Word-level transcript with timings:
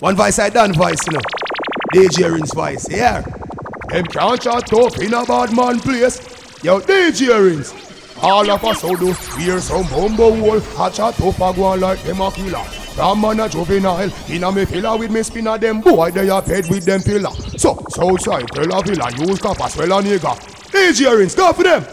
One 0.00 0.14
voice 0.14 0.38
I 0.38 0.48
done 0.48 0.72
voice, 0.74 1.04
you 1.08 1.14
know. 1.14 1.20
DJ 1.92 2.32
Rinse 2.32 2.54
voice, 2.54 2.88
yeah. 2.88 3.20
Them 3.88 4.04
can't 4.04 4.40
chat 4.40 4.68
tough 4.68 4.96
in 5.00 5.12
a 5.12 5.24
bad 5.24 5.52
man 5.52 5.80
place. 5.80 6.20
Yo, 6.62 6.80
DJ 6.80 7.36
Rinse. 7.36 7.74
All 8.22 8.48
of 8.48 8.64
us 8.64 8.84
out 8.84 9.00
do 9.00 9.12
hear 9.36 9.60
some 9.60 9.88
bumbo 9.88 10.36
hole. 10.36 10.58
A 10.58 10.90
chat 10.92 11.14
tough 11.14 11.40
a 11.40 11.52
go 11.52 11.64
on 11.64 11.80
like 11.80 12.00
them 12.04 12.20
a 12.20 12.30
killer. 12.30 12.62
From 12.94 13.20
man 13.20 13.40
a 13.40 13.48
juvenile, 13.48 14.12
in 14.28 14.44
a 14.44 14.52
me 14.52 14.66
pillar 14.66 14.96
with 14.96 15.10
me 15.10 15.20
spinner 15.24 15.58
them 15.58 15.80
boy 15.80 16.12
they 16.12 16.28
a 16.28 16.42
paid 16.42 16.68
with 16.68 16.84
them 16.84 17.02
pillar. 17.02 17.32
So, 17.56 17.84
Southside, 17.88 18.46
tell 18.52 18.78
a 18.78 18.82
villa, 18.84 19.10
use 19.26 19.40
cap 19.40 19.60
as 19.60 19.76
well 19.76 19.98
a 19.98 20.02
nigga. 20.02 20.38
DJ 20.70 21.18
Rinse, 21.18 21.34
go 21.34 21.52
for 21.52 21.64
them. 21.64 21.84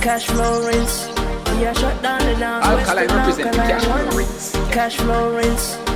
Cash 0.00 0.26
flow 0.26 0.64
rinse. 0.64 1.08
Yeah, 1.60 1.72
shut 1.72 2.00
down 2.02 2.20
the 2.20 2.36
dance. 2.36 2.66
Alkaline 2.66 3.08
represent 3.08 3.52
the 3.52 3.58
cash 3.58 3.84
Alkaline 3.84 4.10
flow 4.10 4.18
rinse. 4.18 4.52
Cash 4.70 4.96
flow 4.98 5.36
rinse. 5.36 5.95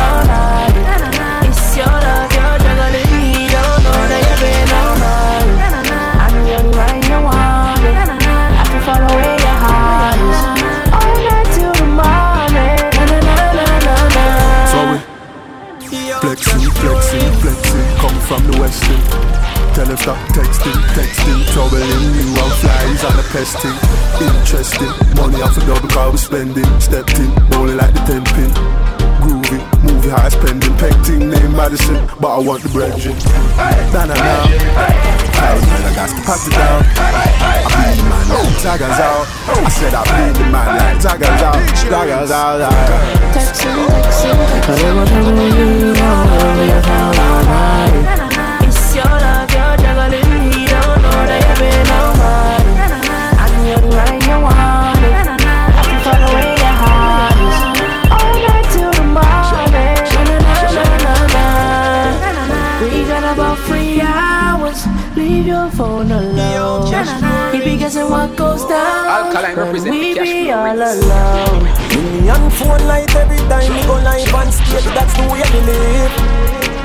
flexing, 16.35 16.71
flexing, 16.79 17.31
flexing, 17.41 17.97
come 17.97 18.19
from 18.21 18.41
the 18.47 18.57
western. 18.59 19.01
Tell 19.75 19.85
them 19.85 19.97
stop 19.97 20.17
texting, 20.31 20.79
texting, 20.95 21.43
troubling 21.51 21.83
you 22.15 22.31
and 22.31 22.53
flies 22.63 23.03
on 23.03 23.15
the 23.17 23.25
pesting. 23.31 23.75
Interesting, 24.23 24.91
money 25.19 25.41
off 25.41 25.55
the 25.55 25.61
double 25.67 25.89
car 25.89 26.11
we 26.11 26.17
spending. 26.17 26.63
Stepped 26.79 27.19
in, 27.19 27.31
bowling 27.49 27.75
like 27.75 27.93
the 27.93 28.03
ten 28.07 28.23
pin. 28.31 28.51
Groovy, 29.19 29.59
movie 29.91 30.09
high 30.09 30.29
spending, 30.29 30.75
peg 30.77 30.93
team 31.03 31.29
name 31.29 31.55
Madison, 31.55 31.95
but 32.19 32.29
I 32.35 32.39
want 32.39 32.63
the 32.63 32.69
brethren. 32.69 33.15
Na 33.93 34.05
na 34.05 34.15
na, 34.15 34.45
I 35.35 35.91
got 35.95 36.09
to 36.09 36.21
pass 36.23 36.47
it 36.47 36.53
down. 36.55 36.83
I 36.95 37.67
bleed 37.67 37.97
the 37.99 38.05
man 38.07 38.27
like 38.29 38.81
out. 38.99 39.25
I 39.47 39.69
said 39.69 39.93
I 39.93 40.03
bleed 40.07 40.35
the 40.35 40.45
man 40.51 40.69
like 40.77 41.01
Zaga's 41.01 41.41
out, 41.41 41.59
Zaga's 41.77 42.31
out. 42.31 42.61
me 45.35 45.47
all 45.99 46.27
over 46.41 46.65
your 46.65 46.81
He 67.91 67.97
be 67.97 68.03
guessing 68.03 68.09
what 68.11 68.37
goes 68.37 68.63
down 68.65 69.07
Alkaline 69.27 69.55
when 69.57 69.65
represent 69.67 69.91
we 69.91 70.13
the 70.13 70.19
cash 70.19 70.31
be 70.31 70.43
flow 70.47 70.55
all 70.55 70.63
rinse. 70.63 71.03
alone. 71.03 71.63
Million 71.91 72.43
phone 72.55 72.87
light 72.87 73.15
every 73.15 73.37
time 73.51 73.67
me 73.73 73.81
go 73.83 73.95
live 73.99 74.33
on 74.33 74.47
stage, 74.51 74.87
that's 74.95 75.13
the 75.19 75.23
way 75.27 75.43
me 75.51 75.59
live. 75.67 76.13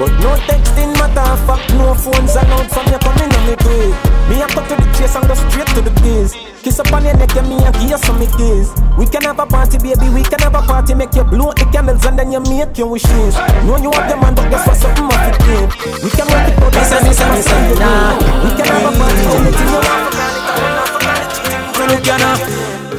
But 0.02 0.12
no 0.18 0.34
texting 0.50 0.90
matter, 0.98 1.30
fuck 1.46 1.62
no 1.78 1.95
phones 1.95 2.34
allowed 2.34 2.68
from 2.74 2.86
you 2.90 2.98
coming 2.98 3.30
on 3.30 3.42
me 3.46 3.55
pay. 3.55 3.86
Me 4.28 4.42
a 4.42 4.46
cut 4.50 4.66
to 4.68 4.74
the 4.74 4.86
chase 4.98 5.14
and 5.14 5.27
go 5.30 5.34
straight 5.34 5.70
to 5.78 5.80
the 5.80 5.95
biz. 6.02 6.34
Kiss 6.66 6.80
up 6.80 6.92
on 6.92 7.05
your 7.05 7.14
neck 7.16 7.36
and 7.39 7.48
me 7.48 7.56
a 7.62 7.70
give 7.78 7.86
you 7.95 7.98
some 8.02 8.18
me 8.18 8.27
kiss. 8.27 8.74
We 8.98 9.06
can 9.06 9.22
have 9.22 9.39
a 9.39 9.46
party, 9.46 9.78
baby, 9.78 10.11
we 10.11 10.27
can 10.27 10.40
have 10.42 10.58
a 10.58 10.61
party, 10.66 10.95
make 10.98 11.14
you 11.14 11.22
blow 11.22 11.55
the 11.55 11.64
candles 11.70 12.05
and 12.05 12.18
then 12.18 12.33
you 12.33 12.40
make 12.50 12.77
your 12.77 12.89
wishes. 12.90 13.39
Know 13.62 13.78
you 13.78 13.95
have 13.95 14.11
the 14.11 14.16
man, 14.18 14.34
but 14.34 14.50
guess 14.50 14.66
what, 14.66 14.74
something 14.77 15.06
must 15.06 15.22
be 15.22 15.39
clean. 15.46 15.66
We 16.02 16.11
can 16.11 16.27
make 16.34 16.50
it 16.50 16.58
out, 16.58 16.74
Me 16.74 16.83
say, 16.83 16.98
me 17.06 17.12
say, 17.14 17.28
me 17.30 17.40
say, 17.46 17.78
nah. 17.78 18.18
We 18.42 18.50
can 18.58 18.66
have 18.66 18.90
a 18.90 18.92
party, 18.98 19.22
anything 19.39 19.70
you 19.70 19.80
want, 19.86 20.12
look 21.89 22.07
ya 22.07 22.17
now. 22.17 22.36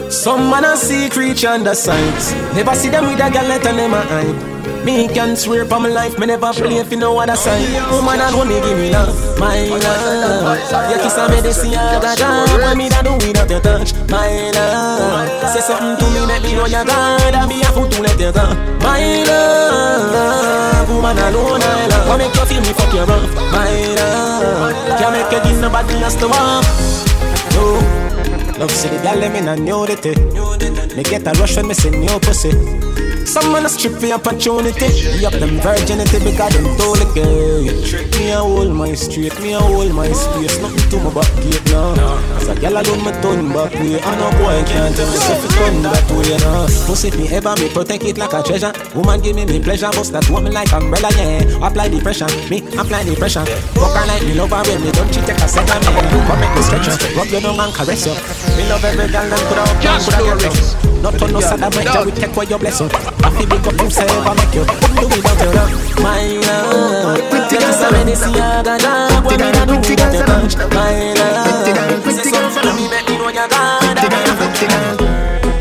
Some 0.10 0.50
man 0.50 0.64
a 0.66 0.78
see 0.78 1.10
creature 1.10 1.50
under 1.50 1.76
signs. 1.76 2.34
Never 2.56 2.74
see 2.76 2.90
them 2.90 3.06
with 3.08 3.20
a 3.20 3.30
girl 3.30 3.48
let 3.48 3.62
them 3.62 3.94
a 3.94 4.02
hide. 4.02 4.58
Me 4.86 5.06
can 5.10 5.36
swear 5.36 5.66
for 5.66 5.82
my 5.82 5.90
life, 5.90 6.18
me 6.18 6.28
never 6.28 6.54
play 6.54 6.78
if 6.78 6.90
you 6.92 6.98
know 6.98 7.12
what 7.12 7.30
I 7.30 7.36
say. 7.36 7.60
Woman 7.92 8.22
alone 8.22 8.48
me 8.48 8.56
give 8.62 8.78
me 8.78 8.90
love, 8.90 9.12
my 9.38 9.68
love. 9.68 10.92
You 10.92 10.98
kiss 11.04 11.18
a 11.18 11.28
medicine, 11.28 11.76
I 11.76 12.00
got 12.00 12.18
job. 12.18 12.48
What 12.62 12.78
me 12.78 12.88
da 12.88 13.02
do 13.02 13.12
without 13.20 13.50
your 13.50 13.60
touch, 13.60 13.92
my 14.08 14.52
love. 14.56 15.52
Say 15.52 15.60
something 15.60 15.98
to 16.00 16.06
me, 16.14 16.22
let 16.26 16.42
me 16.42 16.56
know 16.56 16.68
you're 16.68 16.86
God. 16.86 17.36
I 17.36 17.46
be 17.48 17.60
a 17.60 17.66
fool 17.76 17.90
to 17.90 18.02
let 18.02 18.18
you 18.18 18.32
go, 18.32 18.48
my 18.80 19.24
love. 19.28 20.88
Woman 20.88 21.18
alone 21.20 21.62
I 21.62 21.88
love. 21.92 22.08
What 22.08 22.18
make 22.20 22.36
you 22.36 22.46
feel 22.46 22.62
me 22.62 22.72
fuck 22.72 22.94
you 22.94 23.04
rough, 23.04 23.36
my 23.52 23.68
love. 24.00 24.72
Can't 25.00 25.12
make 25.12 25.32
you 25.36 25.52
give 25.52 25.60
nobody 25.60 25.96
else 26.00 26.16
to 26.16 26.28
walk. 26.30 26.64
No. 27.52 27.97
Love 28.60 28.72
see 28.72 28.90
the 28.90 28.98
gal 29.04 29.20
them 29.20 29.36
in 29.36 29.48
a 29.48 29.56
nudity. 29.56 30.16
Me 30.96 31.04
get 31.04 31.28
a 31.28 31.32
rush 31.40 31.58
when 31.58 31.68
me 31.68 31.76
see 31.76 31.92
new 31.92 32.20
pussy. 32.20 32.50
Eh. 32.50 32.97
Some 33.28 33.52
man 33.52 33.66
a 33.66 33.70
strip 33.70 34.00
for 34.00 34.08
opportunity. 34.16 34.88
Yup 35.20 35.34
them 35.34 35.60
virginity 35.60 36.18
because 36.24 36.56
them 36.56 36.64
told 36.80 36.96
the 36.96 37.08
girl. 37.12 37.60
Me 38.16 38.32
a 38.32 38.40
hold 38.40 38.72
my 38.72 38.96
street, 38.96 39.36
me 39.44 39.52
a 39.52 39.60
hold 39.60 39.92
my 39.92 40.08
space. 40.16 40.56
Nothing 40.64 40.88
to 40.88 40.98
my 41.04 41.12
back 41.12 41.28
gate 41.44 41.60
now. 41.68 41.92
Cause 42.40 42.48
a 42.48 42.56
gal 42.56 42.80
alone 42.80 43.04
me 43.04 43.12
turn 43.20 43.52
back 43.52 43.76
way. 43.76 44.00
And 44.00 44.22
a 44.24 44.28
boy 44.40 44.64
can't 44.64 44.96
tell 44.96 45.12
me 45.12 45.20
if 45.20 45.44
it 45.44 45.52
turn 45.60 45.84
that 45.84 46.08
way 46.16 46.40
now. 46.40 46.72
Pussy 46.88 47.12
me 47.20 47.28
ever 47.36 47.52
me 47.60 47.68
protect 47.68 48.08
it 48.08 48.18
like 48.18 48.32
a 48.32 48.40
treasure. 48.42 48.72
Woman 48.96 49.20
give 49.20 49.36
me 49.36 49.44
me 49.44 49.60
pleasure, 49.60 49.92
bust 49.92 50.16
that 50.16 50.24
woman 50.32 50.54
like 50.54 50.72
umbrella 50.72 51.12
yeah. 51.20 51.68
Apply 51.68 51.92
the 51.92 52.00
pressure, 52.00 52.32
me 52.48 52.64
apply 52.80 53.04
the 53.04 53.14
pressure. 53.20 53.44
Fuck 53.76 53.92
her 53.92 54.08
like 54.08 54.24
me 54.24 54.40
love 54.40 54.56
her 54.56 54.64
when 54.64 54.80
me 54.80 54.92
don't 54.96 55.12
cheat 55.12 55.28
take 55.28 55.44
a 55.44 55.48
second 55.52 55.84
me. 55.84 56.00
Come 56.32 56.40
make 56.40 56.56
me 56.56 56.62
stretch 56.64 56.88
her, 56.88 56.96
rub 57.12 57.28
your 57.28 57.44
down 57.44 57.60
and 57.60 57.76
caress 57.76 58.08
you. 58.08 58.16
Me 58.56 58.64
love 58.72 58.88
every 58.88 59.12
girl 59.12 59.28
and 59.28 59.44
coulda 59.52 59.68
up 59.68 59.76
coulda 59.84 60.24
get 60.24 60.48
rough. 60.48 60.97
Not 61.08 61.24
on 61.24 61.42
side 61.42 61.64
of 61.64 61.74
my 61.74 61.84
job, 61.86 62.06
we 62.06 62.12
take 62.12 62.36
away 62.36 62.46
your 62.52 62.60
blessing. 62.60 62.92
I 62.92 63.32
feel 63.32 63.48
big 63.48 63.64
up 63.64 63.80
you 63.80 63.90
say 63.90 64.04
ever 64.04 64.36
make 64.36 64.52
you. 64.52 64.68
Do 64.68 65.08
without 65.08 65.40
your 65.40 65.56
love, 65.56 65.72
my 66.04 66.36
love. 66.44 67.16
You 67.48 67.60
just 67.64 67.80
a 67.80 67.88
medicine, 67.96 68.36
I 68.36 68.60
got 68.60 68.82
job. 68.84 69.24
What 69.24 69.40
me 69.40 69.48
da 69.56 69.64
do 69.64 69.80
without 69.80 70.12
your 70.12 70.28
touch, 70.28 70.60
my 70.76 71.16
love. 71.16 72.04
Say 72.12 72.28
something 72.28 72.60
to 72.60 72.72
me, 72.76 72.92
make 72.92 73.08
me 73.08 73.16
know 73.24 73.32
you're 73.32 73.48
God. 73.48 73.88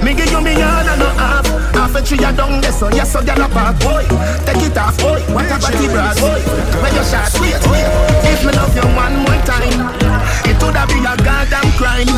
Me 0.03 0.15
give 0.19 0.31
you 0.35 0.41
me 0.43 0.59
all 0.59 0.83
and 0.83 0.99
no 0.99 1.07
half. 1.15 1.47
Half 1.79 1.95
a 1.95 2.03
tree 2.03 2.19
a 2.19 2.33
down 2.35 2.61
there 2.61 2.73
so 2.73 2.89
yes 2.91 3.13
so 3.13 3.21
gyal 3.21 3.45
a 3.45 3.49
park 3.49 3.79
boy 3.81 4.03
Take 4.47 4.67
it 4.67 4.79
off. 4.79 4.99
Boy. 4.99 5.21
What 5.31 5.47
a 5.47 5.59
body 5.61 5.87
broad. 5.93 6.17
Boy 6.19 6.41
When 6.83 6.91
you 6.95 7.05
shot 7.05 7.31
wait 7.39 7.63
wait 7.69 7.87
If 8.33 8.43
me 8.43 8.53
love 8.57 8.75
you 8.75 8.87
one 8.97 9.15
more 9.23 9.39
time 9.45 9.95
It 10.49 10.57
woulda 10.59 10.87
be 10.89 10.99
a 11.05 11.15
goddamn 11.23 11.71
crime. 11.79 12.09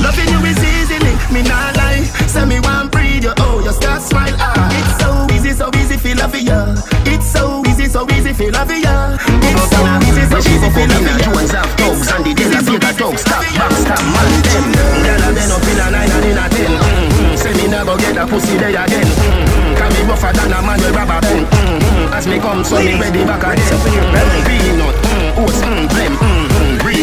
Loving 0.00 0.30
you 0.30 0.40
is 0.46 0.62
easily 0.62 0.87
Me 1.30 1.42
nah 1.42 1.72
lie. 1.76 2.04
Say 2.26 2.44
me 2.44 2.60
want 2.60 2.90
breathe 2.92 3.24
you. 3.24 3.32
Oh 3.38 3.60
you 3.60 3.72
start 3.72 4.02
smile. 4.02 4.34
Ah. 4.38 4.56
It's 4.72 4.96
so 5.02 5.10
easy 5.34 5.52
so 5.52 5.70
easy 5.76 5.96
feel 5.96 6.16
love 6.16 6.34
ya. 6.34 6.74
It's 7.04 7.26
so 7.30 7.62
easy 7.68 7.86
so 7.86 8.06
easy 8.16 8.32
feel 8.32 8.52
love 8.52 8.70
ya. 8.72 9.16
It's 9.44 9.68
so 9.68 9.80
easy 10.08 10.24
so 10.24 10.38
easy 10.38 10.68
feel 10.72 10.88
love 10.88 11.04
ya. 11.04 11.18
Jones 11.20 11.52
have 11.52 11.68
thugs 11.76 12.08
and 12.12 12.24
the 12.24 12.32
Delafieta 12.32 12.90
thugs 12.96 13.20
Stop, 13.20 13.42
back, 13.44 13.72
stop, 13.76 14.00
man, 14.08 14.28
them 14.48 14.66
Girl 15.04 15.22
a 15.24 15.28
bend 15.36 15.52
up 15.52 15.66
in 15.68 15.80
a 15.80 15.86
nine 15.92 16.12
and 16.16 16.24
in 16.24 16.38
a 16.38 16.46
ten. 16.48 16.72
Mm-hmm. 16.72 17.36
Say 17.36 17.52
me 17.60 17.68
never 17.68 17.96
get 17.98 18.16
a 18.16 18.24
pussy 18.26 18.56
there 18.56 18.70
again. 18.72 19.04
Mm-hmm. 19.04 19.76
Can 19.76 19.88
me 19.92 20.00
rougher 20.08 20.32
than 20.32 20.52
a 20.52 20.58
man 20.64 20.80
with 20.80 20.96
rubber 20.96 21.20
band 21.20 21.44
mm-hmm. 21.44 22.14
As 22.16 22.26
me 22.26 22.38
come 22.40 22.64
so 22.64 22.80
me 22.80 22.96
ready 22.98 23.24
back 23.28 23.44
again. 23.44 23.68
Mm-hmm. 23.68 24.46
Peanut, 24.48 24.96
mm, 24.96 25.44
oats, 25.44 25.60
mm, 25.60 25.88
blem 25.92 26.14
mm-hmm. 26.16 26.37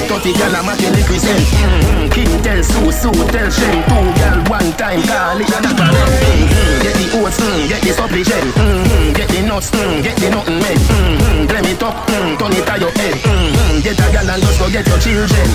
30 0.05 0.37
gal 0.37 0.53
a 0.53 0.61
crescent 1.01 1.41
mm-hmm. 1.49 2.13
King 2.13 2.29
tell 2.45 2.61
Sue, 2.61 2.93
Sue 2.93 3.09
tell 3.33 3.49
Shem 3.49 3.81
Two 3.89 4.05
gal 4.13 4.37
one 4.45 4.69
time 4.77 5.01
call 5.01 5.41
it 5.41 5.49
a 5.49 5.57
knock 5.65 5.73
mm-hmm. 5.73 6.77
Get 6.85 6.93
the 6.93 7.09
oats, 7.17 7.41
mm, 7.41 7.65
get 7.65 7.81
the 7.81 7.89
supplicant 7.89 8.53
mm-hmm. 8.53 9.17
Get 9.17 9.33
the 9.33 9.41
nuts, 9.41 9.73
mm, 9.73 10.05
get 10.05 10.13
the 10.21 10.29
nothing 10.29 10.61
made 10.61 10.77
mm-hmm. 10.77 11.49
Blem 11.49 11.65
it 11.65 11.81
up, 11.81 12.05
mm, 12.05 12.37
turn 12.37 12.53
it 12.53 12.69
to 12.69 12.77
your 12.77 12.93
head 12.93 13.17
mm-hmm. 13.17 13.81
Get 13.81 13.97
a 13.97 14.05
gal 14.13 14.29
and 14.29 14.45
just 14.45 14.61
go 14.61 14.69
get 14.69 14.85
your 14.85 15.01
children 15.01 15.49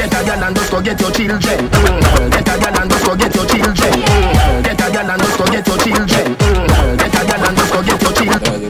Get 0.00 0.16
a 0.16 0.20
gal 0.24 0.44
and 0.44 0.56
just 0.56 0.72
go 0.72 0.80
get 0.80 0.96
your 1.00 1.12
children 1.12 1.68
mm, 1.68 2.32
Get 2.32 2.48
a 2.48 2.56
gal 2.56 2.80
and 2.80 2.88
just 2.88 3.04
go 3.04 3.12
get 3.14 3.36
your 3.36 3.44
children 3.44 4.00
mm, 4.00 4.64
Get 4.64 4.80
a 4.80 4.88
gal 4.88 5.12
and 5.12 5.20
just 5.20 5.36
go 5.36 5.44
get 5.44 5.66
your 5.68 5.76
children 5.76 6.32
mm, 6.40 6.96
Get 6.96 7.12
a 7.12 7.20
gal 7.28 7.44
and 7.44 7.52
just 7.56 7.72
go 7.72 7.82
get 7.84 8.00
your 8.00 8.12
children 8.16 8.64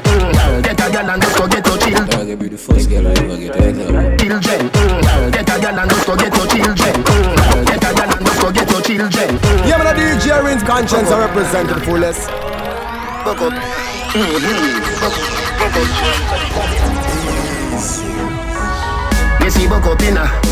mm, 0.00 0.64
Get 0.64 0.80
a 0.80 0.88
gal 0.88 1.10
and 1.10 1.22
just 1.22 1.36
go 1.36 1.46
get 1.46 1.59
your 2.30 2.38
children 2.38 2.38
Dog, 2.38 2.38
be 2.38 2.48
the 2.48 2.58
first 2.58 2.88
girl 2.88 3.06
I 3.06 3.10
ever 3.10 3.36
get 3.36 3.52
that. 3.54 3.74
Children 4.20 4.70
mm, 4.70 5.32
Get 5.32 5.50
a 5.50 5.60
gal 5.60 5.78
and 5.78 5.90
just 5.90 6.06
go 6.06 6.16
get 6.16 6.36
your 6.36 6.46
children 6.46 6.76
children. 6.76 6.94
Mm, 7.02 7.66
get 7.66 7.82
a 7.82 7.90
gal 7.94 8.10
and 8.10 8.26
just 8.26 8.40
go 8.40 8.52
get 8.52 8.70
your 8.70 8.82
children. 8.82 9.38
Mm. 9.38 9.68
Yeah, 9.68 9.78
man, 9.78 9.96
DJ 9.96 10.42
Rinse 10.44 10.62
conscience 10.62 11.10
are 11.10 11.20
represented 11.26 11.76
the 11.76 11.80
fullest. 11.80 12.28
Buck 13.24 13.40
up. 13.40 13.52
Mm-hmm. 14.12 14.80
Buck, 15.00 15.14
buck 15.58 15.76
up. 15.76 15.88
Me 19.40 19.50
see 19.50 19.66
buck 19.66 20.49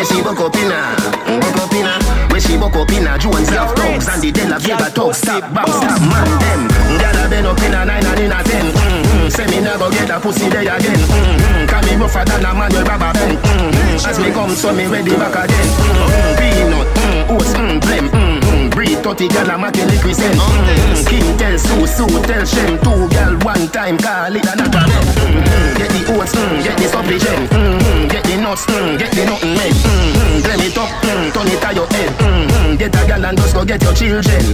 Me 0.00 0.06
see 0.06 0.22
buck 0.22 0.40
up 0.40 0.56
inna. 0.56 0.96
Buck 1.28 1.60
up 1.60 1.74
inna. 1.76 1.92
Me 2.32 2.40
see 2.40 2.56
buck 2.56 2.72
up 2.72 2.88
inna. 2.88 3.18
Jones 3.18 3.50
have 3.50 3.76
thugs 3.76 4.08
and 4.08 4.22
the 4.22 4.32
Della 4.32 4.58
Vega 4.58 4.88
thugs. 4.88 5.18
Stop, 5.18 5.52
back, 5.52 5.68
stop, 5.68 6.00
man 6.08 6.24
them. 6.40 6.60
Gyal 6.96 7.20
a 7.20 7.28
been 7.28 7.44
up 7.44 7.60
inna 7.60 7.84
nine 7.84 8.06
and 8.08 8.20
inna 8.20 8.40
ten. 8.40 8.72
Mm-hmm. 8.72 9.28
Say 9.28 9.44
me 9.52 9.60
never 9.60 9.90
get 9.90 10.08
a 10.08 10.18
pussy 10.18 10.48
there 10.48 10.62
again. 10.64 10.96
Mm-hmm. 10.96 11.84
Me 11.84 11.96
rougher 12.00 12.24
than 12.24 12.44
a 12.48 12.54
man 12.56 12.72
with 12.72 12.88
rubber. 12.88 13.12
Mm-hmm. 13.12 14.08
As 14.08 14.18
me 14.18 14.32
come, 14.32 14.56
so 14.56 14.72
me 14.72 14.86
ready 14.86 15.12
back 15.20 15.36
again. 15.36 15.68
Mm-hmm. 15.68 16.32
Peanut, 16.40 16.88
mm, 16.96 17.36
oats, 17.36 17.52
mm, 17.52 17.76
blem, 17.84 18.08
mm, 18.08 18.29
breed 18.70 18.98
30 19.02 19.28
gal 19.28 19.50
a 19.50 19.58
mat 19.58 19.76
electricent 19.76 20.34
mm-hmm. 20.34 20.94
Skin 20.94 21.26
tell 21.38 21.56
Sue, 21.58 21.86
Sue 21.86 22.20
tell 22.26 22.44
Shem 22.44 22.78
Two 22.80 23.08
gal 23.10 23.34
one 23.42 23.66
time 23.68 23.96
call 23.98 24.34
it 24.34 24.44
a 24.44 24.52
aquaman 24.54 25.04
mm-hmm. 25.16 25.76
Get 25.78 25.90
the 25.90 26.00
oats, 26.14 26.32
mm, 26.34 26.62
get 26.62 26.76
the 26.78 26.86
supplement 26.88 27.50
mm-hmm. 27.50 28.08
Get 28.08 28.24
the 28.24 28.36
nuts, 28.40 28.66
mm, 28.66 28.98
get 28.98 29.10
the 29.12 29.22
nothing 29.26 29.54
men 29.54 29.72
mm-hmm. 29.72 30.42
Blame 30.44 30.64
it 30.66 30.78
up, 30.78 30.90
mm, 31.02 31.32
turn 31.32 31.48
it 31.48 31.60
to 31.60 31.70
your 31.74 31.88
head 31.88 32.10
mm-hmm. 32.20 32.76
Get 32.76 32.96
a 32.96 33.02
gal 33.06 33.24
and 33.24 33.36
just 33.38 33.54
go 33.54 33.64
get 33.64 33.82
your 33.82 33.94
children 33.94 34.44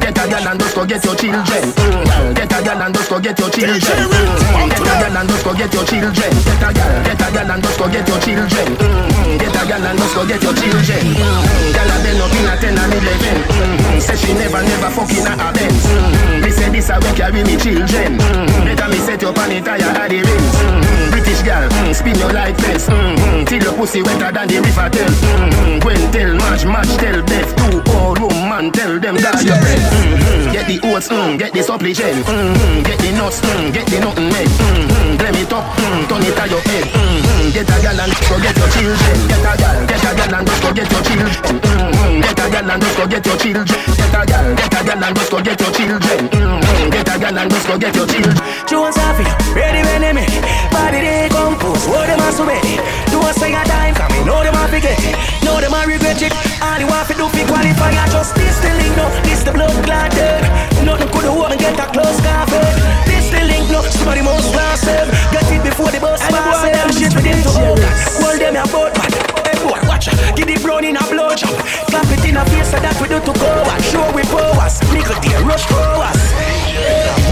Get 0.00 0.18
a 0.18 0.24
gal 0.28 0.48
and 0.48 0.58
just 0.60 0.74
go 0.74 0.82
get 0.86 1.04
your 1.04 1.16
children 1.16 1.44
mm-hmm. 1.44 2.34
Get 2.34 2.52
a 2.52 2.58
gal 2.62 2.82
and 2.82 2.94
just 2.94 3.10
go 3.10 3.16
get 3.20 3.38
your 3.38 3.50
children 3.50 3.80
mm-hmm. 3.80 4.68
Get 4.68 4.88
a 4.88 4.94
gal 4.98 5.16
and 5.16 5.28
just 5.28 5.44
go 5.44 5.52
get 5.54 5.72
your 5.74 5.84
children 5.84 6.32
Get 6.44 6.62
a 6.62 6.68
gal, 6.74 6.92
get 7.04 7.22
a 7.22 7.28
gal 7.32 7.50
and 7.50 7.62
just 7.62 7.78
go 7.78 7.86
get 7.88 8.08
your 8.08 8.18
children 8.20 8.68
mm-hmm. 8.76 9.38
Get 9.38 9.56
a 9.56 9.62
gal 9.66 9.86
and 9.86 9.98
just 9.98 10.14
go 10.14 10.22
get 10.26 10.42
your 10.42 10.54
children 10.54 11.04
mm-hmm. 11.14 11.72
Gal 11.72 11.90
a 11.92 11.96
been 12.02 12.20
up 12.20 12.32
in 12.32 12.48
a 12.48 12.54
10 12.56 12.78
and 12.78 12.94
11 12.94 13.47
Mm-hmm. 13.48 14.00
Say 14.00 14.16
she 14.16 14.32
never, 14.34 14.62
never 14.62 14.90
fucking 14.90 15.26
at 15.26 15.40
a 15.40 15.48
Benz. 15.52 15.84
Mm-hmm. 15.84 16.44
Me 16.44 16.50
say 16.50 16.68
this 16.70 16.90
I 16.90 16.98
will 16.98 17.14
carry 17.14 17.42
me 17.44 17.56
children. 17.56 18.18
Mm-hmm. 18.18 18.64
Better 18.64 18.88
me 18.88 18.98
set 18.98 19.22
your 19.22 19.32
an 19.38 19.52
entire 19.52 19.82
at 19.82 20.08
the. 20.10 20.20
Mm-hmm. 20.22 21.10
British 21.10 21.42
girl, 21.42 21.68
mm-hmm. 21.68 21.92
spin 21.92 22.16
your 22.18 22.32
like 22.32 22.56
fence. 22.60 22.86
Mm-hmm. 22.86 23.44
Till 23.44 23.62
your 23.62 23.74
pussy 23.74 24.02
wetter 24.02 24.30
than 24.32 24.48
the 24.48 24.60
river 24.60 24.88
tell. 24.90 25.08
Mm-hmm. 25.08 25.78
Gwen 25.80 26.12
tell, 26.12 26.34
match, 26.36 26.64
match, 26.64 26.92
tell, 26.96 27.22
death 27.24 27.50
too. 27.56 27.87
Two 27.98 28.04
old 28.04 28.18
woman 28.20 28.70
tell 28.70 28.94
them 29.00 29.16
that 29.18 29.42
your 29.42 29.58
breath. 29.58 29.82
Mm, 29.90 30.54
get 30.54 30.66
the 30.70 30.78
oats, 30.86 31.08
mm, 31.10 31.34
get 31.34 31.50
the 31.50 31.62
supplicant. 31.66 32.22
Mm, 32.30 32.86
get 32.86 32.98
the 33.02 33.10
nuts, 33.18 33.42
mm, 33.42 33.74
get 33.74 33.86
the 33.90 33.98
nothing 33.98 34.30
made. 34.30 34.46
Mm, 34.46 35.18
blame 35.18 35.42
it 35.42 35.50
up, 35.50 35.66
mm, 35.82 36.06
turn 36.06 36.22
it 36.22 36.34
to 36.38 36.44
your 36.46 36.62
head. 36.62 36.86
Mm, 36.94 37.50
get 37.50 37.66
a 37.66 37.76
gal 37.82 37.98
and 37.98 38.12
just 38.14 38.30
go 38.30 38.36
get 38.38 38.54
your 38.54 38.70
children. 38.70 39.18
Get 39.26 39.42
a 39.42 39.52
gal, 39.58 39.76
get 39.82 40.04
a 40.06 40.10
gal 40.14 40.34
and 40.38 40.46
just 40.46 40.62
go 40.62 40.70
get 40.70 40.90
your 40.94 41.02
children. 41.02 41.58
Mm, 41.58 42.22
get 42.22 42.38
a 42.38 42.46
gal 42.46 42.70
and 42.70 42.82
just 42.82 42.96
go 42.96 43.04
get 43.10 43.26
your 43.26 43.36
children. 43.42 43.66
Get 43.66 44.14
a 44.14 44.20
gal, 44.22 44.46
get 44.54 44.74
a 44.78 44.80
gal 44.86 45.02
and 45.02 45.14
just 45.18 45.30
go 45.30 45.38
get 45.42 45.58
your 45.58 45.72
children. 45.74 46.20
Mm, 46.30 46.90
get 46.94 47.08
a 47.10 47.14
gal 47.18 47.38
and 47.38 47.50
just 47.50 47.66
go 47.66 47.74
get 47.82 47.94
your 47.98 48.06
children. 48.06 48.36
Jones 48.68 48.94
happy, 48.94 49.26
ready 49.58 49.80
when 49.82 50.04
they 50.04 50.12
me 50.12 50.24
Body 50.68 51.00
they 51.00 51.28
compose, 51.32 51.88
what 51.88 52.04
them 52.04 52.20
a 52.20 52.28
so 52.36 52.44
ready 52.44 52.76
Do 53.08 53.16
a 53.24 53.32
say 53.32 53.56
a 53.56 53.64
dime, 53.64 53.94
come 53.96 54.12
me 54.12 54.20
know 54.28 54.44
them 54.44 54.52
a 54.52 54.68
forget 54.68 54.92
it 55.00 55.16
Know 55.40 55.56
them 55.56 55.72
a 55.72 55.88
regret 55.88 56.20
it 56.20 56.32
All 56.60 56.76
you 56.76 56.84
want 56.86 57.08
to 57.08 57.14
do 57.16 57.24
fi 57.32 57.48
qualify 57.48 57.87
I 57.96 58.06
just 58.10 58.34
this 58.34 58.58
the 58.60 58.70
link, 58.76 58.94
no. 58.96 59.06
This 59.24 59.42
the 59.42 59.52
blood 59.52 59.72
clot 59.84 60.10
them 60.12 60.42
Nothing 60.84 61.08
could 61.12 61.24
have 61.24 61.50
and 61.52 61.60
get 61.60 61.78
a 61.78 61.86
close 61.92 62.18
coffin 62.20 62.60
eh. 62.60 63.04
This 63.06 63.30
the 63.30 63.42
link, 63.44 63.70
no. 63.70 63.82
Somebody 63.82 64.22
must 64.22 64.52
pass 64.52 64.82
them 64.84 65.06
Get 65.32 65.48
it 65.52 65.62
before 65.62 65.90
the 65.90 66.00
bus 66.00 66.20
pass 66.28 66.64
them 66.64 66.88
Shit 66.92 67.14
with 67.14 67.24
them 67.24 67.40
to 67.42 67.50
hold. 67.52 67.80
Hold 68.20 68.38
them 68.40 68.56
a 68.56 68.64
boat 68.68 68.92
man. 68.98 69.10
Hey 69.46 69.56
boy, 69.62 69.80
watch 69.88 70.08
out. 70.08 70.18
Give 70.36 70.46
the 70.46 70.56
brown 70.60 70.84
in 70.84 70.96
a 70.96 71.04
blow 71.08 71.32
job 71.34 71.54
Clap 71.88 72.08
it 72.12 72.24
in 72.26 72.36
a 72.36 72.44
face 72.50 72.70
so 72.70 72.78
that 72.80 72.96
we 73.00 73.08
do 73.08 73.18
to 73.20 73.32
go 73.32 73.50
on 73.68 73.80
Show 73.88 74.04
we 74.12 74.22
powers. 74.28 74.76
Nickel 74.92 75.16
dear, 75.22 75.40
rush 75.46 75.64
powers 75.66 76.20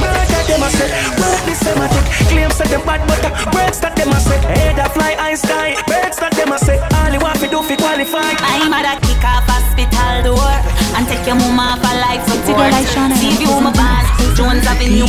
Murder 0.00 0.43
them 0.49 0.62
a 0.62 0.69
say 0.70 0.91
Work 1.20 1.41
this 1.44 1.61
them 1.61 1.82
a 1.82 1.87
take 1.88 2.09
Claims 2.31 2.56
that 2.59 2.69
them 2.69 2.82
bad 2.87 3.02
but 3.06 3.20
the 3.23 3.31
Words 3.55 3.79
that 3.81 3.94
them 3.97 4.11
a 4.11 4.19
say 4.20 4.38
Head 4.43 4.79
a 4.79 4.88
fly 4.91 5.14
high 5.14 5.35
sky 5.38 5.76
Birds 5.87 6.17
that 6.19 6.32
them 6.35 6.52
a 6.52 6.59
say 6.59 6.79
All 6.99 7.12
you 7.12 7.20
want 7.20 7.38
to 7.41 7.49
do 7.49 7.62
fi 7.62 7.76
qualify. 7.76 8.35
I'm 8.43 8.73
at 8.73 8.97
a 8.97 9.00
kick 9.00 9.06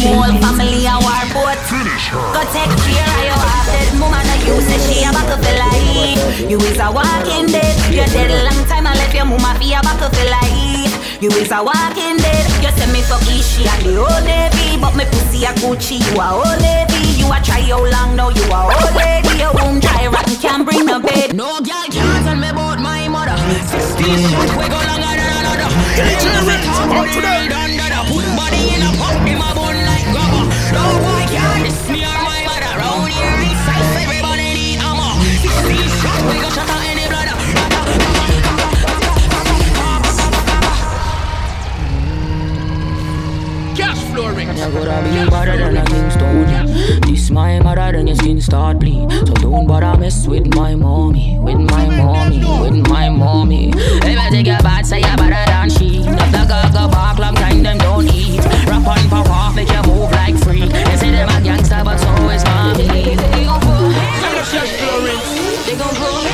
whole 0.07 0.33
family 0.39 0.87
a 0.87 0.95
war 1.03 1.25
boat. 1.35 1.59
Go 2.33 2.41
take 2.55 2.71
care 2.87 3.11
of 3.11 3.23
your 3.27 3.41
half 3.43 3.67
dead 3.67 3.91
mama. 3.99 4.19
Now 4.23 4.39
you 4.39 4.55
say 4.63 4.79
she 4.87 5.03
a 5.03 5.11
back 5.11 5.27
of 5.27 5.41
the 5.43 5.53
life. 5.59 6.49
You 6.49 6.57
is 6.63 6.79
a 6.79 6.87
walking 6.91 7.47
dead. 7.51 7.75
You're 7.91 8.07
dead 8.07 8.31
a 8.31 8.39
long 8.47 8.63
time. 8.67 8.87
I 8.87 8.95
left 8.95 9.13
your 9.13 9.25
mama 9.25 9.57
be 9.59 9.73
a 9.73 9.81
back 9.83 10.01
of 10.01 10.11
the 10.11 10.25
life. 10.31 10.95
You 11.21 11.29
is 11.35 11.51
a 11.51 11.59
walking 11.59 12.17
dead. 12.23 12.45
You 12.63 12.71
say 12.77 12.87
me 12.93 13.01
fuck 13.03 13.23
she 13.27 13.67
and 13.67 13.81
the 13.83 13.99
old 13.99 14.23
navy, 14.23 14.79
but 14.79 14.95
me 14.95 15.03
pussy 15.11 15.43
a 15.43 15.51
Gucci. 15.59 15.99
You 15.99 16.21
a 16.21 16.27
old 16.39 16.59
lady. 16.61 17.19
You 17.19 17.27
a 17.27 17.37
try 17.43 17.61
how 17.67 17.83
long 17.83 18.15
now? 18.15 18.29
You 18.29 18.45
a 18.47 18.59
old 18.63 18.95
lady. 18.95 19.35
Your 19.37 19.51
womb 19.53 19.79
dry 19.79 20.07
rotten 20.07 20.35
can't 20.39 20.63
bring 20.63 20.85
no 20.85 20.99
bed. 20.99 21.35
No 21.35 21.59
girl 21.59 21.87
can't 21.91 22.23
tell 22.23 22.35
me 22.35 22.49
about 22.49 22.79
my 22.79 23.07
mother. 23.07 23.35
Sixteen 23.67 24.23
shot 24.29 24.49
we 24.55 24.65
go 24.71 24.79
longer 24.87 25.13
than 25.19 25.31
another. 25.41 25.67
Out 26.95 27.11
today. 27.11 27.35
Put 28.06 28.06
body 28.49 28.75
in 28.75 28.81
a 28.81 28.91
my 29.35 29.51
like 29.91 30.07
rubber. 30.15 30.45
No 30.71 30.85
me 31.89 32.01
my. 32.23 32.71
Round 32.79 33.11
here 33.11 33.37
inside 33.43 33.83
everybody 34.03 34.53
need 34.53 34.79
we 35.67 36.86
out 44.49 44.57
any 44.57 44.71
brother. 44.71 44.71
Cash 44.71 44.71
flow 44.71 44.85
ring. 44.85 45.13
You 45.13 45.29
gotta 45.29 45.29
be 45.29 45.29
better 45.29 45.57
than 45.57 45.77
a 45.77 45.85
Kingston. 45.85 47.01
This 47.01 47.29
my 47.29 47.59
mother, 47.59 47.91
then 47.91 48.07
your 48.07 48.15
skin 48.15 48.41
start 48.41 48.79
bleed. 48.79 49.11
So 49.11 49.33
don't 49.33 49.67
bother 49.67 49.97
mess 49.99 50.27
with 50.27 50.53
my 50.55 50.75
mommy, 50.75 51.37
with 51.39 51.59
my 51.59 51.85
mommy, 51.87 52.39
with 52.61 52.87
my 52.87 53.09
mommy. 53.09 53.71
If 53.75 54.17
I 54.19 54.29
take 54.29 54.47
your 54.47 54.59
bad, 54.59 54.85
say 54.85 54.99
you 54.99 55.15
better 55.17 55.51
than 55.51 55.69
she. 55.69 55.99
If 55.99 56.31
the 56.31 56.45
girl 56.47 56.71
go 56.71 56.91
back, 56.91 57.19
long 57.19 57.35
time 57.35 57.63
them 57.63 57.77
don't 57.77 58.07
eat. 58.13 58.43
Rap 58.67 58.87
on 58.87 59.09
pop 59.09 59.29
off, 59.29 59.55
make 59.55 59.69
you 59.69 59.81
move 59.83 60.11
like 60.11 60.37
free. 60.43 60.65
They 60.67 60.97
say 60.97 61.11
them 61.11 61.29
a 61.29 61.41
gangster, 61.41 61.81
but 61.83 61.97
so 61.97 62.29
is 62.29 62.43
mommy. 62.45 62.87
They 62.87 63.45
gon' 63.45 63.61
pull 63.61 63.89
hands 63.89 64.49
Cash 64.51 64.71
flow 64.77 65.03
ring. 65.05 65.19
They 65.65 65.77
gon' 65.77 65.95
pull 65.95 66.26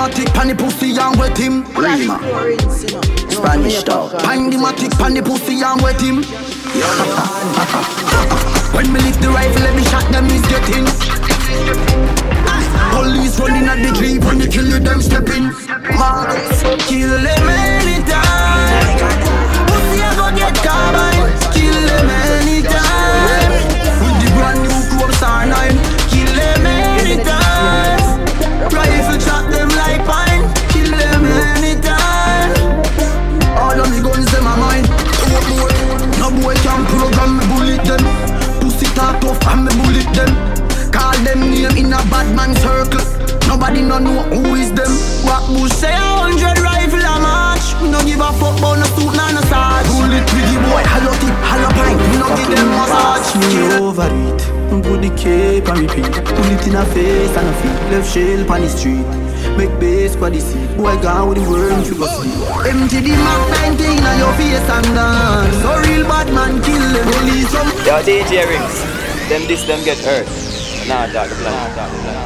matic 0.00 0.32
pan 0.32 0.48
the 0.48 0.54
pussy 0.54 0.96
and 0.96 1.18
wet 1.18 1.36
him. 1.36 1.64
Rima. 1.74 2.18
Spanish 3.30 3.82
dog. 3.82 4.18
Pint 4.22 4.50
the 4.50 4.56
matic 4.56 4.98
pan 4.98 5.14
the 5.14 5.22
pussy 5.22 5.60
and 5.62 5.82
wet 5.82 6.00
him. 6.00 6.59
When 8.74 8.92
me 8.92 9.00
lift 9.00 9.20
the 9.20 9.28
rifle, 9.28 9.62
let 9.62 9.74
me 9.74 9.82
shot 9.84 10.06
them 10.12 10.26
is 10.26 10.42
getting. 10.46 10.86
Police 12.94 13.40
running 13.40 13.66
at 13.68 13.82
the 13.82 13.90
jeep 13.98 14.24
when 14.24 14.38
you 14.40 14.46
kill 14.46 14.68
you, 14.68 14.78
them 14.78 15.02
stepping. 15.02 15.50
Marcus, 15.98 16.62
kill 16.86 17.08
them 17.08 17.39
Me 54.00 54.06
over 54.06 54.34
it. 54.34 54.40
Put 54.82 55.02
the 55.02 55.10
cape 55.16 55.68
and 55.68 55.78
repeat. 55.80 56.12
Pull 56.24 56.50
it 56.52 56.66
in 56.66 56.74
a 56.74 56.84
face 56.86 57.36
and 57.36 57.48
a 57.48 57.52
feet. 57.60 57.80
Left 57.90 58.08
shell 58.10 58.52
on 58.52 58.60
the 58.60 58.68
street. 58.68 59.06
Make 59.56 59.78
base 59.80 60.14
for 60.16 60.30
the 60.30 60.40
seat. 60.40 60.76
Boy, 60.76 60.96
gone 61.02 61.28
with 61.28 61.38
the 61.38 61.44
worm, 61.50 61.84
you 61.84 61.94
go 61.98 62.06
sleep. 62.06 62.34
Empty 62.66 63.00
the 63.00 63.10
Mac 63.16 63.76
19 63.78 64.04
on 64.04 64.18
your 64.18 64.32
face 64.34 64.68
and 64.70 64.94
dance. 64.94 65.56
So 65.62 65.76
real 65.80 66.04
bad 66.04 66.32
man 66.32 66.62
kill 66.62 66.80
them. 66.80 67.06
Release 67.24 67.50
some. 67.50 67.68
Yo, 67.84 68.00
DJ 68.02 68.46
Rinse. 68.48 68.84
Them 69.28 69.46
this, 69.46 69.64
them 69.64 69.84
get 69.84 69.98
hurt. 69.98 70.26
Nah, 70.88 71.06
dog, 71.12 71.28
the 71.28 71.34
plan. 71.36 71.52
Nah, 71.52 71.76
dog, 71.76 71.90
the 71.92 71.98
plan. 72.02 72.20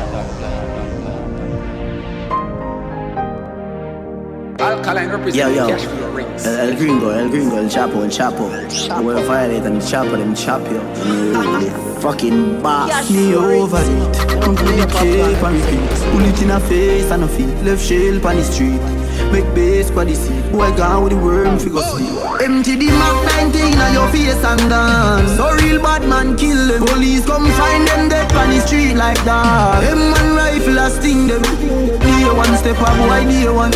Alkaline 4.60 5.10
represent 5.10 5.54
Yo, 5.54 5.66
yo. 5.66 5.68
cash 5.68 5.84
for 5.84 5.96
your 5.96 6.03
rings. 6.14 6.46
El, 6.46 6.60
el 6.60 6.76
gringo, 6.76 7.12
el 7.12 7.30
gringo, 7.30 7.58
el 7.58 7.68
chapo, 7.68 8.02
el 8.04 8.10
chapo. 8.10 8.48
We're 9.02 9.22
violate 9.26 9.66
and 9.66 9.82
chapo, 9.82 10.16
them 10.16 10.34
chop 10.34 10.62
you. 10.70 10.80
You 11.60 11.70
fucking 12.00 12.62
boss. 12.62 13.10
Me 13.10 13.34
over 13.34 13.78
it. 13.78 14.12
The 14.44 14.86
cape 14.92 15.42
and 15.42 15.56
repeat. 15.56 15.90
Pull 16.12 16.24
it 16.24 16.42
in 16.42 16.50
a 16.50 16.60
face 16.60 17.10
and 17.10 17.24
a 17.24 17.28
feet. 17.28 17.54
Left 17.64 17.82
shell 17.82 18.26
on 18.26 18.36
the 18.36 18.44
street. 18.44 18.93
Make 19.34 19.90
for 19.90 20.04
the 20.04 20.14
seat. 20.14 20.46
Boy, 20.52 20.70
gone 20.76 21.02
with 21.02 21.12
the 21.12 21.18
worm, 21.18 21.58
figure 21.58 21.82
sleep. 21.82 22.06
Empty 22.38 22.76
the 22.78 22.86
Mac 22.86 23.50
19 23.50 23.82
on 23.82 23.92
your 23.92 24.06
face 24.14 24.44
and 24.46 24.70
dance. 24.70 25.34
So 25.34 25.50
real 25.58 25.82
bad 25.82 26.06
man 26.06 26.36
kill 26.36 26.54
them. 26.68 26.86
Police 26.86 27.26
come 27.26 27.50
find 27.58 27.82
them 27.82 28.08
dead 28.08 28.30
on 28.30 28.50
the 28.50 28.60
street 28.60 28.94
like 28.94 29.18
that. 29.24 29.80
Them 29.82 29.98
man 29.98 30.36
rifle 30.38 30.78
a 30.78 30.86
sting 30.88 31.26
them. 31.26 31.42
Day 31.42 32.30
one 32.30 32.54
step 32.62 32.78
up, 32.78 32.94
boy, 32.94 33.26
day 33.26 33.50
one. 33.50 33.74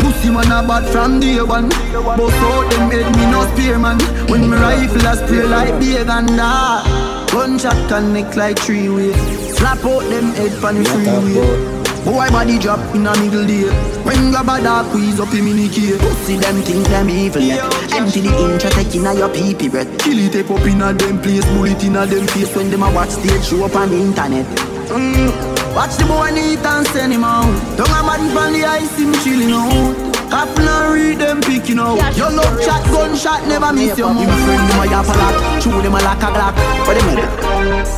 Pussy 0.00 0.30
man 0.32 0.48
a 0.48 0.64
bad 0.66 0.88
from 0.88 1.20
day 1.20 1.36
one. 1.42 1.68
Bust 1.68 2.40
out 2.48 2.64
them 2.72 2.88
head, 2.88 3.04
me 3.12 3.28
no 3.28 3.44
spear 3.52 3.78
man. 3.78 4.00
When 4.32 4.48
me 4.48 4.56
rifle 4.56 5.04
a 5.04 5.16
spray 5.20 5.44
like 5.44 5.78
big 5.80 6.08
and 6.08 6.32
that. 6.40 7.28
Gunshot 7.30 7.76
connect 7.90 8.36
like 8.36 8.58
three 8.58 8.88
way. 8.88 9.12
Slap 9.52 9.84
out 9.84 10.08
them 10.08 10.32
head 10.32 10.64
on 10.64 10.76
the 10.76 10.84
freeway. 10.88 11.73
Boy 12.04 12.28
body 12.28 12.58
drop 12.58 12.78
in 12.94 13.06
a 13.06 13.16
middle 13.16 13.46
day. 13.46 13.64
When 14.04 14.30
grab 14.30 14.48
a 14.48 14.60
dark 14.62 14.88
squeeze 14.88 15.18
up 15.18 15.32
him 15.32 15.48
in 15.48 15.56
the 15.56 15.68
key 15.72 15.96
Pussy 15.96 16.36
them 16.36 16.60
think 16.60 16.86
them 16.88 17.08
evil 17.08 17.40
yet. 17.40 17.64
Empty 17.96 18.20
the 18.20 18.32
inch 18.44 18.62
take 18.62 18.94
in 18.94 19.06
a 19.06 19.14
your 19.16 19.32
pee 19.32 19.54
pee 19.54 19.68
breath. 19.68 19.88
Kill 19.98 20.18
it 20.20 20.36
up 20.36 20.66
in 20.68 20.82
a 20.82 20.92
them 20.92 21.16
place 21.24 21.46
Bullet 21.56 21.82
in 21.82 21.96
a 21.96 22.04
them 22.04 22.26
face 22.28 22.54
When 22.54 22.68
them 22.68 22.82
a 22.82 22.92
watch 22.92 23.08
stage 23.08 23.44
show 23.44 23.64
up 23.64 23.74
on 23.74 23.88
the 23.88 23.96
internet. 23.96 24.44
Mm. 24.92 25.32
Watch 25.74 25.96
the 25.96 26.04
boy 26.04 26.28
neat 26.30 26.60
and 26.60 26.86
send 26.92 27.12
him 27.12 27.24
out. 27.24 27.48
Don't 27.80 27.88
a 27.88 28.00
man 28.04 28.28
from 28.36 28.52
the 28.52 28.68
ice 28.68 28.98
him 29.00 29.16
chilling 29.24 29.50
out. 29.50 29.96
Happen 30.28 30.68
and 30.68 30.92
read 30.92 31.18
them 31.18 31.40
picking 31.40 31.78
out. 31.78 31.96
Your 32.16 32.30
love 32.30 32.60
chat 32.60 32.84
gunshot 32.92 33.48
never 33.48 33.72
miss 33.72 33.96
your 33.96 34.12
move 34.12 34.28
Him 34.28 34.44
friend 34.44 34.68
them 34.68 34.80
a 34.82 34.86
yap 34.92 35.08
a 35.08 35.14
lot. 35.16 35.34
Chew 35.62 35.72
them 35.80 35.96
a 35.96 36.00
lock 36.04 36.20
a 36.20 36.28
glock. 36.36 36.54
What 36.84 37.00
them? 37.00 37.16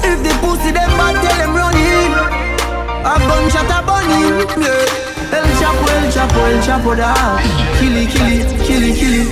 If 0.06 0.18
the 0.22 0.32
pussy 0.38 0.70
them 0.70 0.90
bad 0.94 1.18
tell 1.26 1.38
them 1.42 1.65
a 3.06 3.18
gunshot 3.18 3.70
a 3.70 3.78
bunny, 3.86 4.18
yeah. 4.20 5.06
El 5.36 5.46
Chapo, 5.58 5.86
El 5.96 6.10
Chapo, 6.12 6.40
El 6.46 6.60
Chapo 6.62 6.94
da. 6.94 7.38
Killy, 7.78 8.06
killy, 8.06 8.44
killy, 8.66 8.92
killy. 8.98 9.22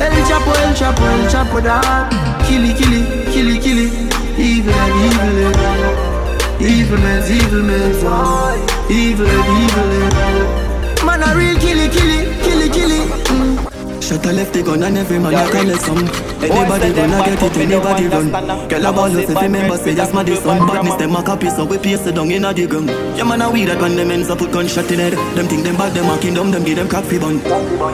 El 0.00 0.16
Chapo, 0.28 0.52
El 0.62 0.74
Chapo, 0.74 1.04
El 1.04 1.28
Chapo 1.28 1.60
da. 1.60 2.08
Killy, 2.46 2.74
killy, 2.74 3.02
killy, 3.32 3.58
killy. 3.58 3.86
Evil 4.38 4.74
and 4.74 4.94
evil 5.06 5.38
and 5.40 6.62
evil 6.62 6.98
man's 6.98 7.30
evil 7.30 7.62
oh. 8.04 8.86
Evil 8.90 9.26
and 9.26 9.48
evil 9.62 9.90
and 10.02 11.06
man 11.06 11.22
a 11.22 11.34
real 11.36 11.58
killy, 11.58 11.88
killy, 11.88 12.36
killy, 12.42 12.68
killy. 12.68 13.00
Mm. 13.00 13.75
Shut 14.06 14.24
a 14.24 14.32
left 14.32 14.54
the 14.54 14.62
gun 14.62 14.84
and 14.84 14.98
every 14.98 15.18
man 15.18 15.34
a 15.34 15.50
collect 15.50 15.82
some. 15.82 15.98
Anybody 16.38 16.94
gonna 16.94 17.18
get 17.26 17.42
it, 17.42 17.56
anybody 17.58 18.06
run. 18.06 18.30
Girl 18.68 18.86
a 18.86 18.92
ball 18.92 19.10
us 19.10 19.28
if 19.28 19.34
remember 19.34 19.76
say 19.78 19.94
that's 19.94 20.14
my 20.14 20.22
this 20.22 20.44
son. 20.44 20.64
Badness 20.64 20.94
them 20.94 21.16
a 21.16 21.24
copy 21.24 21.50
so 21.50 21.64
we 21.64 21.76
paste 21.76 22.06
it 22.06 22.14
down 22.14 22.30
in 22.30 22.44
a 22.44 22.54
the 22.54 22.68
gun 22.68 22.86
Yeah 23.18 23.24
man 23.24 23.42
a 23.42 23.50
weed 23.50 23.66
that 23.66 23.80
when 23.80 23.96
them 23.96 24.12
ends 24.12 24.30
up 24.30 24.38
put 24.38 24.52
gunshot 24.52 24.88
in 24.92 25.00
head. 25.00 25.14
Them 25.34 25.48
think 25.48 25.64
them 25.64 25.74
bad, 25.74 25.92
them 25.92 26.06
a 26.06 26.16
kingdom, 26.22 26.52
them 26.52 26.62
give 26.62 26.76
them 26.76 26.88
crack 26.88 27.02
fi 27.02 27.18
bun. 27.18 27.42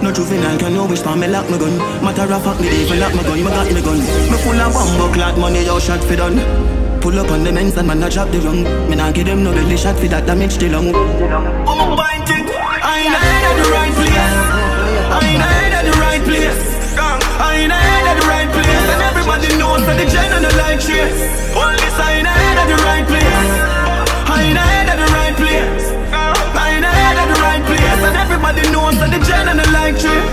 No 0.04 0.12
juvenile 0.12 0.58
can 0.58 0.74
know 0.74 0.84
which 0.84 1.00
time 1.00 1.20
me 1.20 1.28
lock 1.28 1.48
my 1.48 1.56
gun. 1.56 1.78
Matter 2.04 2.28
of 2.28 2.44
fact 2.44 2.60
me 2.60 2.68
even 2.68 3.00
lock 3.00 3.14
my 3.16 3.22
gun, 3.22 3.40
me 3.40 3.48
got 3.48 3.72
me 3.72 3.80
gun. 3.80 3.98
Me 4.28 4.36
full 4.44 4.60
of 4.60 4.68
bumbo 4.68 5.08
clad 5.16 5.38
money, 5.40 5.64
yo 5.64 5.80
shot 5.80 6.04
fi 6.04 6.16
done. 6.16 6.36
Pull 7.00 7.18
up 7.18 7.30
on 7.32 7.42
the 7.42 7.50
men's 7.50 7.74
and 7.78 7.88
man 7.88 8.02
a 8.02 8.10
drop 8.10 8.30
the 8.30 8.38
rung 8.38 8.62
Me 8.88 8.94
nah 8.94 9.10
give 9.10 9.26
them 9.26 9.42
no 9.42 9.50
belly 9.50 9.78
shot 9.78 9.96
fi 9.96 10.08
that 10.08 10.26
damage 10.26 10.58
the 10.58 10.68
lung. 10.68 10.92
I'm 10.92 11.96
bind 11.96 12.28
it, 12.28 12.52
I 12.84 13.00
ain't 13.00 13.16
at 13.16 13.56
the 13.56 13.64
right 13.72 13.92
place. 13.96 14.12
I 14.12 14.41
place. 16.32 16.96
I 16.96 17.68
ain't 17.68 17.72
at 17.72 18.16
the 18.16 18.24
right 18.24 18.48
place. 18.48 18.84
And 18.92 19.02
everybody 19.04 19.48
knows 19.60 19.84
that 19.84 19.96
the 20.00 20.06
gen 20.08 20.32
and 20.32 20.44
the 20.48 20.52
like 20.56 20.80
shit. 20.80 21.12
Only 21.52 21.88
I 21.92 22.08
ain't 22.16 22.28
at 22.28 22.68
the 22.72 22.78
right 22.88 23.04
place. 23.04 23.52
I 24.32 24.48
ain't 24.48 24.56
at 24.56 24.96
the 24.96 25.08
right 25.12 25.36
place. 25.36 25.84
I 26.56 26.66
ain't 26.72 26.88
at 26.88 27.28
the 27.28 27.38
right 27.44 27.64
place. 27.68 28.00
And 28.08 28.16
everybody 28.16 28.64
knows 28.72 28.96
that 29.00 29.10
the 29.12 29.20
gen 29.28 29.48
and 29.52 29.60
the 29.60 29.68
like 29.76 29.96
shit. 30.00 30.24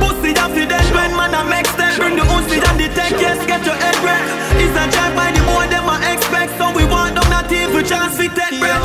Pussy 0.00 0.36
off 0.36 0.52
the 0.52 0.64
dead 0.68 0.86
when 0.92 1.10
man 1.16 1.32
I 1.32 1.42
make 1.48 1.66
step. 1.72 1.96
Bring 1.96 2.16
the 2.20 2.26
Uzi 2.36 2.60
and 2.60 2.76
the 2.76 2.88
tech, 2.92 3.16
yes, 3.16 3.40
get 3.48 3.64
your 3.64 3.78
head 3.80 3.96
wreck. 4.04 4.24
It's 4.60 4.76
a 4.76 4.84
drive 4.92 5.14
by 5.16 5.32
the 5.32 5.40
boy, 5.48 5.66
them 5.72 5.88
I 5.88 6.12
expect. 6.12 6.52
So 6.60 6.68
we 6.76 6.84
chance 7.86 8.18
to 8.18 8.26
take 8.26 8.58
breath. 8.58 8.82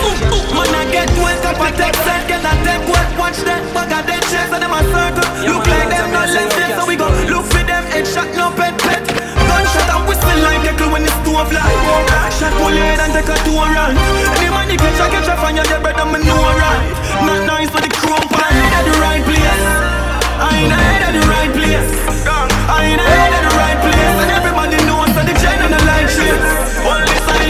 Man 0.54 0.70
I 0.78 0.86
get 0.94 1.10
wet 1.18 1.42
up 1.42 1.58
a 1.58 1.70
tech 1.74 1.96
set, 2.06 2.22
get 2.30 2.46
a 2.46 2.54
tech 2.62 2.82
wet, 2.86 3.10
watch 3.18 3.42
that. 3.50 3.62
Bag 3.74 3.90
of 3.90 4.06
dead 4.06 4.22
chest 4.30 4.54
and 4.54 4.62
them 4.62 4.74
a 4.74 4.82
circle. 4.94 5.26
Look 5.50 5.66
like 5.66 5.90
them 5.90 6.14
not 6.14 6.30
left 6.30 6.54
there, 6.54 6.72
so 6.78 6.86
we 6.86 6.96
go 6.96 7.10
look 7.26 7.46
for 7.50 7.66
them 7.66 7.84
headshot, 7.90 8.30
no 8.38 8.54
pet 8.54 8.78
pet. 8.78 9.02
Gunshot 9.50 9.90
and 9.90 10.06
whistle 10.06 10.38
like 10.46 10.62
clue 10.78 10.94
when 10.94 11.04
the 11.04 11.14
stove 11.26 11.50
light. 11.50 11.78
Shot 12.38 12.54
pull 12.62 12.70
your 12.70 12.86
head 12.86 13.02
and 13.02 13.14
take 13.18 13.30
a 13.30 13.38
tour 13.42 13.66
run. 13.66 13.98
Any 14.38 14.50
man 14.54 14.70
you 14.70 14.78
catch, 14.78 15.02
I 15.02 15.10
catch 15.10 15.30
a 15.30 15.36
fire, 15.42 15.58
your 15.58 15.82
bread, 15.82 15.98
I'm 15.98 16.14
a 16.14 16.20
know 16.22 16.38
right. 16.38 16.82
Not 17.26 17.42
nice 17.50 17.70
for 17.74 17.82
the 17.82 17.90
chrome 17.90 18.30
pan, 18.30 18.54
at 18.54 18.86
the 18.86 18.96
right 19.02 19.24
place. 19.26 19.66
I 20.42 20.62
ain't 20.62 20.74
at 20.74 21.14
the 21.18 21.24
right 21.26 21.52
place. 21.58 21.90
I 22.70 22.86
ain't 22.86 23.02
at 23.02 23.44
the 23.46 23.54
right 23.58 23.80
place. 23.82 24.16
And 24.22 24.30
everybody 24.30 24.78
knows 24.86 25.10
that 25.18 25.26
the 25.26 25.36
gen 25.42 25.58
and 25.66 25.74
the 25.74 25.82
like 25.90 26.10
shit. 26.10 26.38
Only 26.86 27.18
I 27.30 27.41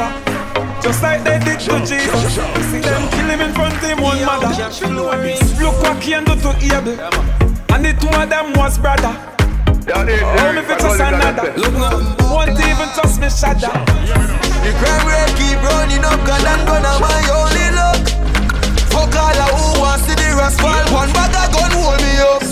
suffer. 0.00 0.82
Just 0.82 1.02
like 1.02 1.22
they 1.24 1.38
did 1.44 1.60
to 1.60 1.78
Jesus. 1.80 2.34
See 2.70 2.80
them 2.80 3.04
kill 3.10 3.28
him 3.28 3.40
in 3.40 3.52
front 3.52 3.74
of 3.74 3.82
him 3.82 4.00
one 4.00 4.24
mother. 4.24 4.48
Look 5.60 5.76
what 5.82 6.00
can 6.00 6.24
do 6.24 6.34
to 6.36 6.50
Abel. 6.72 6.96
And 7.72 7.84
the 7.84 7.92
two 8.00 8.08
of 8.08 8.28
them 8.28 8.52
was 8.54 8.78
brother. 8.78 9.14
Oh, 9.92 10.04
me 10.04 10.62
fit 10.62 10.78
just 10.78 11.00
another. 11.00 11.52
Won't 12.30 12.56
even 12.56 12.88
touch 12.96 13.18
me 13.20 13.28
shadow. 13.28 13.72
The 14.64 14.70
crime 14.78 15.04
rate 15.08 15.32
keep 15.36 15.60
running 15.62 16.04
up, 16.04 16.20
cause 16.24 16.44
I'm 16.44 16.64
gonna 16.64 16.94
my 17.00 17.20
only 17.36 17.68
luck. 17.76 18.00
Fuck 18.92 19.14
all 19.16 19.40
of 19.44 19.50
who 19.56 19.80
wants 19.80 20.06
to 20.06 20.14
the 20.16 20.28
rascal. 20.36 20.84
One 20.94 21.12
bag 21.12 21.34
of 21.34 21.48
gun 21.52 21.72
hold 21.76 22.00
me 22.00 22.12
up. 22.24 22.42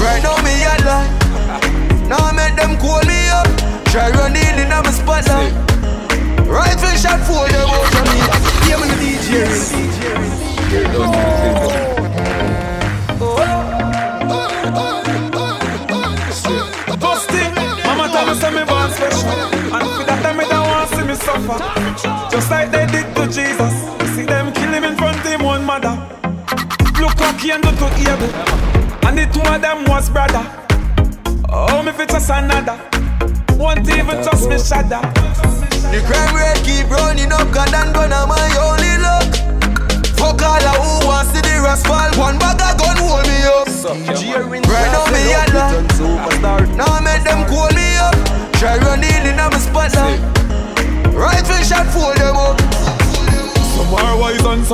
Right 0.00 0.22
now 0.22 0.36
me 0.44 0.54
a 0.64 0.74
lie. 0.86 1.08
Now 2.08 2.20
I 2.20 2.32
make 2.32 2.56
them 2.56 2.78
call 2.78 3.02
me 3.04 3.28
up. 3.28 3.48
Try 3.90 4.10
run 4.10 4.36
in 4.36 4.58
in 4.60 4.68
my 4.68 4.90
spotlight. 4.90 5.75
Rifle 6.46 6.96
shot 6.96 7.20
for 7.26 7.48
them 7.48 7.68
out 7.68 8.05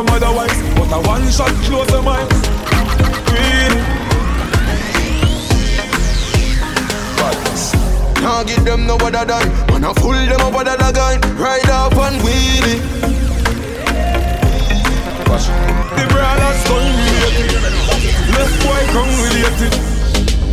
some 0.03 0.15
otherwise. 0.15 0.57
But 0.75 0.93
a 0.93 1.01
one 1.07 1.31
shot 1.31 1.51
close 1.67 1.87
them 1.89 2.09
eyes. 2.09 2.29
Really? 3.33 3.83
Can't 8.23 8.47
give 8.47 8.65
them 8.65 8.87
no 8.87 8.95
other 8.95 9.25
than 9.25 9.49
Man, 9.67 9.85
I 9.85 9.93
fool 9.95 10.13
them 10.13 10.41
up 10.41 10.55
other 10.55 10.77
than 10.77 10.95
gun 10.95 11.21
Ride 11.37 11.69
off 11.71 11.93
and 11.93 12.23
wheelie 12.23 12.79
The 15.97 16.05
brawlers 16.09 16.63
gun 16.69 16.87
Left 18.31 18.55
boy 18.63 18.83
come 18.95 19.13
related. 19.27 19.75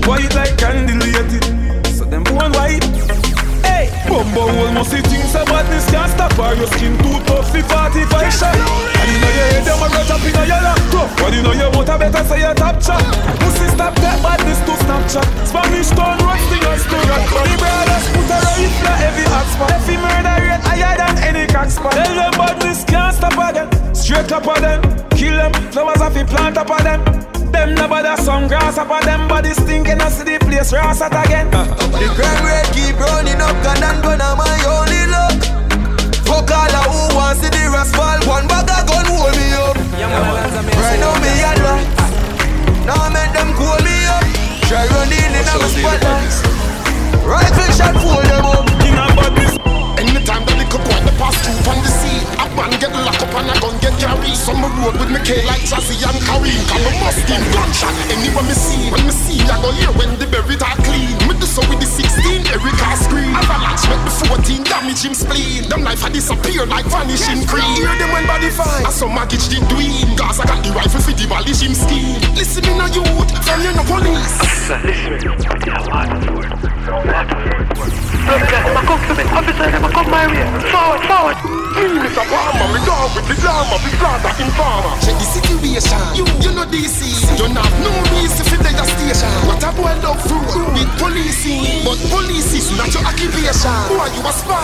White 0.08 0.34
like 0.34 0.58
candelated. 0.58 1.44
So 1.96 2.06
them 2.06 2.24
born 2.24 2.52
white. 2.54 3.19
Bumbo 4.10 4.42
hole 4.50 4.72
must 4.74 4.90
see 4.90 5.02
things 5.06 5.36
about 5.38 5.70
this 5.70 5.86
can't 5.92 6.10
stop 6.10 6.34
her. 6.34 6.56
Your 6.58 6.66
skin 6.74 6.98
too 6.98 7.22
tough 7.30 7.54
for 7.54 7.62
45 7.62 8.34
shot. 8.34 8.58
And 8.58 9.08
you 9.14 9.18
know 9.22 9.34
your 9.38 9.48
head 9.54 9.64
them 9.70 9.86
a 9.86 9.88
got 9.94 10.10
up 10.10 10.26
in 10.26 10.34
a 10.34 10.44
yellow 10.50 10.76
tough. 10.90 11.14
But 11.22 11.32
you 11.34 11.42
know 11.46 11.54
your 11.54 11.70
motor 11.70 11.98
better 12.02 12.24
say 12.26 12.42
your 12.42 12.56
top 12.58 12.82
chat. 12.82 13.06
Pussy 13.38 13.70
stop 13.70 13.94
that 14.02 14.18
badness 14.26 14.58
to 14.66 14.74
Snapchat. 14.82 15.28
Spanish 15.46 15.94
town 15.94 16.18
rusting 16.26 16.66
us 16.66 16.84
to 16.90 16.98
rock. 17.06 17.24
Money 17.38 17.58
brothers 17.62 18.06
put 18.10 18.34
a 18.34 18.38
right 18.42 18.74
for 18.82 18.96
every 18.98 19.26
hot 19.30 19.48
spot. 19.54 19.72
Every 19.78 19.98
murder 20.02 20.38
rate 20.42 20.64
higher 20.66 20.98
than 20.98 21.16
any 21.30 21.46
cock 21.46 21.70
spot. 21.70 21.94
Tell 21.94 22.16
them 22.18 22.34
badness 22.34 22.84
can't 22.90 23.14
stop 23.14 23.38
again. 23.38 23.70
Straight 23.94 24.32
up 24.32 24.48
of 24.50 24.58
them, 24.58 24.82
kill 25.14 25.38
them. 25.38 25.54
Flowers 25.70 26.02
off 26.02 26.14
the 26.16 26.26
plant 26.26 26.58
up 26.58 26.72
of 26.72 26.82
them. 26.82 27.19
Them 27.52 27.76
no 27.76 27.88
bother 27.88 28.16
some 28.22 28.48
grass 28.48 28.78
up 28.78 28.90
of 28.92 29.04
them 29.06 29.28
body 29.28 29.54
stinking 29.54 30.00
I 30.00 30.10
see 30.10 30.24
the 30.24 30.38
place 30.40 30.72
ras 30.72 31.02
at 31.02 31.12
again. 31.12 31.50
The 31.50 32.08
crime 32.16 32.46
rate 32.46 32.70
keep 32.72 33.00
running 33.00 33.42
up, 33.42 33.58
and 33.58 33.84
I'm 33.84 34.02
gonna 34.02 34.36
my 34.38 34.58
only 34.70 35.04
luck. 35.10 35.42
Fuck 36.30 36.52
all 36.54 36.76
of 36.78 36.86
who 36.94 37.16
wants 37.18 37.42
see 37.42 37.50
the 37.50 37.70
rascal. 37.74 38.22
One 38.30 38.46
bag 38.48 38.70
of 38.70 38.86
gun 38.86 39.06
hold 39.10 39.34
me 39.34 39.50
up. 39.58 39.76
Right 40.78 41.00
now 41.02 41.18
me 41.18 41.32
a 41.42 41.52
lot. 41.66 41.82
Now 42.86 43.10
make 43.10 43.34
them 43.34 43.50
call 43.58 43.82
me 43.82 43.98
up. 44.08 44.24
Try 44.70 44.86
running 44.86 45.34
in 45.34 45.42
a 45.42 45.56
spotlight. 45.74 46.30
Rifle 47.26 47.72
shot 47.74 47.96
fool 47.98 48.22
them 48.30 48.46
up. 48.46 48.70
In 48.86 48.94
a 48.94 49.06
badness. 49.18 49.58
Anytime 49.98 50.46
the 50.46 50.54
little 50.54 50.80
boy 50.86 50.96
the 50.96 50.99
pass 51.20 51.36
through 51.44 51.60
from 51.68 51.76
the 51.84 51.92
sea, 51.92 52.24
a 52.40 52.48
man 52.56 52.72
get 52.80 52.96
locked 52.96 53.20
up 53.20 53.36
and 53.36 53.52
a 53.52 53.56
gun 53.60 53.76
get 53.84 53.92
carried. 54.00 54.40
Some 54.40 54.64
road 54.64 54.96
with 54.96 55.12
me 55.12 55.20
K 55.28 55.44
like 55.44 55.68
Jazzy 55.68 56.00
and 56.08 56.16
Kareem. 56.24 56.64
Call 56.72 56.80
me 56.80 56.96
Mustang 57.04 57.44
gunshot. 57.52 57.92
Anywhere 58.08 58.48
me 58.48 58.56
see, 58.56 58.88
when 58.88 59.04
me 59.04 59.12
see, 59.12 59.44
I 59.44 59.60
go 59.60 59.76
hear 59.76 59.92
when 60.00 60.16
the 60.16 60.26
buried 60.32 60.64
are 60.64 60.80
clean. 60.88 61.12
Me 61.28 61.36
do 61.36 61.44
so 61.44 61.60
with 61.68 61.84
the 61.84 61.86
16, 61.86 62.48
Erica 62.48 62.96
scream. 63.04 63.36
Avalanche 63.36 63.84
make 63.92 64.04
the 64.08 64.14
14 64.32 64.64
damage 64.64 65.04
him 65.04 65.14
spleen. 65.14 65.68
Them 65.68 65.84
life 65.84 66.02
a 66.08 66.10
disappear 66.10 66.66
like 66.66 66.88
vanishing 66.88 67.44
cream. 67.44 67.76
Hear 67.76 67.92
them 68.00 68.16
when 68.16 68.24
body 68.26 68.50
fight. 68.50 68.88
I 68.88 68.92
saw 68.96 69.12
Magich 69.12 69.52
did 69.52 69.68
doing. 69.68 70.16
Cause 70.16 70.40
I 70.40 70.48
got 70.48 70.64
the 70.64 70.72
rifle 70.72 71.04
for 71.04 71.12
demolish 71.12 71.60
him 71.60 71.76
scheme. 71.76 72.24
Listen 72.40 72.64
me 72.64 72.80
no 72.80 72.88
youth, 72.88 73.30
from 73.44 73.60
you 73.60 73.76
no 73.76 73.84
police. 73.84 74.40
Forward, 80.70 81.02
forward. 81.06 81.38
Mr. 82.02 82.26
Palmer, 82.26 82.68
me 82.74 82.82
dog 82.82 83.14
with 83.14 83.30
the 83.30 83.38
glamour, 83.38 83.78
the 83.86 83.94
glamour 84.02 84.34
informer. 84.42 84.98
Check 85.06 85.14
the 85.22 85.28
situation. 85.30 86.02
You, 86.18 86.26
you 86.42 86.50
know 86.50 86.66
DC. 86.66 87.14
You 87.38 87.46
not 87.54 87.70
no 87.86 87.94
reason 88.18 88.42
for 88.42 88.58
the 88.58 88.74
station. 88.74 89.30
What 89.46 89.62
a 89.62 89.70
boy 89.78 89.94
love 90.02 90.18
fruit 90.26 90.50
with 90.74 90.90
policing, 90.98 91.86
but 91.86 92.02
police 92.10 92.58
is 92.58 92.74
not 92.74 92.90
your 92.90 93.06
occupation. 93.06 93.70
Boy, 93.86 94.10
you 94.10 94.26
a 94.26 94.34
spy. 94.34 94.58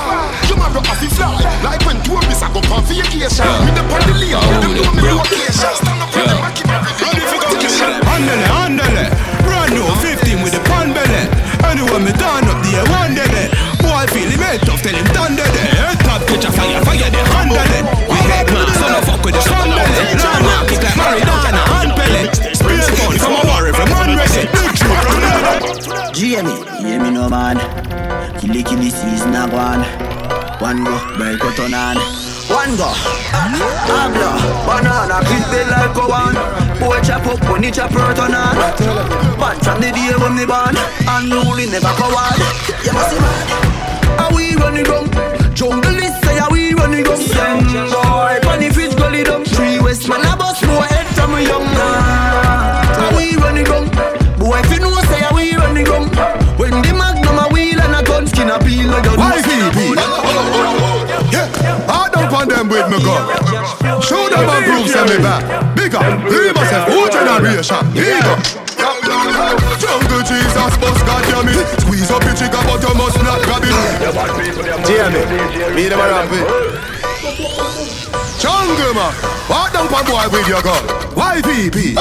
You 0.50 0.58
marry 0.58 0.82
off 0.82 0.98
the 0.98 1.06
fly, 1.14 1.38
like 1.62 1.86
when 1.86 2.02
tourists 2.02 2.42
a 2.42 2.50
go 2.50 2.60
on 2.74 2.82
vacation. 2.90 3.46
Me 3.70 3.72
the 3.78 3.86
on 3.86 4.02
the 4.02 4.18
them 4.66 4.74
know 4.74 4.90
me 4.98 5.14
location. 5.14 5.74
Stand 5.78 6.02
up 6.02 6.10
with 6.10 6.26
them, 6.26 6.42
I 6.42 6.50
keep 6.58 6.74
everything. 6.74 7.06
Andele, 8.10 8.48
andele, 8.66 9.06
brand 9.46 9.74
new 9.78 9.86
15 10.02 10.42
with 10.42 10.54
the 10.54 10.62
pan 10.66 10.90
belly. 10.90 11.55
Anyway, 11.76 12.08
me 12.08 12.12
turn 12.16 12.48
up 12.48 12.64
the 12.64 12.72
one 12.88 13.12
day. 13.12 13.52
Boy, 13.84 14.08
feel 14.08 14.32
him 14.32 14.40
head 14.40 14.62
tough, 14.64 14.80
tell 14.80 14.96
him 14.96 15.04
thunder 15.12 15.44
there. 15.44 15.76
Head 15.76 16.00
top, 16.08 16.24
catch 16.24 16.46
a 16.48 16.52
fire, 16.56 16.80
fire 16.88 17.12
the 17.12 17.20
handle 17.36 17.60
it. 17.60 17.84
We 18.08 18.16
head 18.32 18.48
man, 18.48 18.72
so 18.80 18.88
no 18.88 19.02
fuck 19.04 19.20
with 19.26 19.36
the 19.36 19.42
sun 19.44 19.68
belly. 19.76 20.16
Nah, 20.16 20.40
nah, 20.40 20.64
kick 20.72 20.80
like 20.80 20.96
Maradona, 20.96 21.64
hand 21.76 21.92
belly. 22.00 22.32
Spray 22.56 22.80
gun 22.80 23.20
from 23.20 23.36
a 23.36 23.42
war 23.44 23.68
if 23.68 23.76
a 23.76 23.86
man 23.92 24.16
ready. 24.16 24.48
Big 24.56 24.72
trip, 24.80 26.16
Jamie, 26.16 26.64
hear 26.80 27.04
me 27.04 27.12
no 27.12 27.28
man. 27.28 27.60
Killy 28.40 28.64
killy 28.64 28.90
season 28.90 29.36
a 29.36 29.44
gone. 29.52 29.84
One 30.64 30.86
go, 30.86 30.96
break 31.18 31.44
out 31.44 31.60
on 31.60 31.74
on. 31.74 32.35
One 32.48 32.78
go, 32.78 32.86
Abla, 33.34 34.32
banana, 34.66 35.18
kiss 35.26 35.46
me 35.52 35.66
like 35.66 35.98
a 35.98 36.06
one. 36.06 36.36
Boy 36.80 37.02
chop 37.02 37.26
up 37.26 37.42
when 37.50 37.64
he 37.64 37.72
chop 37.72 37.92
hurt 37.92 38.20
on 38.20 38.36
on. 38.36 38.56
Man 39.40 39.58
from 39.62 39.82
the 39.82 39.92
day 39.92 40.14
when 40.22 40.36
me 40.36 40.46
born, 40.46 40.78
unruly 41.10 41.66
never 41.66 41.90
coward. 41.98 42.38
You 42.86 42.94
must 42.94 43.10
see 43.10 43.20
man. 43.20 43.48
Are 44.22 44.34
we 44.36 44.56
running 44.56 44.84
down? 44.86 45.10
Jungle 45.56 45.98
is 45.98 46.14
say 46.22 46.38
are 46.38 46.52
we 46.52 46.74
running 46.74 47.04
down? 47.04 47.20
Young 47.74 47.90
boy, 47.90 48.40
funny 48.44 48.70
fish 48.70 48.94
gully 48.94 49.24
down. 49.24 49.44
Three 49.46 49.80
West 49.80 50.08
man 50.08 50.22
a 50.22 50.38
bust 50.38 50.66
more 50.68 50.84
head 50.84 51.08
from 51.16 51.34
a 51.34 51.42
young 51.42 51.66
man. 51.66 53.10
Are 53.10 53.18
we 53.18 53.36
running 53.38 53.66
down? 53.66 53.90
Boy, 54.38 54.60
if 54.60 54.70
you 54.72 54.80
know 54.80 54.94
say 55.10 55.24
are 55.26 55.34
we 55.34 55.56
running 55.56 55.86
down? 55.86 56.10
When 56.62 56.82
the 56.82 56.94
magnum 56.94 57.40
a 57.42 57.50
wheel 57.52 57.82
and 57.82 57.96
a 57.96 58.04
gun 58.04 58.28
skin 58.28 58.50
a 58.50 58.60
peel 58.60 58.90
like 58.92 59.06
a 59.08 59.16
them 62.56 62.70
with 62.70 62.88
me 62.88 62.98
gun. 63.04 64.02
Show 64.02 64.30
them 64.32 64.48
and 64.48 64.64
prove 64.66 64.88
send 64.88 65.10
me 65.12 65.18
back. 65.20 65.44
Bigger, 65.76 66.00
we 66.24 66.52
must 66.56 66.72
have 66.72 66.88
whole 66.88 67.10
generation. 67.12 67.84
Bigger. 67.92 68.36
Jungle 69.80 70.24
Jesus, 70.24 70.74
boss, 70.80 71.00
goddamn 71.04 71.52
it. 71.52 71.68
Squeeze 71.82 72.12
up 72.12 72.24
your 72.24 72.36
trigger, 72.36 72.62
but 72.64 72.80
you 72.80 72.94
must 72.96 73.20
not 73.24 73.42
grab 73.44 73.64
it. 73.64 73.76
Jamie, 74.88 75.26
me 75.76 75.90
them 75.90 76.00
around 76.00 76.30
with. 76.32 76.48
Jungle 78.40 78.94
man, 78.94 79.14
walk 79.50 79.74
down 79.74 79.88
for 79.90 80.04
boy 80.08 80.26
with 80.32 80.48
your 80.48 80.62
gun. 80.62 80.84
YPP. 81.16 81.96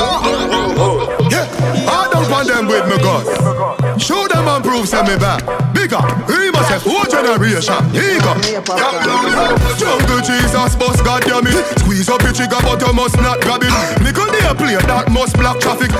Yeah, 1.30 1.46
walk 1.86 2.12
down 2.12 2.24
for 2.30 2.44
them 2.44 2.66
with 2.66 2.86
me 2.86 2.98
gun. 3.02 3.98
Show 3.98 4.28
them 4.28 4.46
and 4.46 4.62
prove 4.64 4.88
send 4.88 5.08
me 5.08 5.16
back. 5.16 5.42
Bigger, 5.74 6.00
must 6.54 6.70
have 6.70 6.82
whole 6.86 7.04
generation. 7.10 7.80
Bigger. 7.90 8.34
Jungle 9.76 10.22
Jesus, 10.22 10.72
boss, 10.78 10.98
goddamn 11.02 11.46
it. 11.50 11.58
Squeeze 11.82 12.08
up 12.08 12.22
your 12.22 12.32
trigger, 12.32 12.60
but 12.62 12.80
you 12.80 12.92
must 12.94 13.18
not 13.18 13.40
grab 13.42 13.62
it. 13.62 13.74
Could 14.14 14.30
be 14.30 14.38
play 14.54 14.78
that 14.78 15.10
must 15.10 15.34
block 15.34 15.58
traffic. 15.58 15.90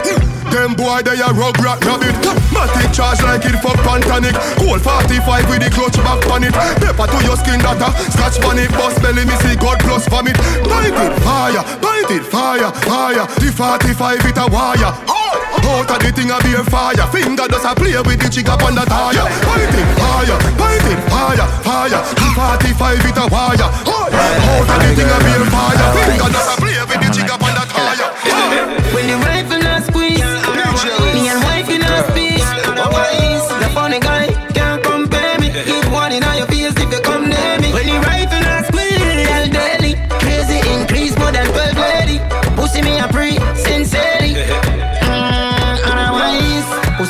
Them 0.55 0.79
boy 0.79 1.03
they 1.03 1.19
a 1.19 1.35
rug 1.35 1.59
rat 1.59 1.83
rabbit. 1.83 2.15
Matic 2.55 2.95
charge 2.95 3.19
like 3.27 3.43
it 3.43 3.59
for 3.59 3.75
pantanic. 3.83 4.39
Cold 4.63 4.81
45 4.81 5.51
with 5.51 5.67
the 5.67 5.71
clutch 5.75 5.99
back 6.07 6.23
on 6.31 6.47
it. 6.47 6.55
Pepper 6.79 7.11
to 7.11 7.19
your 7.27 7.35
skin 7.35 7.59
data. 7.59 7.91
Scratch 8.15 8.39
on 8.47 8.59
it, 8.63 8.71
bust 8.79 9.03
belly 9.03 9.27
me 9.27 9.35
see 9.43 9.59
God 9.59 9.83
plus 9.83 10.07
vomit. 10.07 10.39
Bite 10.63 10.95
it 10.95 11.15
fire, 11.27 11.63
bite 11.83 12.11
it 12.15 12.23
fire, 12.23 12.71
fire. 12.87 13.27
The 13.43 13.51
45 13.51 14.25
it 14.31 14.39
a 14.39 14.47
wire. 14.47 15.24
Out 15.35 15.91
of 15.91 15.99
the 15.99 16.11
thing 16.13 16.31
a 16.31 16.39
beer 16.43 16.65
fire. 16.65 17.07
Finger 17.11 17.47
does 17.49 17.65
a 17.65 17.75
play 17.75 17.97
with 18.07 18.21
the 18.21 18.29
trigger 18.31 18.57
on 18.63 18.75
the 18.75 18.85
tire. 18.85 19.15
It 19.15 19.75
fire, 19.99 20.39
it 20.39 21.01
fire, 21.11 21.47
fire. 21.67 22.01
The 22.15 22.27
45 22.35 23.05
it 23.05 23.19
a 23.19 23.25
wire. 23.33 23.59
Out 23.59 24.15
of 24.15 24.79
the 24.83 24.91
thing 24.95 25.11
a 25.11 25.19
beer 25.25 25.45
fire. 25.51 25.89
Finger 25.95 26.31
does 26.31 26.49
a 26.53 26.57
play 26.61 26.74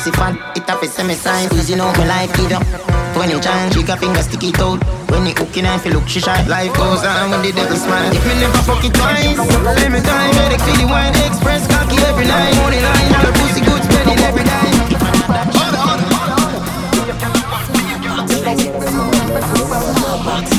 pussy 0.05 0.17
fat, 0.17 0.57
it 0.57 0.69
up 0.69 0.83
is 0.83 0.93
semi-sign. 0.93 1.49
Squeezing 1.49 1.79
out 1.79 1.97
my 1.97 2.05
life, 2.05 2.29
give 2.37 2.51
you 2.51 3.39
try, 3.41 3.69
she 3.71 3.81
got 3.81 3.99
finger 3.99 4.21
stick 4.21 4.43
it 4.43 4.59
out. 4.59 4.77
When 5.09 5.25
you 5.25 5.33
cooking, 5.33 5.65
I 5.65 5.77
feel 5.79 5.93
look 5.93 6.07
she 6.07 6.19
shy. 6.19 6.45
Life 6.47 6.73
goes 6.77 7.03
on 7.03 7.31
when 7.31 7.41
the 7.41 7.51
devil 7.51 7.77
smile. 7.77 8.13
If 8.13 8.21
me 8.21 8.37
never 8.37 8.61
fuck 8.69 8.83
it 8.85 8.93
twice, 8.93 9.33
let 9.33 9.91
me 9.91 9.99
time. 10.01 10.35
Medic 10.35 10.61
feel 10.61 10.77
the 10.77 10.85
wine 10.85 11.15
express 11.25 11.65
cocky 11.65 11.97
every 12.05 12.27
night. 12.27 12.53
Money 12.61 12.81
line, 12.85 13.15
all 13.17 13.25
the 13.25 13.33
pussy 13.33 13.61
good 13.65 13.81
spending 13.81 14.19
every 14.21 14.45
night. 14.45 14.73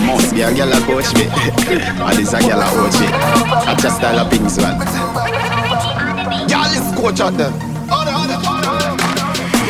Must 0.07 0.35
be 0.35 0.43
a 0.43 0.51
girl 0.55 0.73
a 0.73 0.81
coach 0.87 1.15
me 1.15 1.25
And 2.07 2.19
this 2.19 2.33
a 2.33 2.41
girl 2.41 2.61
a 2.61 2.67
coach 2.67 2.99
me 3.01 3.07
I 3.11 3.77
just 3.79 3.97
style 3.97 4.21
of 4.21 4.31
things 4.31 4.57
man 4.59 4.79
Girl 6.49 6.65
is 6.65 6.95
coach 6.97 7.21
at 7.21 7.37
them. 7.37 7.76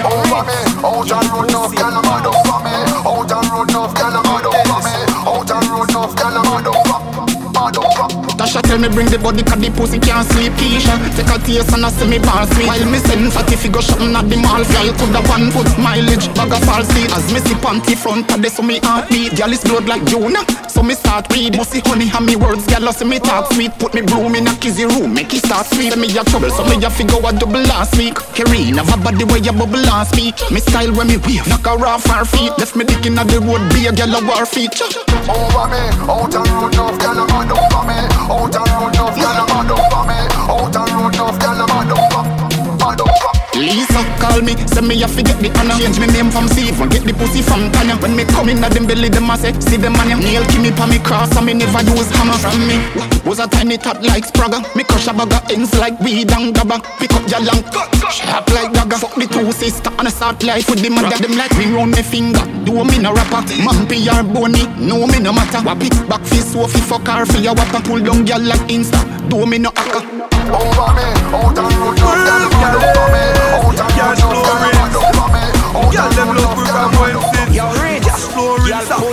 Out 0.02 1.10
and 1.10 1.28
road 1.32 1.48
enough, 1.48 1.74
girl 1.74 1.96
a 1.96 2.02
mad 2.02 2.26
me. 2.64 2.72
Out 3.06 3.32
and 3.32 3.48
road 3.52 3.70
enough, 3.70 3.94
girl 3.94 4.16
a 4.16 4.20
mad 4.22 4.44
me. 4.44 4.92
Out 5.24 5.50
and 5.50 5.66
road 5.70 5.90
enough, 5.90 6.14
girl 6.16 6.36
mad 6.44 6.66
over, 6.66 6.98
mad 7.52 7.76
over. 7.76 8.26
Tasha 8.36 8.60
tell 8.60 8.78
me 8.78 8.88
bring 8.88 9.08
the 9.08 9.18
body 9.18 9.42
cause 9.42 9.58
the 9.58 9.70
pussy 9.70 9.98
can't 9.98 10.28
sleep 10.28 10.52
Keisha 10.60 10.92
Take 11.16 11.32
a 11.32 11.40
taste 11.40 11.72
and 11.72 11.86
I 11.86 11.88
see 11.88 12.06
me 12.06 12.18
ball 12.18 12.44
sweet 12.52 12.68
While 12.68 12.84
me 12.84 12.98
send 12.98 13.32
fatty 13.32 13.56
figure 13.56 13.80
shopping 13.80 14.14
at 14.14 14.28
the 14.28 14.36
mall 14.36 14.60
Girl 14.60 14.92
coulda 15.00 15.24
one 15.24 15.48
foot 15.50 15.72
mileage 15.80 16.28
bag 16.36 16.52
of 16.52 16.60
false 16.68 16.92
As 17.16 17.32
me 17.32 17.40
see 17.40 17.56
panty 17.56 17.96
front 17.96 18.30
of 18.30 18.42
the 18.42 18.50
so 18.50 18.62
me 18.62 18.78
heart 18.84 19.08
beat 19.08 19.34
Girl 19.36 19.50
is 19.50 19.64
blood 19.64 19.88
like 19.88 20.04
Jonah 20.04 20.44
so 20.76 20.82
me 20.82 20.94
start 20.94 21.24
read. 21.32 21.56
Must 21.56 21.72
see 21.72 21.80
honey 21.80 22.12
and 22.12 22.26
me 22.26 22.36
words, 22.36 22.66
girl, 22.66 22.92
see 22.92 23.08
me 23.08 23.18
talk 23.18 23.50
sweet. 23.52 23.72
Put 23.78 23.94
me 23.94 24.02
broom 24.02 24.34
in 24.34 24.46
a 24.46 24.54
kizzy 24.56 24.84
room, 24.84 25.14
make 25.14 25.32
it 25.32 25.44
start 25.44 25.66
sweet. 25.66 25.96
Me 25.96 26.06
a 26.12 26.22
trouble, 26.24 26.50
so 26.50 26.62
me 26.68 26.76
a 26.84 26.90
figure 26.90 27.16
a 27.24 27.32
double 27.32 27.64
last 27.72 27.96
week. 27.96 28.14
Karina, 28.36 28.84
have 28.84 29.00
a 29.00 29.02
body 29.02 29.24
where 29.24 29.40
you 29.40 29.52
bubble 29.52 29.80
last 29.88 30.14
week. 30.14 30.36
Me 30.52 30.60
style 30.60 30.92
when 30.92 31.08
me 31.08 31.16
wave, 31.24 31.48
knock 31.48 31.64
her 31.64 31.86
off 31.86 32.04
her 32.12 32.24
feet. 32.24 32.52
Left 32.58 32.76
me 32.76 32.84
dick 32.84 33.06
inna 33.06 33.24
the 33.24 33.40
road, 33.40 33.64
be 33.72 33.88
a 33.88 33.92
girl 33.92 34.14
a 34.14 34.20
war 34.28 34.44
feet. 34.44 34.76
Over 35.32 35.66
me, 35.72 35.82
out 36.04 36.34
and 36.36 36.46
road, 36.52 36.74
enough, 36.74 36.98
girl 37.00 37.18
a 37.18 37.24
mad 37.24 37.50
over 37.56 37.82
me. 37.88 37.98
Out 38.28 38.54
and 38.54 38.68
road, 38.76 38.92
enough, 38.92 39.16
girl 39.16 39.40
a 39.40 39.44
mad 39.48 39.70
over 39.72 40.02
me. 40.04 40.05
Call 44.36 44.44
me, 44.44 44.54
say 44.68 44.80
me 44.80 45.02
a 45.02 45.08
forget 45.08 45.38
the 45.40 45.48
honor. 45.58 45.76
Change 45.80 46.00
me 46.00 46.06
name 46.12 46.30
from 46.30 46.48
Steve, 46.48 46.76
get 46.90 47.04
the 47.04 47.12
pussy 47.14 47.40
from 47.42 47.72
Tanya 47.72 47.96
When 47.96 48.16
me 48.16 48.24
come 48.24 48.48
in 48.48 48.62
at 48.64 48.72
them 48.72 48.86
belly, 48.86 49.08
them 49.08 49.30
a 49.30 49.36
say, 49.36 49.52
see 49.60 49.76
them 49.76 49.92
man 49.94 50.08
Nail 50.20 50.44
me 50.60 50.70
pa 50.70 50.86
me 50.86 50.98
cross, 50.98 51.34
and 51.36 51.46
me 51.46 51.54
never 51.54 51.82
use 51.82 52.10
hammer 52.12 52.36
From 52.36 52.60
me, 52.68 52.76
was 53.24 53.40
a 53.40 53.46
tiny 53.48 53.78
tot 53.78 54.02
like 54.02 54.24
Sprague. 54.24 54.60
Me 54.76 54.84
crush 54.84 55.08
a 55.08 55.12
bag 55.12 55.32
ends 55.50 55.74
like 55.78 55.98
weed 56.00 56.30
and 56.32 56.54
gabba. 56.54 56.80
Pick 56.98 57.12
up 57.12 57.24
your 57.28 57.40
long, 57.40 57.62
sharp 58.10 58.48
like 58.50 58.72
dagger 58.72 58.98
Fuck 58.98 59.14
the 59.14 59.26
two 59.26 59.50
sister, 59.52 59.90
and 59.98 60.08
a 60.08 60.10
start 60.10 60.42
life 60.42 60.68
with 60.68 60.82
the 60.82 60.90
mother. 60.90 61.16
Them 61.16 61.36
like 61.36 61.50
ring 61.58 61.74
round 61.74 61.92
me 61.92 62.02
finger, 62.02 62.44
do 62.64 62.84
me 62.84 62.98
no 62.98 63.12
rapper. 63.12 63.42
Mampy 63.64 64.06
or 64.06 64.22
bony, 64.22 64.66
no 64.78 65.06
me 65.06 65.18
no 65.18 65.32
matter. 65.32 65.64
Wa 65.64 65.74
pick 65.74 65.96
back 66.08 66.22
fist, 66.22 66.52
so 66.52 66.66
fi 66.66 66.80
fuck 66.80 67.06
her 67.08 67.26
for 67.26 67.38
your 67.38 67.54
wapper 67.54 67.82
Pull 67.84 68.00
down 68.00 68.24
girl 68.24 68.40
like 68.40 68.68
Insta, 68.68 69.00
do 69.28 69.46
me 69.46 69.58
no 69.58 69.70
hacker. 69.74 70.04
Over 70.46 70.94
me, 70.94 71.06
out 71.34 71.58
and 71.58 71.74
road, 71.74 71.98
girl, 71.98 72.46
mad 72.54 72.78
over 72.78 73.06
me 73.10 73.22
Out 73.58 73.80
and 73.82 74.22
road, 74.22 74.25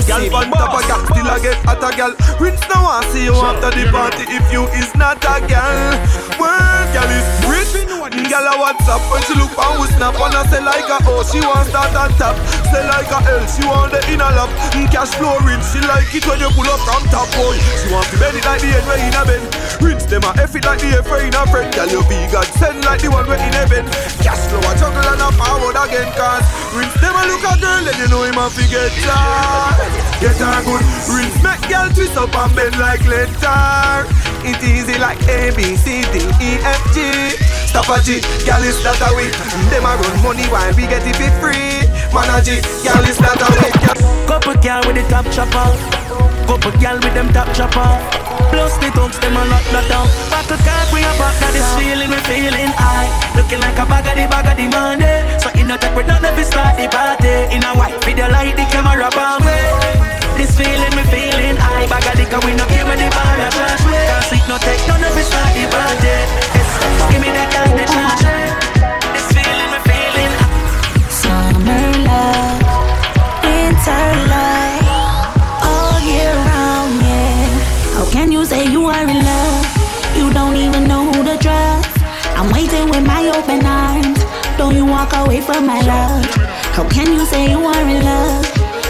Girl, 0.03 0.35
on 0.35 0.51
top 0.51 0.75
of 0.75 0.83
girl, 0.87 1.01
still 1.09 1.29
a 1.31 1.39
get 1.39 1.57
at 1.65 1.79
a 1.79 1.89
girl. 1.95 2.13
Rinse 2.39 2.63
now 2.67 2.85
I 2.85 3.03
see 3.11 3.23
you 3.23 3.35
after 3.35 3.71
the 3.71 3.89
party 3.91 4.23
if 4.27 4.45
you 4.51 4.67
is 4.75 4.91
not 4.95 5.23
a 5.23 5.39
girl. 5.47 5.95
Word, 6.39 6.87
girl 6.91 7.11
is 7.11 7.27
rich. 7.47 7.71
Girl 8.13 8.45
a 8.45 8.53
WhatsApp 8.61 9.01
when 9.09 9.21
she 9.25 9.33
look 9.33 9.53
on 9.57 9.79
we 9.81 9.87
snap 9.95 10.13
and 10.13 10.35
I 10.35 10.43
say 10.51 10.61
like 10.61 10.85
a 10.85 10.99
oh 11.07 11.23
she 11.25 11.39
want 11.41 11.65
start 11.71 11.95
on 11.95 12.11
top. 12.19 12.35
Say 12.69 12.83
like 12.85 13.09
a 13.09 13.19
L, 13.25 13.43
she 13.47 13.63
want 13.65 13.95
the 13.95 13.99
inner 14.11 14.27
lap. 14.27 14.51
Mm, 14.75 14.91
cash 14.91 15.15
flow 15.15 15.39
rinse, 15.41 15.71
she 15.71 15.79
like 15.87 16.11
it 16.13 16.25
when 16.27 16.39
you 16.39 16.51
pull 16.51 16.67
up 16.67 16.83
from 16.83 17.01
top 17.09 17.25
boy. 17.33 17.55
She 17.79 17.87
want 17.89 18.05
to 18.11 18.17
bend 18.19 18.37
it 18.37 18.45
like 18.45 18.61
the 18.61 18.69
end 18.75 18.85
where 18.85 19.01
in 19.01 19.15
a 19.15 19.23
bend. 19.23 19.45
Rinse 19.81 20.05
them 20.05 20.23
a 20.27 20.31
F 20.35 20.53
it 20.55 20.65
like 20.65 20.83
the 20.83 20.99
F 20.99 21.09
in 21.19 21.33
a 21.33 21.41
friend. 21.47 21.69
Girl 21.73 21.89
you 21.89 22.01
be 22.11 22.19
God 22.29 22.47
send 22.59 22.83
like 22.85 23.01
the 23.01 23.09
one 23.09 23.25
where 23.25 23.39
in 23.39 23.53
heaven. 23.55 23.87
Cash 24.21 24.45
flow 24.51 24.61
a 24.61 24.71
juggle 24.77 25.09
and 25.09 25.23
a 25.23 25.29
forward 25.33 25.77
again 25.79 26.09
cause 26.13 26.45
rinse 26.73 26.97
them 26.99 27.15
a 27.15 27.23
look 27.29 27.45
a 27.45 27.53
girl 27.61 27.81
then 27.85 27.97
you 28.01 28.07
know 28.09 28.23
him 28.23 28.37
a 28.37 28.49
forget 28.49 28.91
her. 28.91 29.77
Get 30.19 30.37
her 30.41 30.59
good. 30.65 30.83
Rinse 31.07 31.39
make 31.41 31.63
girl 31.69 31.89
twist 31.93 32.17
up 32.17 32.33
and 32.35 32.55
bend 32.55 32.77
like 32.79 33.05
letter. 33.05 34.09
It 34.43 34.59
easy 34.59 34.99
like 34.99 35.21
A 35.29 35.55
B 35.55 35.75
C 35.77 36.03
D 36.11 36.19
E 36.41 36.59
F 36.65 36.83
G. 36.93 36.99
Stop 37.69 37.89
a 37.89 38.01
G, 38.03 38.21
girl 38.45 38.61
is 38.61 38.77
that 38.83 39.01
a 39.01 39.09
way. 39.15 39.31
Them 39.71 39.85
a 39.85 39.97
run 39.97 40.17
money 40.21 40.45
while 40.51 40.73
we 40.75 40.83
get 40.83 41.01
it 41.05 41.15
for 41.15 41.31
free. 41.41 41.87
Man 42.13 42.29
a 42.29 42.37
G, 42.43 42.61
girl 42.83 43.05
is 43.07 43.17
that 43.17 43.39
a 43.39 43.47
way. 43.57 43.71
Couple 44.27 44.53
girl 44.61 44.81
with 44.85 44.97
the 44.97 45.03
top 45.09 45.25
chopper. 45.31 45.73
Couple 46.45 46.71
girl 46.79 46.95
with 47.01 47.13
them 47.13 47.31
top 47.33 47.49
chopper. 47.55 48.22
Plus 48.53 48.77
the 48.77 48.89
dogs, 48.93 49.17
them 49.17 49.33
a 49.33 49.43
lot, 49.49 49.65
lot 49.73 49.85
down. 49.89 50.05
Back 50.29 50.45
a 50.53 50.57
car, 50.61 50.85
bring 50.93 51.01
a 51.01 51.13
back, 51.17 51.33
now 51.41 51.49
this 51.49 51.65
feeling, 51.73 52.09
we 52.13 52.19
feeling 52.29 52.69
high. 52.77 53.09
Looking 53.33 53.59
like 53.65 53.77
a 53.81 53.85
bag 53.89 54.05
of 54.05 54.13
the 54.13 54.25
bag 54.29 54.45
of 54.45 54.55
the 54.61 54.69
money. 54.69 55.09
So 55.41 55.49
in 55.57 55.73
a 55.73 55.75
tech, 55.81 55.97
we 55.97 56.05
don't 56.05 56.21
have 56.21 56.37
to 56.37 56.45
start 56.45 56.77
the 56.77 56.85
party. 56.85 57.49
In 57.49 57.65
a 57.65 57.73
white 57.73 57.97
video, 58.05 58.29
light 58.29 58.53
the 58.53 58.65
camera 58.69 59.09
bomb. 59.17 59.41
This 60.37 60.53
feeling, 60.53 60.93
we 60.93 61.03
feeling 61.09 61.57
high. 61.57 61.89
Bag 61.89 62.05
of 62.05 62.15
car, 62.29 62.41
we 62.45 62.53
no 62.53 62.65
care 62.69 62.85
when 62.85 63.01
the 63.01 63.09
bar 63.09 63.41
a. 63.41 63.49
Can't 63.49 64.25
sleep, 64.29 64.45
no 64.45 64.57
tech, 64.61 64.77
none 64.85 65.01
of 65.01 65.17
it 65.17 65.25
start 65.25 65.49
the 65.57 65.65
party. 65.73 66.13
Give 67.09 67.21
me 67.25 67.29
that 67.33 67.49
kind 67.49 67.73
of 67.73 67.89
charge. 67.89 68.21
Eh. 68.29 68.53
This 69.17 69.27
feeling, 69.33 69.69
we 69.73 69.79
feeling 69.89 70.33
high 70.37 71.09
Summer 71.09 71.89
love, 72.05 72.61
winter 73.41 74.05
light, 74.29 74.72
with 82.93 83.05
my 83.07 83.25
open 83.29 83.65
arms. 83.65 84.19
Don't 84.57 84.75
you 84.75 84.85
walk 84.85 85.13
away 85.13 85.41
from 85.41 85.65
my 85.65 85.81
love? 85.81 86.25
How 86.77 86.87
can 86.89 87.11
you 87.13 87.25
say 87.25 87.49
you 87.49 87.59
are 87.59 87.85
in 87.89 88.03
love? 88.03 88.45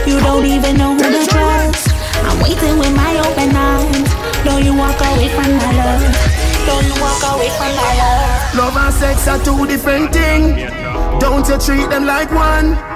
You 0.06 0.20
don't 0.20 0.46
even 0.46 0.78
know 0.78 0.94
who 0.94 1.04
to 1.04 1.24
trust. 1.32 1.88
I'm 2.28 2.40
waiting 2.44 2.78
with 2.80 2.94
my 2.96 3.14
open 3.24 3.56
arms. 3.56 4.10
Don't 4.44 4.64
you 4.64 4.76
walk 4.76 5.00
away 5.00 5.30
from 5.30 5.50
my 5.56 5.72
love? 5.82 6.04
Don't 6.68 6.86
you 6.88 6.96
walk 7.00 7.24
away 7.32 7.50
from 7.60 7.72
my 7.76 7.92
love? 8.02 8.56
Love 8.56 8.78
and 8.78 8.94
sex 8.94 9.28
are 9.28 9.40
two 9.44 9.66
different 9.68 10.12
things. 10.12 10.60
Don't 11.20 11.48
you 11.48 11.58
treat 11.58 11.90
them 11.90 12.06
like 12.06 12.32
one? 12.32 12.93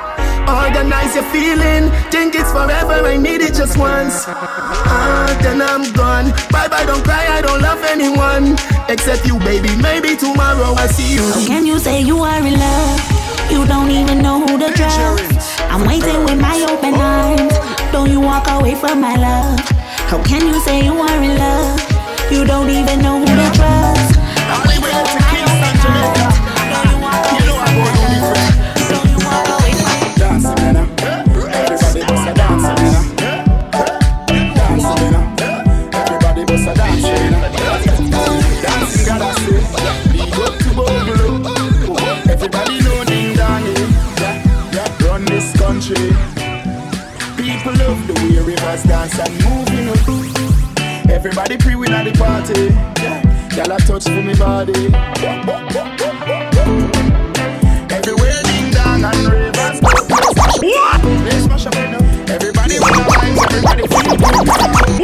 Organize 0.47 1.13
your 1.15 1.27
feeling. 1.31 1.91
Think 2.09 2.35
it's 2.35 2.51
forever. 2.51 2.93
I 3.05 3.17
need 3.17 3.41
it 3.41 3.53
just 3.53 3.77
once. 3.77 4.25
Ah, 4.27 5.37
then 5.41 5.61
I'm 5.61 5.83
gone. 5.93 6.31
Bye 6.51 6.67
bye. 6.67 6.85
Don't 6.85 7.03
cry. 7.03 7.27
I 7.27 7.41
don't 7.41 7.61
love 7.61 7.83
anyone 7.83 8.55
except 8.87 9.27
you, 9.27 9.37
baby. 9.39 9.75
Maybe 9.81 10.15
tomorrow 10.15 10.73
I 10.75 10.87
see 10.87 11.15
you. 11.15 11.25
How 11.35 11.45
can 11.45 11.65
you 11.65 11.79
say 11.79 12.01
you 12.01 12.19
are 12.19 12.39
in 12.39 12.55
love? 12.57 12.99
You 13.51 13.65
don't 13.65 13.91
even 13.91 14.21
know 14.21 14.39
who 14.45 14.57
to 14.59 14.71
trust. 14.73 15.59
I'm 15.71 15.85
waiting 15.85 16.23
with 16.23 16.39
my 16.39 16.57
open 16.71 16.93
arms. 16.95 17.53
Don't 17.91 18.09
you 18.09 18.19
walk 18.21 18.47
away 18.49 18.75
from 18.75 19.01
my 19.01 19.15
love? 19.15 19.59
How 20.11 20.23
can 20.23 20.47
you 20.47 20.59
say 20.61 20.83
you 20.83 20.95
are 20.95 21.23
in 21.23 21.37
love? 21.37 21.79
You 22.31 22.45
don't 22.45 22.69
even 22.69 23.01
know 23.01 23.19
who 23.19 23.25
to 23.25 23.47
trust. 23.55 24.17
Dancing. 37.01 37.37
Everybody. 45.77 46.09
People 47.37 47.73
love 47.73 48.07
the 48.07 48.13
way 48.13 48.43
rivers 48.43 48.83
dance 48.83 49.19
and 49.19 49.33
moving. 49.43 49.87
Everybody 51.09 51.57
pre 51.57 51.75
win 51.75 51.93
at 51.93 52.03
the 52.03 52.11
party. 52.17 52.73
Yeah, 53.01 53.21
y'all 53.55 53.71
a 53.71 53.77
touch 53.77 54.03
for 54.03 54.21
me 54.21 54.33
body. 54.35 54.87
Everybody 62.29 62.79
wanna 62.79 63.03
vibes, 63.03 63.43
everybody 63.45 63.87
feel 63.87 64.17
good. 64.17 64.96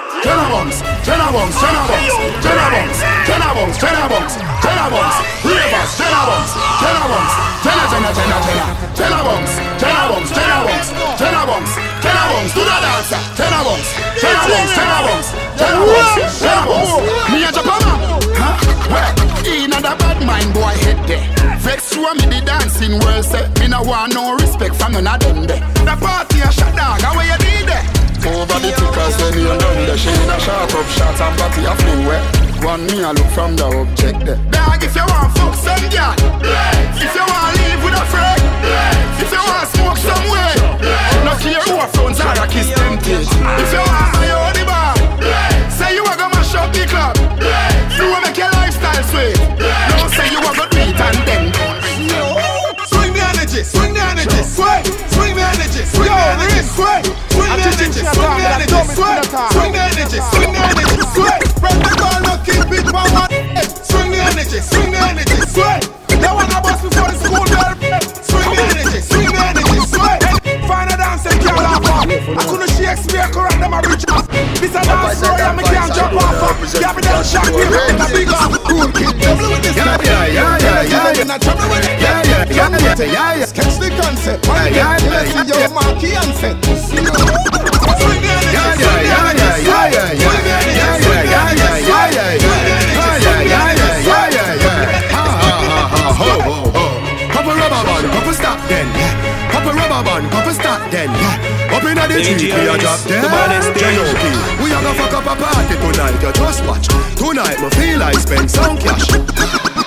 Jenna 14.48 14.98
Bunks, 15.04 15.28
Jenna 15.60 15.80
Bunks, 15.84 16.40
Jenna 16.40 16.64
Bunks, 16.64 16.96
Jenna 17.04 17.32
me 17.32 17.44
a 17.44 17.50
Japana, 17.52 17.92
huh? 18.32 18.56
Well, 18.88 19.12
in 19.44 19.72
a 19.72 19.80
bad 19.80 20.24
mind 20.24 20.52
boy 20.54 20.72
head 20.84 20.98
there. 21.06 21.20
Vex 21.60 21.92
show 21.92 22.14
me 22.14 22.24
the 22.24 22.40
dancing 22.46 22.98
world 23.04 23.24
say 23.24 23.44
Me 23.60 23.68
no 23.68 23.82
want 23.82 24.14
no 24.14 24.34
respect 24.36 24.74
from 24.76 24.92
none 24.92 25.06
of 25.06 25.20
them 25.20 25.44
there. 25.44 25.60
The 25.84 25.94
party 26.00 26.40
a 26.40 26.50
shot 26.50 26.72
dog, 26.76 27.00
how 27.02 27.12
you 27.20 27.36
need 27.44 27.68
there? 27.68 27.84
Over 28.24 28.58
the 28.58 28.72
tickers 28.72 29.14
when 29.20 29.36
you 29.36 29.52
done 29.52 29.84
there 29.86 29.98
She 29.98 30.08
in 30.08 30.30
a 30.30 30.40
sharp 30.40 30.74
up 30.74 30.86
shots 30.96 31.20
and 31.20 31.36
body 31.38 31.64
a 31.68 31.74
where 32.08 32.22
One 32.64 32.86
me 32.86 33.02
a 33.02 33.12
look 33.12 33.26
from 33.36 33.56
the 33.56 33.66
object 33.66 34.24
there. 34.24 34.40
Dog 34.50 34.82
if 34.82 34.94
you 34.96 35.04
want 35.04 35.36
fuck 35.36 35.54
some 35.54 35.84
girl 35.92 36.14
If 36.96 37.14
you 37.14 37.26
want 37.26 37.57
clear 41.38 41.60
who 41.62 41.74
are 41.78 41.88
front 41.88 42.18
and 42.20 42.38
a 42.38 42.46
kiss 42.50 42.68
tempted. 42.74 43.22
If 43.22 43.72
you 43.72 43.78
want 43.78 43.94
high 43.94 44.34
on 44.34 44.52
the 44.58 44.64
bar, 44.66 44.94
say 45.70 45.94
you 45.94 46.04
are 46.04 46.16
gonna 46.18 46.34
mash 46.34 46.54
up 46.54 46.72
the 46.74 46.84
club. 46.86 47.14
You 47.96 48.10
wanna 48.10 48.26
make 48.26 48.36
your 48.36 48.50
lifestyle 48.58 49.02
sweet. 49.06 49.38
No 49.96 50.06
say 50.10 50.26
you 50.34 50.40
are 50.42 50.54
gonna 50.54 50.68
beat 50.74 50.98
and 50.98 51.18
then. 51.26 51.44
Swing 52.90 53.12
the 53.14 53.22
energy, 53.22 53.62
swing 53.62 53.94
the 53.94 54.02
energy, 54.02 54.42
sway, 54.42 54.82
swing 55.14 55.34
the 55.38 55.42
energy, 55.42 55.82
swing 55.86 56.10
the 56.10 56.26
energy, 56.34 56.62
sway, 56.66 56.98
swing 57.30 57.54
the 57.54 57.70
energy, 57.70 58.02
swing 58.02 58.34
the 58.34 58.46
energy, 58.54 58.80
sway, 58.94 59.18
swing 59.54 59.72
the 59.72 59.82
energy, 59.88 60.18
swing 60.30 60.52
the 60.52 60.60
energy, 60.66 61.02
sway. 61.14 61.38
Break 61.62 61.78
the 61.86 61.92
ball, 61.98 62.18
no 62.26 62.34
keep 62.42 62.66
it, 62.74 62.86
mama. 62.90 63.24
Swing 63.86 64.10
the 64.10 64.18
energy, 64.18 64.58
swing 64.60 64.90
the 64.90 64.98
energy, 64.98 65.38
sway. 65.46 65.97
I 72.28 72.44
couldn't 72.44 72.68
Shakespeare 72.76 73.28
correct 73.32 73.58
them 73.60 73.72
a 73.72 73.80
bridge 73.80 74.04
off. 74.12 74.28
This 74.60 74.74
a 74.76 74.82
dance 74.84 75.20
floor, 75.20 75.38
yeah, 75.38 75.56
me 75.56 75.62
can't 75.64 75.94
jump 75.94 76.20
off. 76.20 76.60
Yeah, 76.74 76.92
me 76.92 77.00
don't 77.00 77.24
shock 77.24 77.48
me, 77.48 77.64
in 77.64 77.96
a 77.96 78.06
big 78.12 78.28
off. 78.28 78.52
Cool 78.68 78.88
kid, 78.92 79.16
double 79.16 79.48
with 79.48 79.62
this. 79.64 79.76
Yeah, 79.76 79.96
yeah, 80.02 80.26
yeah, 80.26 80.58
yeah, 80.58 80.82
yeah, 80.82 81.12
yeah. 81.16 81.24
Not 81.24 81.40
trouble 81.40 81.68
with 81.72 81.88
it. 81.88 81.96
Yeah, 82.00 82.20
yeah, 82.28 82.44
yeah, 82.48 82.68
yeah, 82.68 82.96
yeah, 83.00 83.40
yeah. 83.40 83.48
Catch 83.48 83.80
the 83.80 83.88
concept. 83.96 84.44
Yeah, 84.44 84.68
yeah, 84.68 85.00
yeah, 85.00 85.24
yeah. 85.24 85.64
Yo, 85.64 85.72
Marky 85.72 86.12
and 86.12 86.32
set. 86.36 86.56
Swing 86.84 87.08
the 87.08 87.16
energy, 87.16 87.48
yeah, 88.52 88.76
yeah, 88.76 89.00
yeah, 89.08 89.32
yeah, 89.38 89.88
yeah, 89.88 90.12
yeah, 90.12 90.28
yeah, 90.28 90.84
yeah, 90.84 91.24
yeah, 91.24 91.48
yeah, 91.48 91.80
yeah, 91.80 92.04
yeah, 92.08 92.28
yeah, 92.28 92.28
yeah, 92.28 92.76
yeah, 93.18 93.48
yeah, 93.48 94.04
yeah, 94.04 94.36
yeah, 94.36 94.52
yeah. 94.58 95.16
Ha 95.16 95.24
ha 95.24 95.54
ha 95.64 95.80
ha 95.88 96.02
ho 96.12 96.30
ho 96.44 96.56
ho. 96.76 96.84
Couple 97.32 97.54
rubber 97.56 97.82
band, 97.88 98.06
couple 98.12 98.34
stop 98.34 98.60
then. 98.68 98.88
Couple 99.50 99.72
rubber 99.72 100.02
band, 100.04 100.24
couple 100.30 100.52
stop 100.52 100.82
then. 100.90 101.08
Up 101.08 101.16
inna 101.18 101.37
the 102.08 102.20
GP 102.24 102.56
a 102.64 102.78
drop 102.78 103.00
The 103.04 103.28
J.O.P. 103.78 104.24
We 104.64 104.72
a 104.72 104.78
go 104.80 104.92
fuck 104.96 105.12
up 105.12 105.28
a 105.28 105.34
party 105.36 105.74
tonight 105.76 106.16
You 106.22 106.32
just 106.32 106.64
watch 106.64 106.88
Tonight 107.16 107.58
me 107.60 107.68
feel 107.76 107.98
like 107.98 108.18
spend 108.18 108.50
some 108.50 108.76
cash 108.78 109.06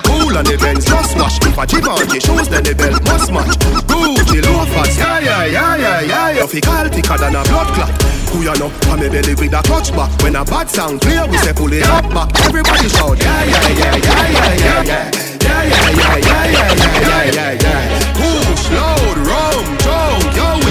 Cool 0.05 0.37
on 0.37 0.45
the 0.45 0.57
Benz 0.59 0.85
just 0.85 1.17
wash 1.17 1.37
If 1.41 1.57
I 1.57 1.65
jib 1.65 1.87
on 1.87 2.07
the 2.07 2.19
shoes 2.19 2.47
then 2.47 2.63
the 2.63 2.75
belt 2.75 3.01
must 3.03 3.31
match 3.31 3.55
Gucci 3.87 4.39
loafers 4.43 4.97
Yeah, 4.97 5.19
yeah, 5.19 5.45
yeah, 5.45 5.75
yeah, 5.77 6.01
yeah 6.01 6.41
You 6.41 6.47
fi 6.47 6.59
call 6.61 6.87
thicker 6.89 7.17
than 7.17 7.35
a 7.35 7.43
blood 7.43 7.69
clot 7.73 7.91
Who 8.31 8.43
you 8.43 8.55
know? 8.59 8.69
I 8.91 8.95
me 8.99 9.09
belly 9.09 9.33
with 9.35 9.53
a 9.53 9.61
clutch 9.63 9.91
back 9.95 10.11
When 10.21 10.35
a 10.35 10.43
bad 10.45 10.69
sound 10.69 11.01
clear 11.01 11.25
we 11.27 11.37
say 11.37 11.53
pull 11.53 11.73
it 11.73 11.83
up 11.87 12.05
back 12.13 12.29
Everybody 12.45 12.89
shout 12.89 13.17
Yeah, 13.17 13.43
yeah, 13.43 13.69
yeah, 13.69 13.95
yeah, 13.97 14.27
yeah, 14.29 14.53
yeah, 14.53 14.83
yeah 14.83 15.11
Yeah, 15.41 15.63
yeah, 15.63 15.89
yeah, 15.89 16.17
yeah, 16.17 16.45
yeah, 16.51 16.75
yeah, 17.01 17.23
yeah, 17.31 17.51
yeah 17.63 18.13
Push, 18.19 18.67
load, 18.71 19.17
rum, 19.25 19.65
jump 19.79 20.00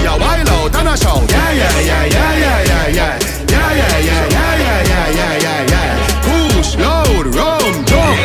yo, 0.03 0.15
a 0.15 0.19
wild 0.19 0.49
out 0.49 0.75
and 0.75 0.87
a 0.87 0.97
shout. 0.97 1.29
Yeah, 1.29 1.51
yeah, 1.51 1.79
yeah, 1.79 2.05
yeah, 2.05 2.37
yeah, 2.37 2.63
yeah, 2.71 2.87
yeah. 2.97 3.19
Yeah, 3.51 3.73
yeah, 3.79 3.97
yeah, 3.99 4.27
yeah, 4.35 4.55
yeah, 4.63 4.81
yeah, 4.91 5.07
yeah, 5.19 5.43
yeah, 5.45 5.71
yeah. 5.73 5.91
Push, 6.25 6.75
load, 6.77 7.27
rum, 7.35 7.85
drunk. 7.85 8.19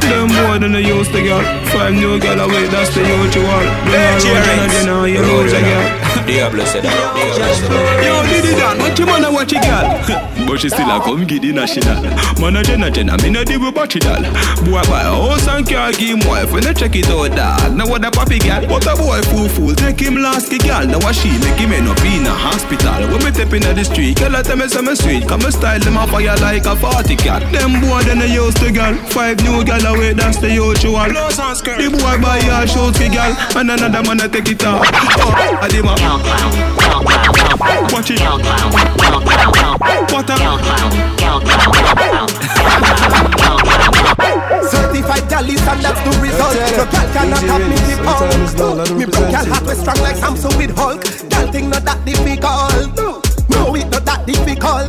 Them 0.00 0.28
more 0.32 0.58
than 0.58 0.72
they 0.72 0.82
used 0.82 1.12
to 1.12 1.22
get. 1.22 1.44
Five 1.68 1.94
new 1.94 2.18
girl 2.20 2.40
away, 2.40 2.66
that's 2.68 2.94
the 2.94 3.00
usual. 3.00 3.62
Bring 3.88 4.02
her 4.02 4.32
around 4.32 4.70
and 4.78 4.88
then 4.88 5.08
you 5.14 5.22
lose 5.22 5.52
again. 5.52 6.07
Diablo 6.28 6.62
said 6.66 6.84
that. 6.84 6.92
Diablo 7.16 7.52
said 7.56 7.70
that. 7.72 8.04
Yo, 8.04 8.20
Diddy 8.28 8.52
Dan, 8.52 8.78
what 8.78 8.98
you 8.98 9.06
man 9.06 9.24
a 9.24 9.32
watch 9.32 9.52
it, 9.56 9.64
girl? 9.64 10.28
But 10.48 10.60
she 10.60 10.70
still 10.70 10.88
a 10.88 10.96
come 11.00 11.26
the 11.28 11.52
national. 11.52 12.00
Man 12.40 12.56
a 12.56 12.62
jenna 12.64 12.90
jenna, 12.90 13.20
me 13.20 13.28
no 13.28 13.44
deal 13.44 13.60
with 13.60 13.74
battery 13.74 14.00
doll. 14.00 14.24
Boy 14.64 14.80
buy 14.88 15.04
a 15.04 15.12
house 15.12 15.44
and 15.44 15.68
car, 15.68 15.92
give 15.92 16.16
him 16.16 16.24
wife 16.24 16.52
when 16.52 16.64
you 16.64 16.72
check 16.72 16.96
it 16.96 17.04
out, 17.12 17.36
dog. 17.36 17.76
Now 17.76 17.84
what 17.84 18.00
a 18.00 18.08
papi 18.08 18.40
girl, 18.40 18.64
what 18.64 18.88
a 18.88 18.96
boy 18.96 19.20
fool 19.28 19.48
fool. 19.48 19.74
Take 19.76 20.00
him 20.00 20.16
last 20.16 20.48
girl. 20.48 20.88
Now 20.88 21.04
what 21.04 21.16
she 21.16 21.28
make 21.44 21.60
him 21.60 21.76
end 21.76 21.88
up 21.88 22.00
in 22.00 22.24
a 22.24 22.32
hospital. 22.32 22.96
When 23.12 23.20
me 23.24 23.32
step 23.36 23.52
inna 23.52 23.76
the 23.76 23.84
street, 23.84 24.16
girl 24.16 24.36
I 24.36 24.40
tell 24.40 24.56
me 24.56 24.68
some 24.68 24.88
sweet. 24.96 25.28
Come 25.28 25.44
me 25.44 25.50
style 25.52 25.80
them 25.80 26.00
a 26.00 26.08
fire 26.08 26.36
like 26.40 26.64
a 26.64 26.72
party 26.80 27.16
cat. 27.16 27.44
Them 27.52 27.84
boy 27.84 28.00
then 28.08 28.20
they 28.20 28.32
used 28.32 28.56
to 28.64 28.72
girl. 28.72 28.96
Five 29.12 29.44
new 29.44 29.60
girl 29.68 29.84
away, 29.84 30.16
that's 30.16 30.40
the 30.40 30.48
usual. 30.48 31.12
The 31.12 31.88
boy 31.92 32.16
buy 32.24 32.40
all 32.48 32.64
shoes 32.64 32.96
girl, 32.96 33.36
and 33.52 33.68
another 33.68 34.00
man 34.00 34.24
a 34.24 34.28
take 34.32 34.48
it 34.48 34.64
off. 34.64 34.88
Oh, 35.20 35.60
I 35.60 35.68
did 35.68 35.84
my 35.84 35.92
Watch 37.92 38.10
it. 38.10 38.20
What 40.12 40.30
a 40.30 40.36
Certified 44.68 45.28
gal 45.28 45.48
is 45.48 45.66
and 45.66 45.80
that's 45.80 46.00
the 46.02 46.10
result. 46.20 46.54
No 46.76 46.84
gal 46.90 47.08
cannot 47.12 47.42
have 47.42 47.64
me 47.68 47.76
keep 47.86 48.00
on. 48.06 48.98
Me 48.98 49.04
broke 49.04 49.30
gal 49.30 49.46
heart 49.46 49.64
was 49.64 49.78
strong 49.78 49.98
like 49.98 50.16
Samson 50.16 50.56
with 50.58 50.76
Hulk. 50.76 51.02
Gal 51.28 51.52
thing 51.52 51.70
not 51.70 51.84
that 51.84 52.04
difficult. 52.04 52.96
No, 53.50 53.74
it 53.74 53.88
not 53.90 54.04
that 54.04 54.26
difficult. 54.26 54.88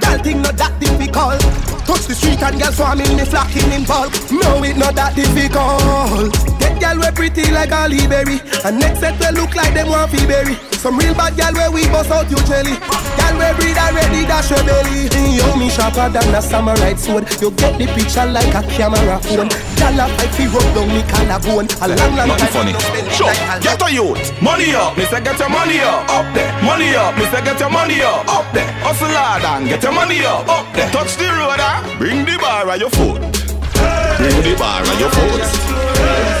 Gal 0.00 0.18
thing 0.22 0.42
not 0.42 0.56
that 0.56 0.78
difficult. 0.80 1.69
Touch 1.90 2.06
the 2.06 2.14
street 2.14 2.40
and 2.40 2.56
gal 2.56 2.70
swarming 2.70 3.16
me 3.16 3.24
flocking 3.24 3.66
in 3.72 3.82
bulk. 3.82 4.14
No, 4.30 4.62
it 4.62 4.78
not 4.78 4.94
that 4.94 5.18
difficult. 5.18 6.30
Get 6.62 6.78
gal 6.78 6.94
we 6.94 7.10
pretty 7.10 7.50
like 7.50 7.74
a 7.74 7.90
berry, 8.06 8.38
and 8.62 8.78
next 8.78 9.02
set 9.02 9.18
we 9.18 9.26
look 9.34 9.58
like 9.58 9.74
them 9.74 9.90
want 9.90 10.14
berry. 10.30 10.54
Some 10.78 10.96
real 10.96 11.12
bad 11.12 11.36
gal 11.36 11.52
where 11.52 11.68
we 11.68 11.84
bust 11.92 12.08
out 12.14 12.30
your 12.30 12.40
jelly. 12.48 12.72
Gal 13.18 13.34
we 13.36 13.50
breed 13.58 13.76
already 13.76 14.24
dash 14.24 14.48
your 14.48 14.64
belly. 14.64 15.12
Yo, 15.34 15.44
me 15.58 15.68
sharper 15.68 16.08
than 16.08 16.30
a 16.32 16.40
samurai 16.40 16.94
sword. 16.94 17.28
You 17.36 17.50
get 17.52 17.76
the 17.76 17.84
picture 17.90 18.24
like 18.24 18.54
a 18.54 18.62
camera 18.70 19.20
phone. 19.20 19.52
Gal 19.76 20.00
a 20.00 20.06
fight 20.14 20.32
fi 20.38 20.46
rub 20.48 20.64
down 20.72 20.88
me 20.88 21.02
collarbone. 21.04 21.68
A 21.84 21.86
long, 21.90 22.16
long 22.16 22.38
time. 22.38 22.54
funny. 22.54 22.72
Sure, 23.12 23.28
get 23.60 23.82
a 23.82 23.92
youth. 23.92 24.16
Money 24.40 24.72
up, 24.72 24.96
me 24.96 25.04
say 25.10 25.20
get 25.20 25.36
your 25.42 25.50
money 25.50 25.82
up. 25.84 26.08
Up 26.08 26.26
there. 26.32 26.48
Money 26.62 26.94
up, 26.96 27.12
me 27.18 27.26
say 27.28 27.44
get 27.44 27.60
your 27.60 27.68
money 27.68 28.00
up. 28.00 28.24
Up 28.30 28.46
there. 28.54 28.70
Hustle 28.80 29.12
hard 29.12 29.44
and 29.44 29.68
get 29.68 29.82
your 29.82 29.92
money 29.92 30.24
up. 30.24 30.48
Up 30.48 30.64
there. 30.72 30.88
Touch 30.88 31.18
the 31.18 31.28
road, 31.28 31.60
ah. 31.60 31.79
Bring 31.98 32.24
the 32.24 32.38
bar 32.38 32.68
at 32.68 32.80
your 32.80 32.90
foot. 32.90 33.20
Bring 33.20 34.42
the 34.42 34.56
bar 34.58 34.82
at 34.82 35.00
your 35.00 35.10
foot. 35.10 35.42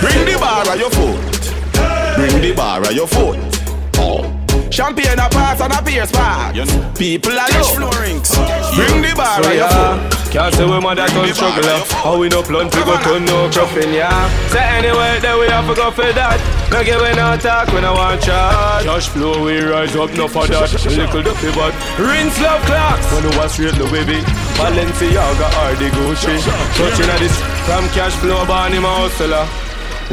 Bring 0.00 0.24
the 0.24 0.38
bar 0.38 0.66
at 0.66 0.78
your 0.78 0.90
foot. 0.90 1.20
Bring 2.16 2.42
the 2.42 2.52
bar 2.54 2.82
at 2.82 2.94
your 2.94 3.06
foot. 3.06 3.38
Oh. 3.98 4.24
Champagne 4.70 5.18
a 5.18 5.28
pass 5.28 5.60
and 5.60 5.72
a 5.72 5.82
pierce 5.82 6.12
bar. 6.12 6.52
People 6.96 7.32
are 7.32 7.48
low. 7.80 7.90
Bring 8.76 9.02
the 9.02 9.12
bar 9.16 9.40
at 9.44 9.54
your 9.56 9.68
foot. 9.68 10.19
Can't 10.30 10.54
say 10.54 10.64
we 10.64 10.78
mother 10.78 11.08
turn 11.08 11.34
struggler 11.34 11.82
How 11.90 12.16
we 12.16 12.28
no 12.28 12.40
plan 12.42 12.66
we 12.70 12.80
go 12.86 12.94
turn 13.02 13.24
no 13.24 13.50
coffin, 13.50 13.90
yeah. 13.92 14.30
Say 14.48 14.62
anyway, 14.62 15.18
then 15.18 15.40
we 15.40 15.46
have 15.50 15.66
to 15.66 15.74
go 15.74 15.90
for 15.90 16.06
that. 16.06 16.38
No 16.70 16.84
give 16.86 17.02
we 17.02 17.10
no 17.18 17.34
talk, 17.34 17.66
we 17.74 17.80
no 17.82 17.94
want 17.94 18.22
chat 18.22 18.86
Cash 18.86 19.08
flow, 19.10 19.42
we 19.44 19.58
rise 19.58 19.96
up, 19.96 20.14
no 20.14 20.28
for 20.28 20.46
that. 20.46 20.70
Little 20.86 21.22
duffy 21.26 21.50
but 21.50 21.74
Rinse 21.98 22.38
love 22.38 22.62
clocks. 22.62 23.10
When 23.10 23.26
we 23.26 23.34
was 23.34 23.50
straight 23.50 23.74
the 23.74 23.90
baby 23.90 24.22
Balenciaga 24.54 25.48
or 25.50 25.74
the 25.74 25.90
Gucci. 25.98 26.38
Touching 26.78 27.10
at 27.10 27.18
this 27.18 27.34
From 27.66 27.84
cash 27.90 28.14
flow, 28.22 28.46
born 28.46 28.70
him 28.70 28.86
a 28.86 28.92
hustler 29.02 29.42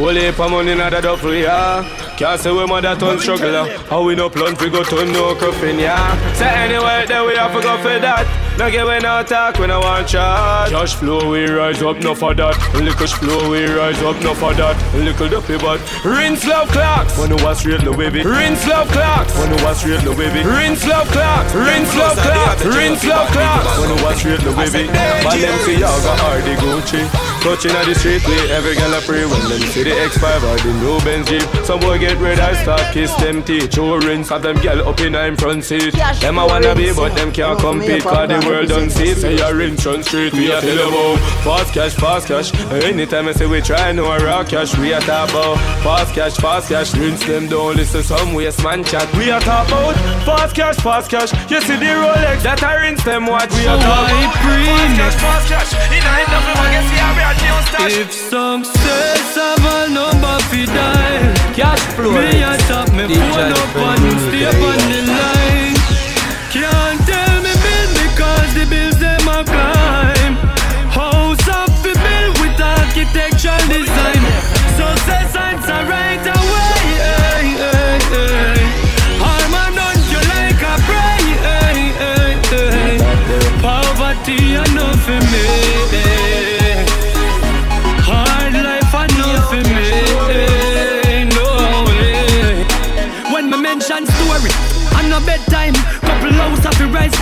Whole 0.02 0.18
heap 0.18 0.40
of 0.40 0.50
money 0.50 0.74
not 0.74 0.98
a 0.98 1.02
duffel, 1.02 1.34
yeah 1.34 1.86
Can't 2.18 2.42
say 2.42 2.52
we 2.52 2.66
mother 2.66 2.96
turn 2.98 3.20
struggler 3.20 3.70
How 3.86 4.02
we 4.02 4.16
no 4.16 4.32
plan 4.32 4.58
we 4.58 4.72
go 4.74 4.82
turn 4.84 5.14
no 5.14 5.36
coffin, 5.36 5.78
yeah. 5.78 6.34
Say 6.34 6.50
anyway, 6.50 7.06
then 7.06 7.22
we 7.28 7.36
have 7.36 7.54
to 7.54 7.62
go 7.62 7.78
for 7.78 8.00
that 8.02 8.47
no 8.58 8.72
give 8.72 8.88
we 8.88 9.00
no 9.00 9.24
talk, 9.24 9.60
we 9.60 9.68
no 9.68 9.80
want 9.80 10.08
chat 10.08 10.70
Cash 10.70 10.96
flow 10.96 11.32
we 11.32 11.46
rise 11.46 11.82
up, 11.82 11.98
no 12.00 12.16
for 12.16 12.34
that. 12.34 12.56
Little 12.74 13.08
flow 13.08 13.52
we 13.52 13.66
rise 13.66 14.02
up, 14.02 14.18
no 14.24 14.34
for 14.34 14.54
that. 14.54 14.76
Little 14.94 15.30
duffy 15.30 15.58
but 15.58 15.80
Rinse 16.04 16.46
love 16.46 16.70
clocks. 16.70 17.18
When 17.18 17.30
you 17.30 17.44
was 17.44 17.60
straight 17.60 17.82
the 17.82 17.92
baby 17.92 18.24
Rinse 18.24 18.66
love 18.68 18.90
clocks. 18.90 19.38
When 19.38 19.52
you 19.54 19.64
was 19.64 19.78
straight 19.80 20.02
the 20.02 20.14
baby 20.16 20.42
Rinse 20.42 20.86
love 20.88 21.08
clocks. 21.10 21.54
Rinse 21.54 21.96
love 21.96 22.18
clocks. 22.18 22.66
Rinse 22.66 23.04
love 23.06 23.30
clocks. 23.30 23.80
When 23.80 23.90
you 23.96 24.04
was 24.04 24.18
straight 24.18 24.42
the 24.42 24.52
baby 24.58 24.90
Balenciaga 25.22 26.14
or 26.26 26.42
the 26.42 26.54
Gucci. 26.58 27.02
Touching 27.44 27.72
at 27.72 27.86
the 27.86 27.96
street, 27.96 28.26
we 28.28 28.36
every 28.52 28.76
girl 28.76 28.94
a 28.94 29.02
pray. 29.02 29.24
When 29.26 29.40
them 29.48 29.62
see 29.70 29.84
the 29.84 29.92
X5 29.92 30.26
or 30.44 30.58
the 30.58 30.74
new 30.82 31.00
Benz 31.06 31.30
Jeep. 31.30 31.46
Some 31.64 31.80
boy 31.80 32.00
get 32.00 32.18
red, 32.18 32.40
I 32.40 32.54
start 32.64 32.82
kiss 32.94 33.14
them 33.16 33.44
teeth. 33.44 33.74
Show 33.74 33.98
rinse, 33.98 34.30
have 34.30 34.42
them 34.42 34.58
girl 34.58 34.90
up 34.90 35.00
in 35.00 35.16
a 35.16 35.36
front 35.38 35.64
seat. 35.64 35.94
Them 35.94 36.40
a 36.40 36.46
wanna 36.46 36.76
be, 36.76 36.92
but 36.94 37.16
them 37.16 37.32
can't 37.32 37.60
compete 37.60 38.02
Cause 38.02 38.28
the 38.28 38.47
world 38.48 38.68
don't 38.70 38.90
see 38.90 39.14
Say 39.14 39.38
you're 39.38 39.62
in 39.62 39.78
front 39.78 40.06
street, 40.06 40.34
we 40.34 40.52
a 40.52 40.62
tell 40.62 40.88
about 40.88 41.20
Fast 41.44 41.74
cash, 41.74 41.94
fast 41.96 42.28
cash 42.28 42.54
Anytime 42.84 43.28
I 43.28 43.34
say 43.34 43.46
we 43.46 43.62
try, 43.62 43.92
no 43.92 44.16
rock 44.18 44.50
cash 44.50 44.78
We 44.78 44.94
a 44.94 45.00
talk 45.00 45.30
about 45.30 45.58
Fast 45.84 46.14
cash, 46.14 46.36
fast 46.38 46.70
cash 46.70 46.94
Rinse 46.96 47.26
them 47.26 47.48
down, 47.48 47.76
listen 47.76 48.04
some 48.04 48.34
waste 48.34 48.64
man 48.64 48.84
chat. 48.84 49.08
We 49.16 49.30
a 49.30 49.40
talk 49.40 49.68
about 49.68 49.96
Fast 50.26 50.56
cash, 50.56 50.78
fast 50.78 51.10
cash 51.12 51.32
You 51.52 51.62
see 51.62 51.78
the 51.78 51.92
Rolex 52.02 52.44
that 52.44 52.64
I 52.64 52.76
rinse 52.82 53.04
them 53.04 53.26
watch. 53.28 53.52
We 53.52 53.64
a 53.64 53.76
talk 53.78 54.08
about 54.08 54.34
Fast 54.38 54.96
cash, 54.98 55.16
fast 55.22 55.48
cash 55.50 55.72
In 55.92 56.04
a 56.04 56.14
end 56.22 56.34
of 56.38 56.44
the 56.48 56.54
market, 56.58 56.84
see 56.90 57.02
a 57.04 57.10
brand 57.16 57.38
new 57.44 57.60
stash. 57.68 57.94
If 57.98 58.12
success 58.14 59.36
have 59.36 59.66
a 59.66 59.78
number 59.94 60.38
fi 60.50 60.66
die 60.66 61.34
Cash 61.54 61.84
flow 61.96 62.12
Me 62.12 62.44
a 62.44 62.58
top 62.70 62.90
me 62.94 63.06
phone 63.08 63.52
up 63.52 63.76
and 63.76 64.20
stay 64.28 64.46
on 64.46 64.80
the 64.92 65.17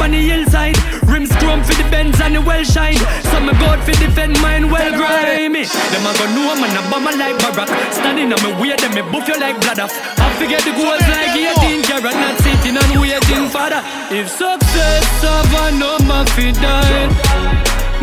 on 0.05 0.11
the 0.11 0.21
hillside. 0.21 0.77
Rims 1.09 1.33
chrome 1.41 1.63
for 1.65 1.73
the 1.73 1.87
bends 1.89 2.21
and 2.21 2.37
the 2.37 2.41
well 2.41 2.63
shine. 2.63 3.01
Some 3.33 3.49
God 3.57 3.81
for 3.81 3.97
defend 3.97 4.37
mine 4.39 4.69
well 4.69 4.93
grimy. 4.93 5.65
Them 5.65 6.05
a 6.05 6.11
go 6.13 6.25
know 6.37 6.53
man 6.61 6.77
a 6.77 6.81
bomber 6.93 7.17
like 7.17 7.37
Barack. 7.41 7.69
Standing 7.89 8.29
on 8.29 8.39
me 8.45 8.53
way, 8.61 8.77
them 8.77 8.93
me 8.93 9.01
buff 9.09 9.27
you 9.27 9.37
like 9.41 9.57
blood 9.59 9.81
off. 9.81 9.91
I 10.21 10.29
forget 10.37 10.61
the 10.61 10.77
goals 10.77 11.01
like 11.09 11.33
18 11.33 11.81
carat, 11.89 12.13
not 12.13 12.37
sitting 12.45 12.77
and 12.77 12.93
waiting 13.01 13.49
for 13.49 13.65
that. 13.73 13.81
If 14.13 14.29
success 14.29 15.09
have 15.25 15.53
a 15.57 15.65
number 15.73 16.21
fi 16.37 16.53
die, 16.53 17.09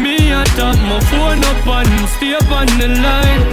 me 0.02 0.34
a 0.34 0.42
top 0.58 0.74
my 0.90 0.98
phone 1.06 1.42
up 1.46 1.86
and 1.86 2.08
stay 2.18 2.34
up 2.34 2.50
on 2.50 2.66
the 2.82 2.90
line. 2.98 3.46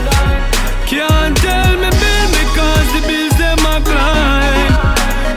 Can't 0.90 1.38
tell 1.38 1.74
me 1.78 1.90
bill 2.02 2.28
because 2.34 2.88
the 2.98 3.02
bills 3.06 3.36
them 3.38 3.62
a 3.62 3.78
climb. 3.86 4.74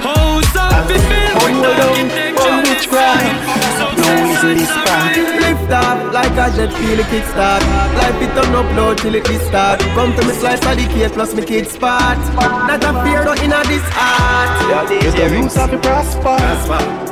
House 0.01 0.57
up 0.57 0.89
fi 0.89 0.97
build 0.97 1.37
with 1.45 2.42
architecture 2.91 3.53
design. 3.53 3.97
No 3.97 4.53
easy 4.53 4.65
spark 4.65 5.17
Lift 5.41 5.71
up 5.71 6.13
like 6.13 6.33
a 6.33 6.57
jet 6.57 6.73
feel 6.73 7.01
a 7.01 7.05
kickstart 7.05 7.63
Life 7.97 8.23
it 8.23 8.35
turn 8.35 8.55
up 8.55 8.77
low 8.77 8.95
till 8.95 9.15
it 9.15 9.27
start. 9.47 9.81
Come 9.81 10.15
to 10.17 10.27
me 10.27 10.33
slice 10.35 10.65
of 10.67 10.77
the 10.77 10.87
cake 10.93 11.13
plus 11.13 11.35
me 11.35 11.45
kids 11.45 11.77
part. 11.77 12.19
Not 12.39 12.85
a 12.85 12.93
fear 13.05 13.25
no 13.25 13.35
inna 13.35 13.63
this 13.67 13.85
art 13.97 14.89
Get 14.91 15.17
the 15.17 15.37
youths 15.37 15.55
have 15.57 15.71
to 15.71 15.79
prosper. 15.79 16.37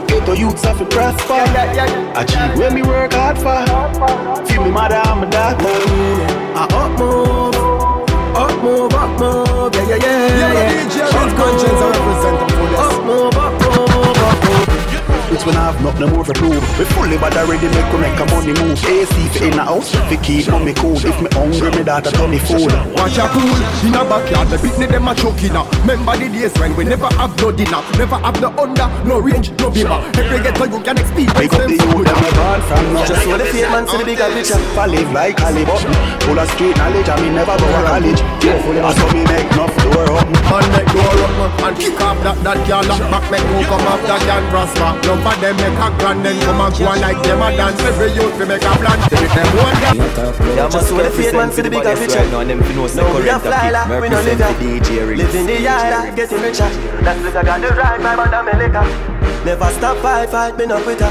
Get 0.06 0.26
the 0.26 0.36
youths 0.36 0.64
have 0.64 0.78
to 0.78 0.84
prosper. 0.86 1.44
Achieve 2.16 2.58
when 2.58 2.74
me 2.74 2.82
work 2.82 3.12
hard 3.12 3.38
for. 3.38 4.46
Feel 4.46 4.64
me 4.64 4.70
mother 4.70 4.96
and 4.96 5.20
my 5.20 5.30
daughter. 5.30 5.66
I 6.56 6.64
up 6.70 6.98
move. 6.98 7.54
Up 8.36 8.62
move, 8.62 8.94
up 8.94 9.20
move. 9.20 9.74
Yeah, 9.74 9.88
yeah, 9.88 9.96
yeah, 9.96 10.96
yeah 10.96 11.04
Up 11.04 11.36
conscience 11.36 11.80
I 11.80 11.90
represent 11.90 12.36
the 12.40 12.46
fullest. 12.54 12.80
Up 12.80 13.04
move, 13.04 13.34
up 13.36 13.78
move 13.78 13.89
It's 15.30 15.46
when 15.46 15.56
I 15.56 15.70
have 15.70 15.78
nothing 15.82 16.10
more 16.10 16.24
to 16.24 16.32
prove. 16.34 16.62
We 16.78 16.84
fully 16.96 17.16
bad 17.16 17.36
already 17.38 17.68
make 17.70 17.86
we 17.94 17.98
make 18.02 18.18
a 18.18 18.26
money 18.34 18.52
move. 18.58 18.78
AC 18.82 19.14
for 19.30 19.44
in 19.46 19.54
the 19.54 19.64
house 19.64 19.94
We 20.10 20.16
keep 20.18 20.48
mommy 20.50 20.74
cool. 20.74 20.98
If 20.98 21.16
me 21.22 21.28
hungry 21.32 21.70
me 21.70 21.82
daughter 21.84 22.10
turn 22.10 22.30
me 22.30 22.38
fool. 22.38 22.66
Watch 22.98 23.18
a 23.18 23.30
pool 23.30 23.58
in 23.86 23.94
a 23.94 24.02
backyard, 24.04 24.48
the 24.50 24.58
picnic 24.58 24.90
them 24.90 25.08
a 25.08 25.14
choking 25.14 25.54
up. 25.54 25.70
Remember 25.86 26.16
the 26.18 26.28
days 26.28 26.54
when 26.58 26.74
we 26.76 26.84
never 26.84 27.06
have 27.14 27.32
no 27.38 27.52
dinner, 27.52 27.80
never 27.94 28.18
have 28.18 28.40
no 28.40 28.50
under, 28.58 28.88
no 29.06 29.18
range, 29.20 29.50
no 29.62 29.70
beamer. 29.70 30.02
Every 30.18 30.42
ghetto 30.42 30.64
you 30.66 30.80
can 30.82 30.98
experience 30.98 31.38
Pick 31.38 31.52
up 31.54 31.66
the 31.70 31.78
youth 31.78 32.04
them 32.04 32.18
a 32.18 32.30
born 32.34 32.60
from 32.66 32.84
now 32.92 33.06
Just 33.06 33.22
so 33.22 33.38
the 33.38 33.46
fake 33.46 33.70
man 33.70 33.86
see 33.86 33.98
the 33.98 34.04
bigger 34.04 34.28
picture. 34.34 34.60
I 34.74 34.86
live 34.86 35.10
like 35.12 35.38
Ali 35.46 35.64
Button 35.64 35.94
Full 36.26 36.38
of 36.38 36.48
street 36.52 36.76
knowledge 36.76 37.08
and 37.08 37.20
me 37.22 37.28
never 37.30 37.54
go 37.54 37.66
to 37.70 37.80
college. 37.86 38.20
Carefully 38.42 38.80
I 38.82 38.90
saw 38.94 39.08
me 39.14 39.22
make 39.30 39.48
enough 39.54 39.74
door 39.78 40.10
open 40.10 40.34
Man 40.50 40.66
make 40.74 40.90
door 40.90 41.22
up 41.22 41.32
man, 41.38 41.50
and 41.70 41.74
kick 41.78 42.00
off 42.02 42.18
that 42.26 42.36
that 42.42 42.58
can 42.66 42.82
lock 42.90 43.02
back 43.10 43.24
make 43.30 43.46
who 43.46 43.62
come 43.70 43.86
off 43.86 44.02
that 44.10 44.20
can 44.26 44.42
prosper. 44.50 44.90
None 45.20 45.34
for 45.34 45.40
them 45.40 45.56
make 45.56 45.78
a 45.78 45.98
grand 45.98 46.24
then 46.24 46.40
come 46.40 46.60
and 46.60 46.74
go 46.76 46.86
on 46.86 47.00
like 47.00 47.22
them 47.22 47.42
a 47.42 47.50
dance. 47.56 47.80
Every 47.80 48.12
youth 48.12 48.38
we 48.38 48.46
make 48.46 48.62
a 48.62 48.72
plan. 48.76 48.98
Take 49.10 49.28
them 49.28 49.48
one 49.56 49.76
day. 49.80 50.70
Just 50.70 50.88
so 50.88 50.96
the 50.96 51.10
fake 51.10 51.32
man 51.34 51.52
see 51.52 51.62
the 51.62 51.70
bigger 51.70 51.96
picture 51.96 52.18
Right 52.18 52.30
now, 52.30 52.44
them 52.44 52.62
fi 52.62 52.74
know 52.74 52.86
say 52.86 53.00
No, 53.00 53.20
we 53.20 53.28
a 53.28 53.38
current 53.38 53.42
fly 53.42 53.70
like 53.70 54.02
we 54.02 54.08
no 54.08 54.16
Represent 54.16 54.40
live 54.40 54.58
the 54.58 54.80
DJ 54.80 55.08
Rinse. 55.08 55.18
Live 55.18 55.34
in 55.34 55.46
the 55.46 55.60
yard, 55.60 55.92
I 55.92 56.10
getting 56.14 56.40
richer. 56.40 56.68
That's 57.04 57.18
because 57.18 57.36
I 57.36 57.42
got 57.44 57.60
the 57.60 57.68
right 57.68 58.00
vibe 58.00 58.24
and 58.24 58.34
I'm 58.34 58.48
a 58.48 58.58
liquor. 58.58 59.19
Never 59.40 59.72
stop 59.72 59.96
fight, 60.04 60.28
fight, 60.28 60.58
me 60.58 60.66
no 60.66 60.76
quitter. 60.84 61.08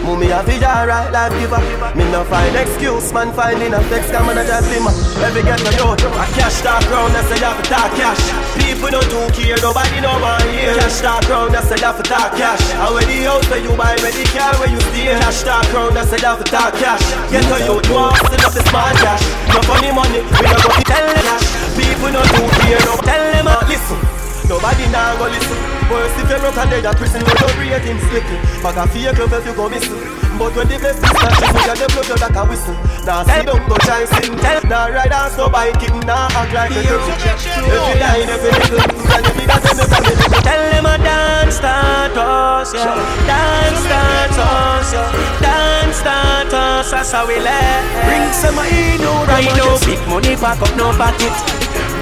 Mummy 0.00 0.32
have 0.32 0.48
it 0.48 0.64
alright, 0.64 1.12
life 1.12 1.32
giver. 1.36 1.60
Me 1.92 2.08
no 2.08 2.24
find 2.24 2.56
excuse, 2.56 3.12
man 3.12 3.32
finding 3.36 3.74
a 3.74 3.80
flex, 3.92 4.10
come 4.10 4.32
and 4.32 4.40
a 4.40 4.44
just 4.48 4.72
him. 4.72 4.88
Every 5.20 5.44
get 5.44 5.60
a 5.60 5.70
youth, 5.76 6.00
a 6.00 6.24
cash 6.32 6.64
talk 6.64 6.80
round, 6.88 7.12
I 7.12 7.20
say 7.28 7.36
you 7.36 7.44
have 7.44 7.60
to 7.60 7.68
talk 7.68 7.92
cash. 8.00 8.22
People 8.56 8.88
don't 8.88 9.04
do 9.12 9.20
care, 9.36 9.60
nobody 9.60 10.00
no 10.00 10.16
want 10.24 10.42
hear. 10.56 10.72
Cash 10.72 11.04
talk 11.04 11.28
round, 11.28 11.52
I 11.52 11.60
say 11.68 11.76
you 11.76 11.84
have 11.84 12.00
to 12.00 12.04
talk 12.08 12.32
cash. 12.32 12.64
I 12.80 12.88
wear 12.88 13.04
the 13.04 13.18
house 13.28 13.44
where 13.52 13.60
you 13.60 13.72
buy, 13.76 13.92
where 14.00 14.12
the 14.12 14.24
car 14.32 14.56
where 14.56 14.72
you 14.72 14.80
stay. 14.88 15.12
Cash 15.12 15.44
talk 15.44 15.68
round, 15.76 16.00
I 16.00 16.08
say 16.08 16.16
you 16.16 16.32
have 16.32 16.40
to 16.40 16.48
talk 16.48 16.72
cash. 16.80 17.04
Get 17.28 17.44
a 17.44 17.56
youth, 17.60 17.84
you 17.84 17.94
want 17.94 18.16
to 18.16 18.36
up 18.40 18.56
the 18.56 18.64
smart 18.72 18.96
cash. 19.04 19.20
No 19.52 19.60
funny 19.68 19.92
money, 19.92 20.24
we 20.24 20.48
no 20.48 20.56
go 20.64 20.72
fi 20.72 20.80
tell 20.80 21.12
cash. 21.12 21.44
People 21.76 22.08
don't 22.08 22.24
do 22.24 22.42
care, 22.64 22.80
no 22.88 22.96
tell 23.04 23.24
them 23.36 23.46
listen. 23.68 24.25
Nobody 24.46 24.86
now 24.94 25.18
go 25.18 25.26
listen. 25.26 25.58
Worse 25.90 26.14
if 26.22 26.30
you're 26.30 26.38
out 26.38 26.58
and 26.58 26.70
dead 26.70 26.86
at 26.86 26.96
prison, 26.96 27.20
you 27.20 27.34
don't 27.34 27.58
rate 27.58 27.82
him 27.82 27.98
slipping. 28.06 28.42
Bag 28.62 28.78
a 28.78 28.86
fake 28.86 29.18
love 29.18 29.34
if 29.34 29.46
you 29.46 29.54
go 29.54 29.68
missing. 29.68 29.98
But 30.38 30.54
when 30.54 30.68
the 30.68 30.78
best 30.78 31.02
is 31.02 31.10
snatches, 31.10 31.50
me 31.50 31.60
got 31.66 31.76
the 31.80 31.86
blood 31.90 32.06
you 32.06 32.18
like 32.20 32.36
a 32.36 32.42
whistle. 32.46 32.76
Now 33.02 33.26
see 33.26 33.42
don't 33.42 33.64
go 33.66 33.74
try 33.82 34.04
sing. 34.06 34.36
Now 34.70 34.86
ride 34.86 35.10
on 35.10 35.30
so 35.34 35.50
bike, 35.50 35.82
it 35.82 35.90
now 36.06 36.30
act 36.30 36.52
like 36.54 36.70
a 36.70 36.82
girl. 36.84 37.02
If 37.02 37.74
you 37.74 37.96
die, 37.98 38.22
if 38.22 38.38
you 38.38 38.52
little, 38.54 38.86
then 38.86 39.22
you 39.26 39.32
be 39.34 39.44
that 39.50 39.62
same 39.66 39.82
as 39.82 39.90
a 39.90 39.98
little. 39.98 40.42
Tell 40.46 40.62
them 40.62 40.86
a 40.86 40.94
dance 41.02 41.56
status, 41.58 42.70
yeah. 42.70 43.02
Dance 43.26 43.80
status, 43.82 44.88
yeah. 44.94 45.42
Dance 45.42 45.96
status, 45.98 46.86
that's 46.94 47.10
how 47.10 47.26
we 47.26 47.40
let. 47.42 47.82
Bring 48.06 48.30
some 48.30 48.62
in, 48.62 49.02
no 49.02 49.26
right 49.26 49.50
now. 49.58 49.74
Big 49.82 49.98
money 50.06 50.38
pack 50.38 50.62
up, 50.62 50.70
no 50.78 50.94
pocket. 50.94 51.34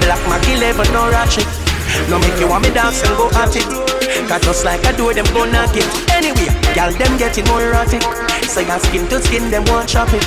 Black 0.03 0.21
Mackie 0.29 0.61
level, 0.61 0.85
no 0.93 1.09
ratchet. 1.09 1.64
No 2.09 2.19
make 2.19 2.39
you 2.39 2.47
want 2.47 2.63
me 2.63 2.71
dance 2.73 3.01
and 3.03 3.15
go 3.17 3.29
at 3.33 3.55
it. 3.55 3.65
Cause 4.27 4.41
just 4.41 4.65
like 4.65 4.85
I 4.85 4.91
do, 4.91 5.13
them 5.13 5.25
go 5.33 5.45
knock 5.45 5.75
it. 5.75 5.85
Anyway, 6.11 6.49
y'all 6.75 6.93
them 6.93 7.17
getting 7.17 7.45
more 7.45 7.61
erratic. 7.61 8.01
So 8.45 8.61
your 8.61 8.79
skin 8.79 9.07
to 9.09 9.21
skin, 9.21 9.49
them 9.51 9.65
want 9.65 9.89
chop 9.89 10.11
it. 10.13 10.25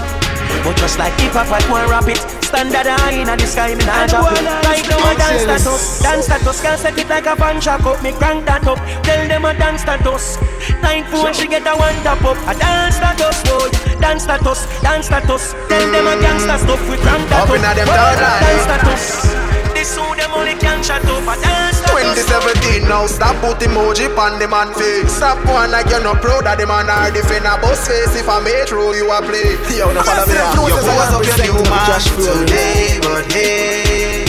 But 0.65 0.77
just 0.77 0.99
like 0.99 1.15
hip 1.21 1.33
hop, 1.33 1.49
I 1.49 1.61
want 1.71 1.91
rap 1.91 2.09
it. 2.09 2.19
Standard 2.43 2.87
high 2.87 3.21
in 3.21 3.29
the 3.29 3.47
sky, 3.47 3.75
me 3.75 3.85
not 3.85 4.09
drop 4.09 4.33
it. 4.33 4.43
Right 4.65 4.85
now, 4.89 4.99
I 5.05 5.15
dance 5.15 5.43
status. 5.43 6.01
Dance 6.01 6.25
status, 6.27 6.63
can't 6.63 6.81
set 6.81 6.99
it 6.99 7.09
like 7.09 7.27
a 7.27 7.37
fan 7.37 7.61
shock 7.61 7.85
up. 7.85 8.03
Me 8.03 8.13
crank 8.13 8.47
that 8.47 8.67
up. 8.67 8.79
Tell 9.05 9.29
them 9.29 9.45
a 9.45 9.53
dance 9.55 9.85
that 9.85 10.01
status. 10.01 10.39
Nine 10.83 11.05
phone, 11.13 11.33
she 11.35 11.47
get 11.49 11.67
a 11.67 11.77
one 11.77 11.95
tap 12.03 12.25
up. 12.25 12.39
A 12.49 12.59
dance 12.59 12.97
status, 12.97 13.43
boy. 13.45 13.69
Dance 14.01 14.25
status, 14.25 14.67
dance 14.81 15.07
status. 15.07 15.53
Tell 15.69 15.87
them 15.93 16.07
a 16.07 16.15
gangsta 16.23 16.57
stuff. 16.59 16.81
We 16.89 16.97
crank 16.97 17.29
that 17.29 17.45
Up 17.45 17.51
up. 17.51 17.57
inna 17.57 17.71
them 17.75 17.87
Boy, 17.87 17.97
third 17.97 18.19
line. 18.21 18.41
Dance 18.43 18.63
status. 18.65 19.48
This 19.79 19.95
who 19.95 20.03
them 20.19 20.35
only 20.35 20.59
can 20.59 20.83
chat 20.83 21.07
up. 21.07 21.23
A 21.23 21.39
dance 21.39 21.79
2017 21.87 22.83
now, 22.91 23.07
stop 23.07 23.39
put 23.39 23.63
emoji 23.63 24.11
on 24.19 24.35
the 24.43 24.49
man 24.51 24.75
face. 24.75 25.07
Stop 25.07 25.39
going 25.47 25.71
like 25.71 25.87
you're 25.87 26.03
not 26.03 26.19
proud 26.19 26.51
of 26.51 26.59
the 26.59 26.67
man 26.67 26.91
or 26.91 27.15
defend 27.15 27.47
a 27.47 27.55
boss 27.63 27.87
face. 27.87 28.11
If 28.19 28.29
I 28.29 28.43
made 28.43 28.67
true, 28.67 28.91
you 28.99 29.07
a 29.07 29.23
play. 29.23 29.55
Yo, 29.79 29.87
no 29.95 30.03
follow 30.03 30.27
me 30.27 30.35
now. 30.35 30.67
You 30.67 30.75
pose 30.83 31.15
up 31.15 31.23
your 31.23 31.39
new 31.47 31.63
man 31.71 31.95
today, 32.11 32.99
but 33.07 33.23
hey, 33.31 34.27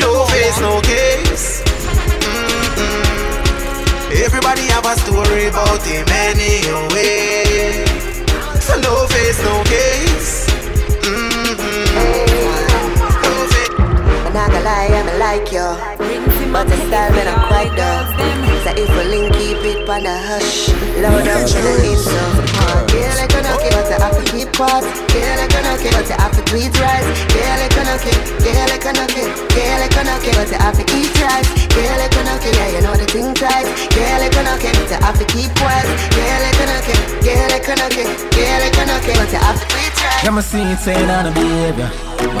no 0.00 0.24
face, 0.32 0.56
no 0.64 0.80
case. 0.80 1.60
Mm-mm. 2.24 3.04
Everybody 4.24 4.64
have 4.72 4.88
a 4.88 4.96
story 5.04 5.52
about 5.52 5.84
him 5.84 6.08
anyway. 6.08 7.84
So 8.64 8.80
no 8.80 9.04
face, 9.12 9.36
no 9.44 9.60
case. 9.68 10.48
I'm 11.04 12.35
not 14.36 14.52
gonna 14.52 14.64
lie, 14.68 14.92
I'm 14.92 15.08
like 15.18 15.48
you. 15.48 15.64
But 16.52 16.68
the 16.68 16.76
style 16.76 17.12
when 17.16 17.24
I'm 17.24 17.40
quite 17.48 17.72
done. 17.72 18.04
So 18.64 18.70
if 18.76 18.90
we 18.92 19.02
link, 19.08 19.32
keep 19.32 19.64
it 19.64 19.88
on 19.88 20.04
the 20.04 20.12
hush. 20.12 20.68
Low 21.00 21.16
down 21.24 21.40
to 21.40 21.58
the 21.64 21.72
intro. 21.88 22.20
Yeah, 22.92 23.16
like 23.16 23.32
a 23.32 23.40
knock 23.40 23.64
it, 23.64 23.72
but 23.72 23.88
I 23.88 23.96
have 23.96 24.12
to 24.12 24.24
keep 24.28 24.52
quiet. 24.52 24.84
Yeah, 25.16 25.40
like 25.40 25.56
a 25.56 25.60
knock 25.64 25.80
it, 25.80 25.92
but 25.96 26.10
I 26.12 26.20
have 26.20 26.36
to 26.36 26.42
tweet 26.52 26.68
right. 26.76 27.06
Yeah, 27.32 27.64
like 27.64 27.76
a 27.80 27.82
knock 27.88 28.04
it. 28.04 28.20
Yeah, 28.44 28.68
like 28.68 28.84
a 28.84 28.92
knock. 28.92 29.16
Yeah, 29.56 29.80
like 29.80 29.96
a 29.96 30.02
knock 30.04 30.24
but 30.28 30.52
I 30.52 30.58
have 30.60 30.76
to 30.76 30.84
keep 30.84 31.16
right. 31.16 31.46
Yeah, 31.72 31.96
like 31.96 32.12
a 32.12 32.22
knock. 32.28 32.44
Yeah, 32.44 32.68
you 32.76 32.80
know 32.84 32.92
the 32.92 33.08
thing 33.08 33.32
tight. 33.32 33.66
Yeah, 33.96 34.20
like 34.20 34.36
a 34.36 34.42
knock 34.44 34.60
but 34.60 34.92
I 34.92 35.00
have 35.00 35.16
to 35.16 35.24
keep 35.32 35.48
quiet. 35.56 35.88
Yeah, 36.12 36.44
like 36.44 36.60
a 36.60 36.64
knock 36.68 36.88
it. 36.92 37.00
Yeah, 37.24 37.48
like 37.48 37.68
a 37.72 37.74
knock 37.80 37.96
it. 37.96 38.08
Yeah, 38.36 38.60
like 38.60 38.76
a 38.76 38.84
knock 38.84 39.06
but 39.08 39.32
I 39.32 39.40
have 39.48 39.60
to 39.64 39.75
Yeah, 40.26 40.32
me 40.32 40.42
see 40.42 40.60
it 40.60 40.80
saying 40.80 41.08
on 41.08 41.26
the 41.26 41.30
behavior. 41.30 41.88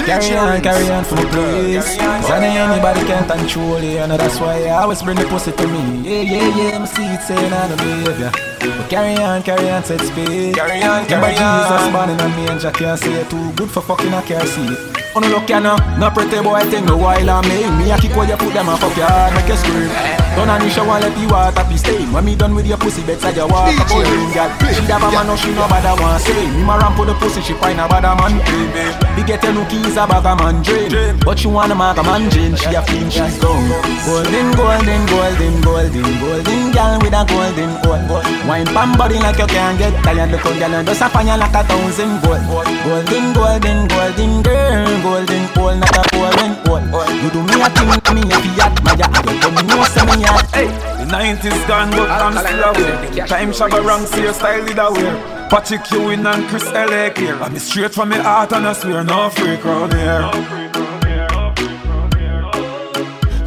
Carry 0.06 0.36
on, 0.36 0.60
carry 0.60 0.90
on 0.90 1.04
for 1.04 1.14
my 1.14 1.24
place. 1.26 1.96
Cause 1.96 2.30
I 2.32 2.44
anybody 2.44 3.06
can't 3.06 3.30
control 3.30 3.76
it, 3.76 3.98
and 3.98 4.10
that's 4.10 4.40
why 4.40 4.64
I 4.64 4.82
always 4.82 5.02
bring 5.02 5.16
the 5.16 5.24
pussy 5.26 5.52
to 5.52 5.68
me. 5.68 6.02
Yeah, 6.02 6.22
yeah, 6.22 6.70
yeah, 6.72 6.78
me 6.80 6.86
see 6.86 7.04
it 7.04 7.22
saying 7.22 7.52
on 7.52 7.70
the 7.70 7.76
behavior. 7.76 8.55
But 8.60 8.88
carry 8.90 9.16
on, 9.22 9.42
carry 9.42 9.70
on, 9.70 9.84
set 9.84 10.00
speed. 10.00 10.54
Carry 10.54 10.82
on, 10.82 11.06
carry 11.06 11.34
Remember 11.34 11.42
on. 11.42 11.62
Jesus 11.62 11.92
born 11.92 12.10
in 12.10 12.20
a 12.20 12.28
manger, 12.28 12.70
can't 12.70 12.98
say 12.98 13.24
too 13.28 13.52
good 13.52 13.70
for 13.70 13.82
fucking 13.82 14.12
I 14.12 14.22
can't 14.22 14.48
see 14.48 14.66
it. 14.66 14.78
Oh 15.16 15.20
no 15.20 15.28
look 15.28 15.48
ya 15.48 15.60
no, 15.60 15.76
no 15.96 16.10
pretty 16.10 16.42
boy 16.44 16.60
thing 16.68 16.84
no 16.84 16.96
while 16.96 17.30
I 17.30 17.40
me. 17.48 17.64
Me 17.80 17.90
a 17.90 17.96
kick 17.96 18.14
where 18.16 18.28
you 18.28 18.36
put 18.36 18.52
them 18.52 18.68
and 18.68 18.78
fuck 18.78 18.94
your 18.96 19.08
hard 19.08 19.32
make 19.32 19.48
you 19.48 19.56
scream. 19.56 19.88
Don't 20.36 20.50
on 20.52 20.60
the 20.60 20.68
shower 20.68 21.00
let 21.00 21.16
the 21.16 21.24
water 21.32 21.64
be 21.64 21.80
stain 21.80 22.12
When 22.12 22.26
me 22.28 22.36
done 22.36 22.54
with 22.54 22.66
your 22.68 22.76
pussy 22.76 23.00
better 23.08 23.32
you 23.32 23.48
walk 23.48 23.72
up 23.80 23.88
on 23.88 24.04
ring 24.04 24.28
girl 24.36 24.52
She 24.68 24.84
have 24.92 25.00
a 25.00 25.08
man 25.08 25.24
no 25.24 25.32
she 25.40 25.48
no 25.56 25.64
bother 25.64 25.96
want 25.96 26.20
say. 26.20 26.36
Me 26.52 26.60
ma 26.60 26.76
ramp 26.76 27.00
for 27.00 27.08
the 27.08 27.16
pussy 27.16 27.40
she 27.40 27.54
find 27.56 27.80
a 27.80 27.88
bad 27.88 28.04
man. 28.04 28.36
Play 28.44 28.68
me 28.76 28.84
Be 29.16 29.24
get 29.24 29.40
a 29.48 29.48
nookie 29.48 29.80
is 29.88 29.96
a 29.96 30.04
bag 30.04 30.28
a 30.28 30.36
man 30.36 30.60
drain 30.60 31.16
But 31.24 31.40
she 31.40 31.48
wanna 31.48 31.72
mark 31.72 31.96
a 31.96 32.04
man 32.04 32.28
drain 32.28 32.52
She 32.52 32.68
a 32.76 32.84
feel 32.84 33.08
she's 33.08 33.40
gone. 33.40 33.64
Golden 34.04 34.52
golden 34.52 35.02
golden 35.08 35.54
golden 35.64 36.04
golden 36.20 36.60
girl 36.76 37.00
with 37.00 37.16
a 37.16 37.24
golden 37.24 37.72
gold 37.80 38.04
Wine 38.46 38.66
pan 38.66 38.96
body 38.96 39.18
like 39.18 39.38
you 39.38 39.46
can't 39.46 39.76
get 39.76 39.92
tired. 40.04 40.30
Look 40.30 40.40
how 40.40 40.54
girl 40.58 40.74
and 40.74 40.86
just 40.86 41.02
a 41.02 41.08
fire 41.08 41.36
like 41.36 41.54
a 41.54 41.64
thousand 41.64 42.22
gold. 42.22 42.38
Golden, 42.86 43.32
golden, 43.34 43.88
golden 43.88 44.42
girl, 44.42 45.02
golden 45.02 45.48
pole, 45.48 45.74
not 45.74 45.96
a 45.98 46.02
golden 46.14 46.54
pole. 46.62 46.78
You 47.10 47.30
do 47.30 47.42
me 47.42 47.58
a 47.58 47.68
thing, 47.74 47.90
me 48.14 48.22
a 48.30 48.38
fiat, 48.38 48.74
my 48.84 48.94
ya. 48.94 49.06
You 49.26 49.40
do 49.42 49.50
me 49.50 49.62
no 49.66 49.82
say 49.90 50.06
me 50.06 50.22
a. 50.22 50.32
Hey, 50.54 50.70
the 50.98 51.10
90s 51.10 51.66
gone, 51.66 51.90
but 51.90 52.08
I'm 52.08 52.38
still 52.38 52.62
aware. 52.70 53.26
Time 53.26 53.50
shabba 53.50 53.84
wrong, 53.84 54.06
see 54.06 54.22
your 54.22 54.32
style 54.32 54.62
lead 54.62 54.78
aware. 54.78 55.16
Patrick 55.50 55.90
Ewing 55.90 56.24
and 56.24 56.48
Chris 56.48 56.66
L.A. 56.66 57.12
here. 57.18 57.36
I'm 57.42 57.58
straight 57.58 57.94
from 57.94 58.10
my 58.10 58.18
heart 58.18 58.52
and 58.52 58.66
I 58.66 58.72
swear 58.74 59.02
no 59.02 59.28
freak 59.30 59.64
round 59.64 59.92
here. 59.92 60.30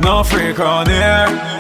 No 0.02 0.24
freak 0.24 0.58
round 0.58 0.90
here. 0.90 1.59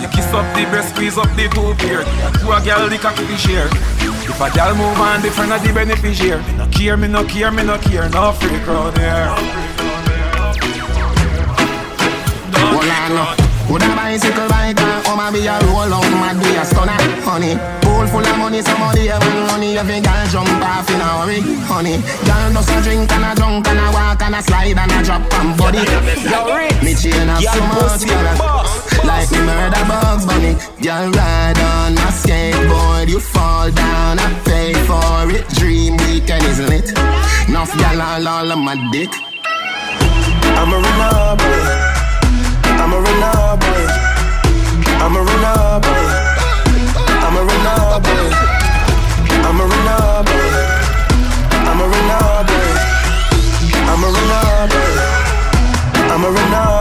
You 0.00 0.08
kiss 0.08 0.26
up 0.32 0.46
the 0.54 0.64
breast, 0.70 0.94
squeeze 0.94 1.18
up 1.18 1.28
the 1.36 1.48
two. 1.48 1.74
To 1.76 2.52
a 2.52 2.60
girl, 2.62 2.88
the 2.88 2.98
cocky 2.98 3.26
be 3.26 3.36
share. 3.36 3.68
If 3.68 4.40
a 4.40 4.50
girl 4.50 4.74
move 4.74 4.98
on, 4.98 5.22
different 5.22 5.52
of 5.52 5.62
the 5.62 5.72
beneficiary. 5.72 6.42
Me 6.42 6.56
no 6.56 6.66
care, 6.66 6.96
me 6.96 7.08
no 7.08 7.24
care, 7.24 7.50
me 7.50 7.62
no 7.62 7.78
care. 7.78 8.08
No 8.10 8.32
freak 8.32 8.66
round 8.66 8.98
here. 8.98 9.28
Hold 12.72 12.88
on, 12.88 13.10
no. 13.14 13.72
Would 13.72 13.82
a 13.82 13.88
bicycle 13.96 14.48
bike 14.48 14.80
and 14.80 15.04
come 15.04 15.20
and 15.20 15.34
be 15.34 15.46
a 15.46 15.58
roll 15.66 15.92
out 15.92 16.10
mad 16.20 16.40
be 16.42 16.54
a 16.56 16.64
stunner, 16.64 16.92
honey. 17.24 17.85
Pool 18.06 18.22
full 18.22 18.32
of 18.32 18.38
money, 18.38 18.62
somebody 18.62 19.08
ever 19.08 19.30
money. 19.50 19.78
Every 19.78 20.00
girl 20.00 20.26
jump 20.30 20.48
off 20.62 20.88
in 20.90 21.00
a 21.00 21.08
hurry, 21.18 21.40
honey. 21.66 21.98
Girl 22.22 22.52
does 22.54 22.68
a 22.70 22.82
drink 22.82 23.10
and 23.10 23.24
a 23.24 23.34
drunk 23.34 23.66
and 23.66 23.78
a 23.78 23.90
walk 23.90 24.22
and 24.22 24.34
a 24.34 24.42
slide 24.42 24.78
and 24.78 24.92
a 24.92 25.02
drop 25.02 25.22
and 25.34 25.56
body. 25.56 25.82
Me 26.84 26.94
chain 26.94 27.26
have 27.26 27.42
so 27.42 27.60
much 27.74 28.06
color, 28.06 28.36
like 29.04 29.30
me 29.32 29.38
murder 29.42 29.84
bugs 29.90 30.24
bunny. 30.24 30.54
Girl 30.82 31.10
ride 31.10 31.58
on 31.58 31.98
a 31.98 32.08
skateboard, 32.14 33.08
you 33.08 33.18
fall 33.18 33.70
down, 33.72 34.18
I 34.20 34.28
pay 34.44 34.72
for 34.86 35.30
it. 35.34 35.48
Dream 35.58 35.96
weekend 35.96 36.44
is 36.44 36.60
lit. 36.60 36.90
Enough 37.48 37.76
girl 37.76 38.02
all 38.02 38.28
all 38.28 38.52
on 38.52 38.64
my 38.64 38.76
dick. 38.92 39.10
I'm 40.54 40.72
a 40.72 40.78
runner 40.78 41.36
boy. 41.42 41.66
I'm 42.82 42.92
a 42.92 42.98
runner 43.00 43.56
boy. 43.62 43.86
I'm 45.02 45.16
a 45.16 45.22
runner 45.22 45.80
boy. 45.80 46.35
I'm 47.36 47.42
a 47.42 48.00
boy. 48.00 48.32
I'm 49.44 49.60
a 49.60 49.64
boy. 49.66 50.56
I'm 51.66 51.80
a 51.80 51.86
boy. 52.46 52.76
I'm 53.86 54.04
a 54.04 54.10
boy. 54.68 55.06
I'm 56.08 56.24
a 56.24 56.30
runner. 56.30 56.76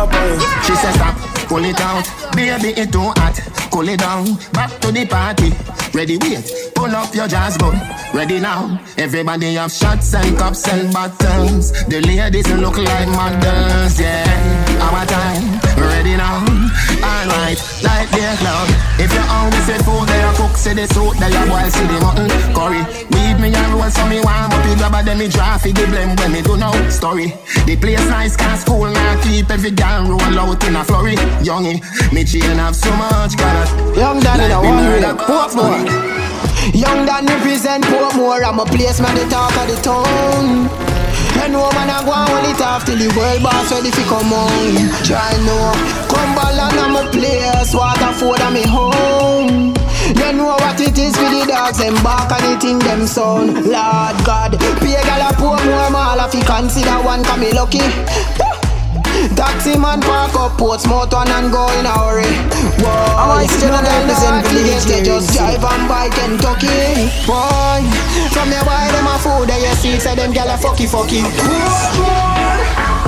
She 0.64 0.76
says 0.76 0.96
stop, 0.96 1.16
pull 1.48 1.66
it 1.66 1.80
out, 1.82 2.08
baby 2.36 2.70
it 2.70 2.92
too 2.92 3.02
hot. 3.02 3.65
Cool 3.72 3.90
it 3.90 4.00
down, 4.00 4.36
back 4.54 4.72
to 4.82 4.92
the 4.92 5.06
party. 5.06 5.52
Ready, 5.94 6.18
wait, 6.18 6.72
pull 6.76 6.94
up 6.96 7.14
your 7.14 7.28
jazz 7.28 7.58
gun. 7.58 7.76
Ready 8.14 8.40
now, 8.40 8.80
everybody 8.98 9.54
have 9.56 9.72
shots 9.72 10.14
and 10.14 10.38
cups 10.38 10.68
and 10.68 10.94
bottles. 10.94 11.72
The 11.88 12.02
ladies 12.02 12.48
look 12.54 12.78
like 12.78 13.08
models, 13.10 14.00
yeah. 14.00 14.24
Our 14.82 15.06
time, 15.06 15.60
ready 15.78 16.16
now. 16.16 16.44
Alright, 17.04 17.60
like 17.84 18.10
the 18.12 18.24
cloud. 18.40 18.70
If 19.00 19.14
you 19.14 19.20
hungry, 19.20 19.60
say 19.68 19.78
food, 19.84 20.08
they 20.08 20.22
a 20.24 20.32
cook, 20.34 20.56
say 20.58 20.74
the 20.74 20.88
soup, 20.88 21.16
they 21.18 21.32
a 21.32 21.42
boil, 21.48 21.70
see 21.70 21.86
the 21.86 21.98
mutton. 22.02 22.30
Curry, 22.56 22.82
weed 23.12 23.38
me 23.40 23.54
and 23.54 23.74
roll, 23.74 23.90
so 23.90 24.06
me 24.08 24.20
warm 24.20 24.52
up 24.52 24.66
it, 24.66 24.78
grab 24.78 24.96
a 24.96 25.28
draw 25.28 25.58
for 25.58 25.70
the 25.70 25.86
blame 25.88 26.16
when 26.16 26.32
me 26.32 26.42
do 26.42 26.58
no 26.58 26.72
story. 26.90 27.34
The 27.66 27.76
place 27.76 28.08
nice, 28.10 28.36
cause 28.36 28.62
school 28.62 28.90
now 28.90 29.22
keep 29.22 29.50
every 29.50 29.72
girl 29.72 30.08
roll 30.10 30.40
out 30.40 30.64
in 30.68 30.76
a 30.76 30.84
flurry. 30.84 31.16
Youngie, 31.44 31.84
me 32.14 32.24
chain 32.24 32.58
have 32.58 32.76
so 32.76 32.92
much 32.96 33.38
color. 33.38 33.65
Young 33.96 34.20
Danny, 34.20 34.48
me 34.48 34.56
one 34.56 34.84
murder 34.84 35.14
with 35.14 35.26
Portmore. 35.26 35.86
Young 36.74 37.06
Danny 37.06 37.32
represent 37.34 37.84
Portmore. 37.86 38.44
I'm 38.44 38.60
a 38.60 38.66
place 38.66 39.00
man, 39.00 39.16
the 39.16 39.26
talk 39.30 39.56
of 39.56 39.68
the 39.68 39.78
town. 39.82 40.68
And 41.42 41.54
no 41.54 41.70
man 41.72 41.90
a 41.90 42.04
go 42.04 42.14
and 42.14 42.30
hold 42.30 42.48
it 42.48 42.62
off 42.62 42.86
till 42.86 42.98
the 42.98 43.08
world 43.16 43.44
boss 43.44 43.72
ready 43.72 43.92
fi 43.92 44.04
come 44.08 44.34
on. 44.34 44.90
Try 45.04 45.36
no, 45.46 45.58
Cumberland 46.10 46.80
I'm 46.80 46.96
a 46.96 47.04
place, 47.12 47.74
Waterford 47.74 48.42
I'm 48.42 48.56
a 48.56 48.64
home. 48.68 49.76
You 50.16 50.34
know 50.34 50.56
what 50.58 50.80
it 50.80 50.98
is 50.98 51.16
for 51.16 51.30
the 51.30 51.46
dogs, 51.48 51.80
them 51.80 51.96
bark 52.04 52.32
and 52.32 52.56
the 52.56 52.60
thing 52.60 52.80
them 52.80 53.06
sound. 53.08 53.54
Lord 53.66 54.16
God, 54.24 54.58
pay 54.80 55.02
gal 55.04 55.30
a 55.30 55.34
poor 55.34 55.58
more 55.66 55.90
mall 55.90 56.20
if 56.26 56.34
you 56.34 56.44
consider 56.44 56.98
one 57.04 57.24
come 57.24 57.42
me 57.42 57.52
lucky. 57.52 57.84
Taxi 59.36 59.78
man 59.78 60.02
park 60.02 60.36
up 60.36 60.58
Portsmouth 60.58 61.14
one 61.14 61.30
and 61.32 61.52
go 61.52 61.66
in 61.80 61.86
a 61.86 61.92
hurry. 61.92 62.30
Whoa, 62.84 62.92
I'm 63.20 63.44
a 63.44 63.48
student 63.48 63.84
represent 63.88 64.46
village. 64.48 64.86
They 64.86 65.04
just 65.04 65.34
drive 65.34 65.64
and 65.64 65.88
buy 65.90 66.10
Kentucky. 66.10 67.10
Boy, 67.26 67.82
from 68.32 68.50
the 68.50 68.62
buy 68.66 68.88
them 68.92 69.08
a 69.08 69.16
food, 69.20 69.50
they 69.50 69.62
you 69.64 69.76
see 69.76 70.00
say 70.00 70.16
them 70.16 70.34
gyal 70.34 70.54
a 70.54 70.58
fucky 70.58 70.88
fucky. 70.88 71.24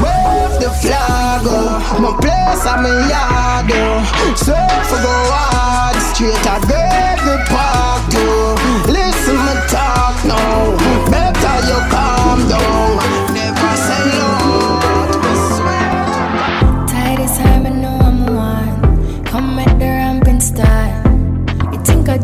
Wave 0.02 0.56
the 0.62 0.70
flag, 0.82 1.46
uh, 1.46 1.82
oh. 1.82 2.00
my 2.00 2.12
place 2.22 2.66
I'm 2.66 2.86
a 2.86 2.94
yard, 3.10 3.72
oh. 3.74 4.34
Surf 4.36 4.90
go 5.04 5.16
hard, 5.34 5.98
straight 6.14 6.46
at 6.46 6.64
every 6.70 7.38
park, 7.50 8.04
oh. 8.14 8.56
Listen 8.88 9.38
me 9.38 9.54
talk 9.68 10.18
now, 10.26 10.76
better 11.10 11.58
you 11.68 11.80
calm 11.90 12.40
down. 12.48 12.98
Never 13.34 13.74
say 13.76 14.06
no. 14.18 14.77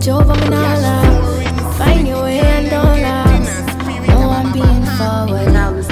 You 0.06 0.12
think 0.12 0.22
I 0.22 0.26
drove, 0.26 0.44
I'm 0.44 0.50
not 0.50 0.80
lost. 0.82 1.78
Find 1.78 2.08
your 2.08 2.24
way 2.24 2.40
and 2.40 2.70
don't 2.70 3.02
last. 3.02 3.78
No, 4.08 4.30
I'm 4.30 4.52
being 4.52 4.86
forward. 4.98 5.48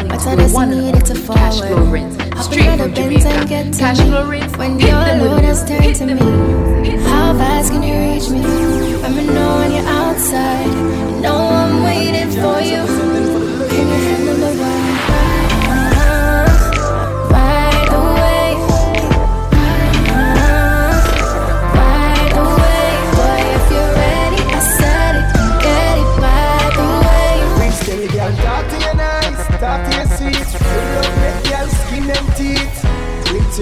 But 0.09 0.27
I 0.27 0.35
just 0.35 0.59
needed 0.59 1.05
to 1.05 1.15
forward. 1.15 2.01
Hop 2.33 2.51
in 2.53 2.77
the 2.77 2.87
Benz 2.93 3.25
and 3.25 3.47
get 3.47 3.73
to 3.73 3.83
me. 4.03 4.57
When 4.57 4.79
your 4.79 4.91
load 4.91 5.43
has 5.43 5.63
turned 5.63 5.95
to 5.95 6.05
me. 6.05 6.97
How 7.03 7.33
fast 7.37 7.71
can 7.71 7.83
you 7.83 7.95
reach 8.13 8.29
me? 8.29 8.41
Let 9.01 9.11
me 9.11 9.25
know 9.27 9.59
when 9.59 9.71
you're 9.71 9.87
outside. 9.87 10.65
You 10.67 11.21
know 11.21 11.37
I'm 11.37 11.83
waiting 11.83 12.31
for 12.31 12.59
you. 12.59 13.20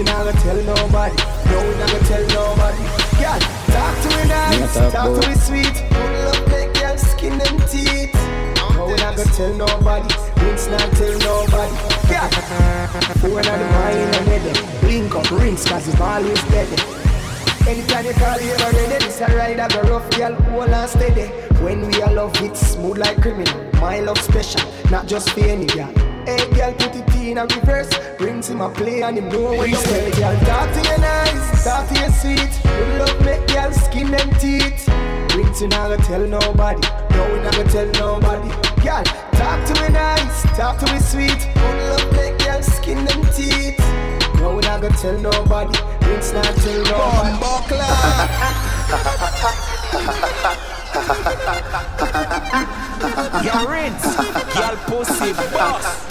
Rich 0.00 0.08
not 0.08 0.24
gonna 0.24 0.40
tell 0.40 0.56
nobody, 0.64 1.16
no 1.44 1.60
we 1.60 1.76
not 1.76 1.90
gonna 1.92 2.08
tell 2.08 2.26
nobody. 2.32 2.82
Girl, 3.20 3.40
talk 3.68 3.94
to 4.00 4.08
me 4.16 4.28
nice, 4.28 4.74
talk 4.74 4.92
talk 4.92 5.20
to 5.20 5.28
me 5.28 5.34
sweet. 5.34 5.76
You 5.92 6.24
love 6.24 6.48
make 6.48 6.72
girl 6.72 6.96
skin 6.96 7.36
them 7.36 7.58
teeth. 7.68 8.14
No 8.76 8.86
we 8.86 8.94
not 8.94 9.16
gonna 9.16 9.30
tell 9.36 9.52
nobody, 9.52 10.08
Rich 10.40 10.68
not 10.72 10.88
tell 10.96 11.18
nobody. 11.20 11.76
Girl, 12.08 12.30
when 13.28 13.46
I'm 13.46 13.58
the 13.60 13.68
mind 13.76 14.16
and 14.16 14.28
head, 14.28 14.84
link 14.84 15.14
up 15.14 15.30
rings 15.32 15.64
'cause 15.66 15.86
it's 15.86 16.00
always 16.00 16.42
dead. 16.44 16.68
Anytime 17.68 18.06
you 18.06 18.14
call 18.14 18.40
you 18.40 18.52
ever 18.52 18.76
ready, 18.76 19.04
this 19.04 19.20
a 19.20 19.26
ride 19.36 19.60
I 19.60 19.68
go 19.68 19.82
rough, 19.82 20.08
girl, 20.16 20.34
hold 20.48 20.70
and 20.70 20.88
steady. 20.88 21.26
When 21.60 21.86
we 21.86 22.00
all 22.00 22.14
love 22.14 22.42
it, 22.42 22.56
smooth 22.56 22.96
like 22.96 23.20
criminal. 23.20 23.54
My 23.74 24.00
love 24.00 24.18
special, 24.22 24.62
not 24.90 25.06
just 25.06 25.28
for 25.28 25.40
any 25.40 25.66
girl. 25.66 25.92
Hey 26.30 26.46
girl, 26.54 26.72
put 26.74 26.94
it 26.94 27.14
in 27.16 27.38
a 27.38 27.44
reverse. 27.44 27.90
Brings 28.16 28.48
him 28.48 28.60
a 28.60 28.70
play 28.70 29.02
and 29.02 29.18
him 29.18 29.28
know 29.30 29.50
when 29.50 29.68
you 29.68 29.74
say, 29.74 30.12
girl, 30.12 30.38
talk 30.46 30.72
to 30.72 30.80
your 30.88 30.98
nice, 31.00 31.64
talk 31.64 31.88
to 31.88 31.94
your 31.98 32.12
sweet. 32.12 32.52
You 32.64 32.84
love 33.00 33.20
make 33.24 33.48
girl 33.48 33.72
skin 33.72 34.12
them 34.12 34.30
teeth. 34.38 34.86
Brings 35.30 35.60
you 35.60 35.66
not 35.66 35.90
gonna 35.90 36.04
tell 36.04 36.24
nobody, 36.24 36.86
no 37.10 37.34
we 37.34 37.40
not 37.40 37.56
gonna 37.56 37.68
tell 37.68 37.90
nobody. 37.98 38.48
Girl, 38.80 39.02
talk 39.42 39.66
to 39.66 39.82
me 39.82 39.88
nice, 39.88 40.42
talk 40.56 40.78
to 40.78 40.86
me 40.92 41.00
sweet. 41.00 41.48
You 41.56 41.72
love 41.90 42.12
make 42.12 42.38
girl 42.38 42.62
skin 42.62 43.04
them 43.04 43.22
teeth. 43.34 43.80
No, 44.36 44.54
we 44.54 44.60
not 44.62 44.82
gonna 44.82 44.96
tell 44.98 45.18
nobody. 45.18 45.76
It's 46.14 46.32
not 46.32 46.44
tell 46.44 46.84
nobody. 46.84 47.40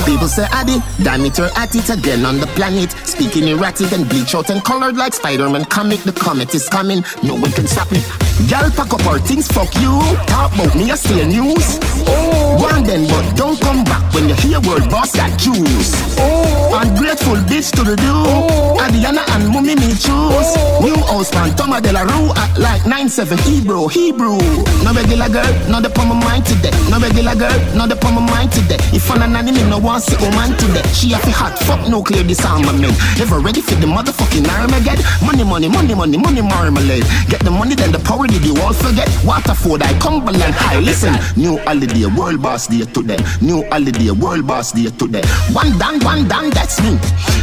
People 0.05 0.27
say 0.27 0.47
Addy, 0.51 0.81
damn 1.03 1.25
it, 1.25 1.37
you're 1.37 1.47
at 1.55 1.75
it 1.75 1.89
again 1.89 2.25
on 2.25 2.39
the 2.39 2.47
planet. 2.47 2.91
Speaking 3.05 3.47
erratic 3.47 3.91
and 3.91 4.09
bleach 4.09 4.33
out 4.33 4.49
and 4.49 4.63
colored 4.63 4.97
like 4.97 5.13
Spider-Man 5.13 5.65
comic. 5.65 5.99
The 6.01 6.11
comet 6.11 6.55
is 6.55 6.67
coming, 6.67 7.03
no 7.21 7.35
one 7.35 7.51
can 7.51 7.67
stop 7.67 7.91
me. 7.91 8.01
Girl, 8.47 8.71
pack 8.71 8.93
up 8.93 9.05
our 9.05 9.19
things, 9.19 9.47
fuck 9.47 9.69
you. 9.75 9.99
Talk 10.25 10.55
about 10.55 10.73
me, 10.73 10.89
I 10.89 10.95
stay 10.95 11.27
news. 11.27 11.77
Oh. 12.07 12.57
One 12.57 12.83
then, 12.83 13.05
but 13.05 13.35
don't 13.35 13.59
come 13.59 13.83
back 13.83 14.01
when 14.13 14.29
you 14.29 14.35
hear 14.35 14.59
word 14.61 14.89
boss 14.89 15.13
got 15.13 15.37
juice. 15.37 15.93
Oh. 16.17 16.79
Ungrateful 16.81 17.35
bitch 17.45 17.69
to 17.75 17.83
the 17.83 17.95
do. 17.97 18.09
Oh. 18.09 18.79
Adiana 18.79 19.27
and 19.35 19.51
Mummy 19.51 19.75
me 19.75 19.91
choose. 19.91 20.55
Oh. 20.55 20.79
New 20.81 20.95
house 21.11 21.33
man, 21.33 21.53
Toma 21.55 21.81
de 21.81 21.91
la 21.91 22.01
Rue 22.01 22.31
at 22.31 22.57
like 22.57 22.81
9-7 22.83 23.37
Hebrew, 23.41 23.87
Hebrew. 23.89 24.39
No 24.87 24.93
regular 24.93 25.27
girl, 25.27 25.53
not 25.69 25.83
palm 25.93 26.11
of 26.11 26.23
mind 26.23 26.45
today. 26.45 26.71
Eh. 26.71 26.89
No 26.89 26.97
regular 26.97 27.18
girl, 27.23 27.75
not 27.75 27.89
the 27.89 27.95
palm 27.95 28.17
of 28.17 28.23
mind 28.29 28.51
today. 28.51 28.77
If 28.95 29.11
I'm 29.11 29.21
an 29.21 29.35
enemy, 29.35 29.63
no 29.69 29.77
one 29.77 29.99
see 29.99 30.15
woman 30.23 30.55
today. 30.57 30.83
She 30.93 31.11
have 31.11 31.23
a 31.27 31.31
hot 31.31 31.57
fuck 31.59 31.81
no 31.89 31.99
nuclear 31.99 32.23
disarmament. 32.23 32.95
Ever 33.19 33.39
ready 33.39 33.61
for 33.61 33.75
the 33.75 33.87
motherfucking 33.87 34.47
Armageddon? 34.47 35.03
Money, 35.25 35.43
money, 35.43 35.67
money, 35.67 35.95
money, 35.95 36.17
money, 36.17 36.41
marmalade. 36.41 37.03
Get 37.27 37.43
the 37.43 37.51
money, 37.51 37.75
then 37.75 37.91
the 37.91 37.99
power 37.99 38.27
did 38.27 38.45
you 38.45 38.55
all 38.61 38.73
forget? 38.73 39.09
Waterford, 39.25 39.83
I 39.83 39.91
Cumberland 39.99 40.55
High. 40.55 40.79
Listen, 40.79 41.13
new 41.35 41.57
holiday, 41.67 42.05
world 42.05 42.41
boss 42.41 42.67
day 42.67 42.85
today. 42.85 43.19
New 43.41 43.67
holiday, 43.67 44.11
world 44.11 44.47
boss 44.47 44.71
day 44.71 44.87
today. 44.95 45.23
One 45.51 45.77
down, 45.77 45.99
one 45.99 46.27
down, 46.27 46.51
that's 46.51 46.79
me. 46.79 46.95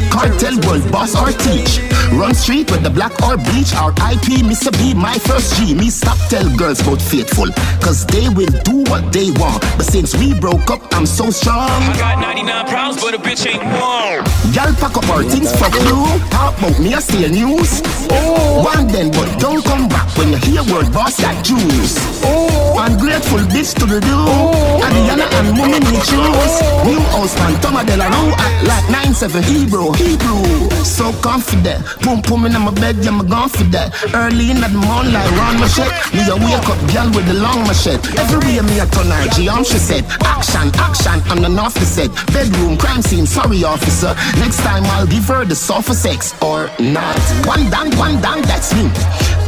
Cartel, 0.09 0.57
world 0.65 0.91
boss 0.91 1.13
or 1.15 1.29
teach. 1.45 1.85
Run 2.17 2.35
street 2.35 2.71
with 2.71 2.83
the 2.83 2.91
black 2.91 3.13
or 3.29 3.37
bleach. 3.37 3.75
Our 3.75 3.93
IP, 4.09 4.41
Mr. 4.41 4.73
B, 4.73 4.95
my 4.95 5.19
first 5.29 5.57
G. 5.57 5.75
Me 5.75 5.91
stop 5.91 6.17
tell 6.31 6.49
girls 6.57 6.81
about 6.81 7.03
faithful. 7.03 7.53
Cause 7.85 8.07
they 8.07 8.29
will 8.31 8.53
do 8.65 8.85
what 8.89 9.13
they 9.13 9.31
want. 9.33 9.66
But 9.77 9.87
since 9.87 10.15
we 10.17 10.35
broke 10.39 10.71
up, 10.71 10.81
I'm 10.95 11.07
so 11.07 11.31
strong. 11.31 11.69
I 11.69 11.97
got 11.99 12.21
99 12.21 12.67
pounds, 12.67 13.03
but 13.03 13.15
a 13.15 13.19
bitch 13.19 13.47
ain't 13.47 13.63
warm. 13.63 14.25
Y'all 14.55 14.73
pack 14.81 14.97
up 14.97 15.09
our 15.11 15.23
things, 15.23 15.51
fuck 15.59 15.75
you. 15.75 16.07
Talk 16.31 16.57
about 16.59 16.79
me, 16.81 16.95
I 16.95 17.01
steal 17.01 17.29
news. 17.29 17.83
Oh. 18.11 18.65
One 18.65 18.87
then, 18.89 19.11
but 19.11 19.29
don't 19.39 19.65
come 19.65 19.89
back 19.89 20.09
when 20.17 20.31
you 20.31 20.39
hear 20.39 20.63
word 20.73 20.93
boss 20.93 21.21
got 21.21 21.45
juice. 21.45 21.99
Oh. 22.25 22.79
Ungrateful 22.79 23.41
bitch 23.53 23.75
to 23.81 23.87
the 23.87 24.01
do. 24.01 24.17
Oh. 24.17 24.81
Adiana 24.87 25.27
and 25.39 25.57
Mummy 25.59 25.81
need 25.81 26.03
shoes. 26.07 26.55
New 26.87 27.01
house 27.13 27.35
man, 27.39 27.61
Toma 27.61 27.85
de 27.85 27.97
la 27.97 28.07
Rue 28.09 28.33
at 28.33 28.55
like 28.65 28.87
9-7 29.11 29.43
Hebrew, 29.43 29.93
Hebrew. 29.93 30.71
So 30.85 31.13
confident. 31.21 31.85
Boom, 32.03 32.23
boom 32.23 32.47
in 32.47 32.53
my 32.61 32.71
bed, 32.71 32.97
yeah, 33.03 33.11
I'm 33.11 33.27
gone 33.27 33.49
for 33.49 33.65
that. 33.75 33.93
Early 34.15 34.51
in 34.51 34.61
the 34.61 34.69
morning, 34.69 35.13
like 35.13 35.31
Ron 35.37 35.59
Machete. 35.61 35.93
Me 36.17 36.23
a 36.31 36.37
wake 36.37 36.69
up, 36.69 36.79
girl 36.93 37.09
with 37.13 37.27
the 37.27 37.35
long 37.35 37.67
machete. 37.67 38.17
Everywhere 38.17 38.63
me 38.63 38.79
a 38.79 38.87
turn 38.87 39.11
her, 39.11 39.27
G, 39.57 39.65
she 39.65 39.79
said. 39.79 40.05
Action, 40.21 40.69
action, 40.77 41.17
I'm 41.33 41.41
the 41.41 41.49
off 41.49 41.97
the. 41.97 42.11
Bedroom, 42.29 42.77
crime 42.77 43.01
scene, 43.01 43.27
sorry 43.27 43.65
officer. 43.65 44.13
Next 44.39 44.59
time 44.61 44.85
I'll 44.93 45.07
give 45.07 45.25
her 45.29 45.45
the 45.47 45.57
sofa 45.57 45.95
sex 45.95 46.35
or 46.43 46.69
not. 46.79 47.17
One 47.47 47.71
down, 47.71 47.89
one 47.97 48.21
down, 48.21 48.43
that's 48.43 48.75
me. 48.75 48.91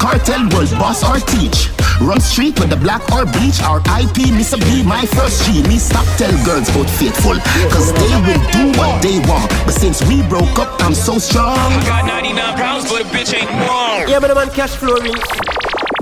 Cartel 0.01 0.49
world 0.49 0.71
boss 0.81 1.05
or 1.05 1.21
teach. 1.21 1.69
Run 2.01 2.21
street 2.21 2.59
with 2.59 2.71
the 2.71 2.77
black 2.77 3.05
or 3.13 3.27
bleach. 3.27 3.61
Our 3.61 3.81
IP, 4.01 4.33
Mr. 4.33 4.57
B, 4.57 4.83
my 4.83 5.05
first 5.13 5.45
G. 5.45 5.63
Me 5.69 5.77
stop 5.77 6.07
tell 6.17 6.33
girls 6.45 6.71
about 6.71 6.89
faithful. 6.89 7.37
Cause 7.69 7.93
they 7.93 8.15
will 8.25 8.45
do 8.57 8.65
what 8.81 9.03
they 9.03 9.21
want. 9.29 9.51
But 9.67 9.75
since 9.75 10.01
we 10.09 10.23
broke 10.23 10.59
up, 10.59 10.81
I'm 10.81 10.95
so 10.95 11.19
strong. 11.19 11.59
I 11.59 11.85
got 11.85 12.07
99 12.07 12.57
pounds, 12.57 12.89
but 12.89 13.03
a 13.03 13.05
bitch 13.13 13.37
ain't 13.37 13.51
warm. 13.51 14.09
Yeah, 14.09 14.21
but 14.21 14.29
the 14.29 14.35
man 14.35 14.49
cash 14.57 14.73
flow 14.73 14.97
Rinse. 14.97 15.21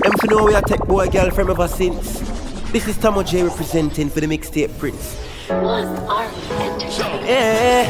Them 0.03 0.13
for 0.15 0.27
know 0.31 0.45
we 0.45 0.53
a 0.55 0.61
tech 0.61 0.87
boy 0.87 1.09
girl 1.09 1.29
from 1.31 1.49
ever 1.49 1.67
since. 1.67 2.36
This 2.71 2.85
is 2.85 2.97
Tomo 2.97 3.23
J 3.23 3.43
representing 3.43 4.09
for 4.09 4.19
the 4.19 4.27
mixtape 4.27 4.77
Prince. 4.77 5.15
Was 5.49 5.87
our 6.09 6.25
entertainment. 6.59 7.25
Yeah. 7.25 7.87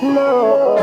No. 0.00 0.76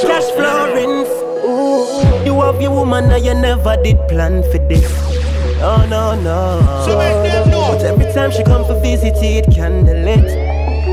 Cash 0.00 0.30
flow 0.32 0.72
Rinse. 0.72 1.10
Ooh. 1.44 2.24
You 2.24 2.40
have 2.40 2.62
your 2.62 2.70
woman 2.70 3.10
and 3.10 3.22
you 3.22 3.34
never 3.34 3.76
did 3.82 3.98
plan 4.08 4.42
for 4.44 4.58
this. 4.68 4.88
Oh 5.60 5.86
no 5.90 6.14
no. 6.22 6.86
So 6.86 6.96
make 6.96 7.30
them 7.30 7.50
know. 7.50 7.72
But 7.72 7.84
every 7.84 8.10
time 8.14 8.30
she 8.30 8.42
come 8.42 8.64
for 8.64 8.80
visit, 8.80 9.16
it 9.22 9.44
candlelit. 9.50 10.24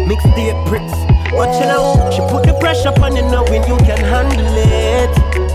Mixtape 0.05 0.67
Prince. 0.67 0.91
Watching 1.31 1.69
out, 1.69 2.11
she 2.11 2.19
put 2.27 2.43
the 2.43 2.57
pressure 2.59 2.93
on 3.01 3.15
you 3.15 3.21
knowing 3.23 3.63
you 3.63 3.77
can 3.85 3.99
handle 3.99 4.57
it. 4.57 5.46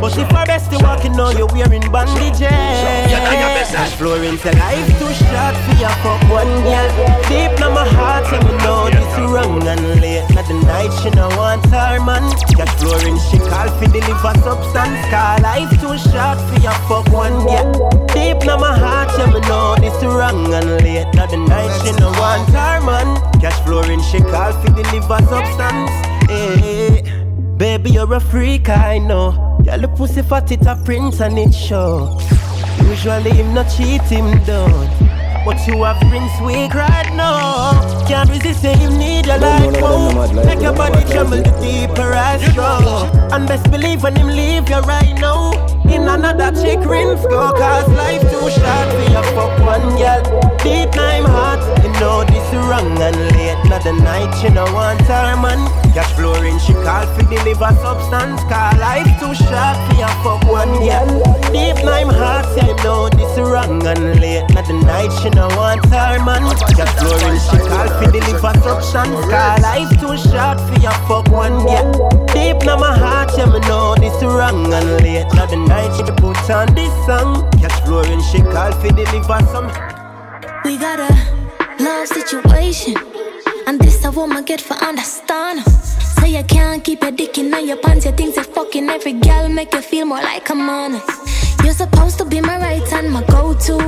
But 0.00 0.16
if 0.16 0.32
our 0.32 0.46
bestie 0.46 0.80
walking 0.82 1.20
on 1.20 1.36
you're 1.36 1.46
wearing 1.52 1.84
bandages. 1.92 2.48
Cash 2.48 3.94
Florence 3.96 4.42
life 4.44 4.88
too 4.98 5.12
short 5.12 5.54
for 5.60 5.76
your 5.76 5.92
fuck 6.00 6.22
one 6.32 6.48
girl. 6.64 6.88
Deep 7.28 7.52
in 7.60 7.72
my 7.76 7.84
heart 7.84 8.24
and 8.32 8.42
me 8.48 8.56
know 8.64 8.88
this 8.88 9.12
wrong 9.28 9.60
And 9.68 10.00
late. 10.00 10.24
At 10.36 10.48
the 10.48 10.54
night 10.64 10.90
she 11.02 11.10
no 11.10 11.28
want 11.36 11.64
her 11.66 12.00
man. 12.00 12.24
Florence 12.80 13.22
she 13.28 13.38
call 13.38 13.68
for 13.76 13.86
deliver 13.92 14.34
substance. 14.40 14.98
Cause 15.12 15.40
life 15.42 15.70
too 15.76 15.96
short 16.08 16.40
for 16.48 16.58
your 16.64 16.76
fuck 16.88 17.06
one 17.12 17.44
girl. 17.44 17.90
Deep 18.16 18.40
in 18.40 18.56
my 18.58 18.72
heart 18.72 19.12
and 19.20 19.34
me 19.34 19.40
know 19.46 19.76
this 19.76 20.02
wrong 20.02 20.52
And 20.52 20.82
late. 20.82 21.12
At 21.14 21.28
the 21.28 21.36
night 21.36 21.70
she 21.84 21.92
no 22.00 22.08
want 22.16 22.48
her 22.56 22.80
man. 22.80 23.20
Cash 23.38 23.60
Florence 23.66 24.06
she 24.08 24.20
call 24.20 24.52
for 24.64 24.72
deliver 24.72 25.20
substance. 25.28 25.92
Hey. 26.26 26.89
Baby, 27.60 27.90
you're 27.90 28.14
a 28.14 28.20
freak, 28.20 28.70
I 28.70 28.96
know. 28.96 29.32
Girl, 29.62 29.78
the 29.78 29.88
pussy 29.88 30.22
fat, 30.22 30.50
it 30.50 30.64
a 30.64 30.76
prince 30.82 31.20
and 31.20 31.38
it 31.38 31.52
show. 31.52 32.18
Usually 32.88 33.32
him 33.32 33.52
not 33.52 33.64
cheat, 33.64 34.00
him 34.04 34.42
don't. 34.46 34.88
But 35.44 35.66
you 35.66 35.84
have 35.84 36.00
Prince 36.08 36.32
weak 36.40 36.72
right 36.72 37.14
now. 37.14 38.06
Can't 38.08 38.30
resist 38.30 38.62
say 38.62 38.74
him 38.74 38.96
need 38.96 39.26
your 39.26 39.36
life 39.36 39.76
oh. 39.76 40.10
more. 40.10 40.42
Make 40.42 40.62
your 40.62 40.72
body 40.72 41.04
tremble 41.10 41.42
the 41.42 41.52
deeper 41.60 42.14
I 42.14 42.38
go. 42.56 43.10
And 43.30 43.46
best 43.46 43.70
believe 43.70 44.04
when 44.04 44.16
him 44.16 44.28
leave 44.28 44.66
you 44.70 44.80
right 44.80 45.14
now. 45.20 45.79
In 45.90 46.06
another 46.08 46.50
chick 46.60 46.78
rinse 46.86 47.22
go. 47.26 47.52
Cause 47.52 47.88
life 47.88 48.22
too 48.22 48.48
short 48.50 48.88
for 48.94 49.06
your 49.10 49.24
fuck 49.34 49.58
one 49.66 49.96
girl. 49.98 50.22
Deep 50.62 50.90
time 50.92 51.24
heart, 51.24 51.60
you 51.82 51.90
know 52.00 52.22
this 52.24 52.52
wrong. 52.52 53.00
And 53.00 53.16
late 53.34 53.58
not 53.68 53.82
the 53.82 53.92
night, 53.92 54.30
she 54.40 54.48
no 54.50 54.64
want 54.74 55.00
her 55.02 55.36
man. 55.40 55.58
Cash 55.94 56.12
flooring, 56.14 56.58
she 56.60 56.74
call 56.74 57.06
for 57.14 57.22
deliver 57.22 57.72
substance. 57.82 58.40
Cause 58.44 58.78
life 58.78 59.08
too 59.18 59.34
short 59.34 59.76
for 59.88 59.94
your 59.96 60.12
fuck 60.22 60.42
one 60.46 60.70
girl. 60.84 61.08
Deep 61.50 61.76
time 61.82 62.08
heart, 62.08 62.46
say 62.54 62.72
know 62.84 63.08
this 63.08 63.34
wrong. 63.38 63.84
And 63.86 64.20
late 64.20 64.46
not 64.54 64.66
the 64.66 64.74
night, 64.74 65.10
she 65.22 65.30
no 65.30 65.48
want 65.56 65.84
her 65.86 66.22
man. 66.22 66.44
Cash 66.76 66.94
flooring, 67.00 67.40
she 67.40 67.58
call 67.66 67.88
for 67.98 68.10
deliver 68.12 68.54
substance. 68.62 69.26
Cause 69.26 69.62
life 69.62 69.90
too 69.98 70.14
short 70.28 70.60
for 70.60 70.78
your 70.78 70.94
fuck 71.08 71.26
one 71.32 71.66
girl. 71.66 72.08
Deep 72.30 72.62
in 72.62 72.78
my 72.78 72.94
heart, 72.94 73.34
me 73.36 73.58
know 73.66 73.96
this 73.96 74.22
wrong. 74.22 74.72
And 74.72 75.02
late 75.02 75.26
not 75.34 75.48
the 75.48 75.56
night, 75.56 75.79
she 75.96 76.02
put 76.20 76.50
on 76.50 76.74
this 76.74 76.92
song. 77.06 77.48
Flooring, 77.84 78.20
she 78.22 78.38
call 78.40 78.72
for 78.72 79.40
some. 79.52 79.66
We 80.64 80.76
got 80.78 81.00
a 81.00 81.10
love 81.82 82.06
situation. 82.06 82.94
And 83.66 83.80
this 83.80 84.04
a 84.04 84.10
woman 84.10 84.44
get 84.44 84.60
for 84.60 84.74
understand. 84.74 85.64
So 85.64 86.26
you 86.26 86.44
can't 86.44 86.84
keep 86.84 87.02
your 87.02 87.12
dick 87.12 87.38
in 87.38 87.50
your 87.66 87.78
pants. 87.78 88.04
You 88.04 88.12
think 88.12 88.36
you 88.36 88.42
fucking 88.42 88.88
every 88.88 89.14
girl 89.14 89.48
make 89.48 89.72
you 89.72 89.80
feel 89.80 90.06
more 90.06 90.22
like 90.22 90.48
a 90.50 90.54
man. 90.54 91.00
You're 91.64 91.74
supposed 91.74 92.18
to 92.18 92.24
be 92.24 92.40
my 92.40 92.58
right 92.58 92.88
hand, 92.88 93.10
my 93.10 93.22
go-to. 93.24 93.78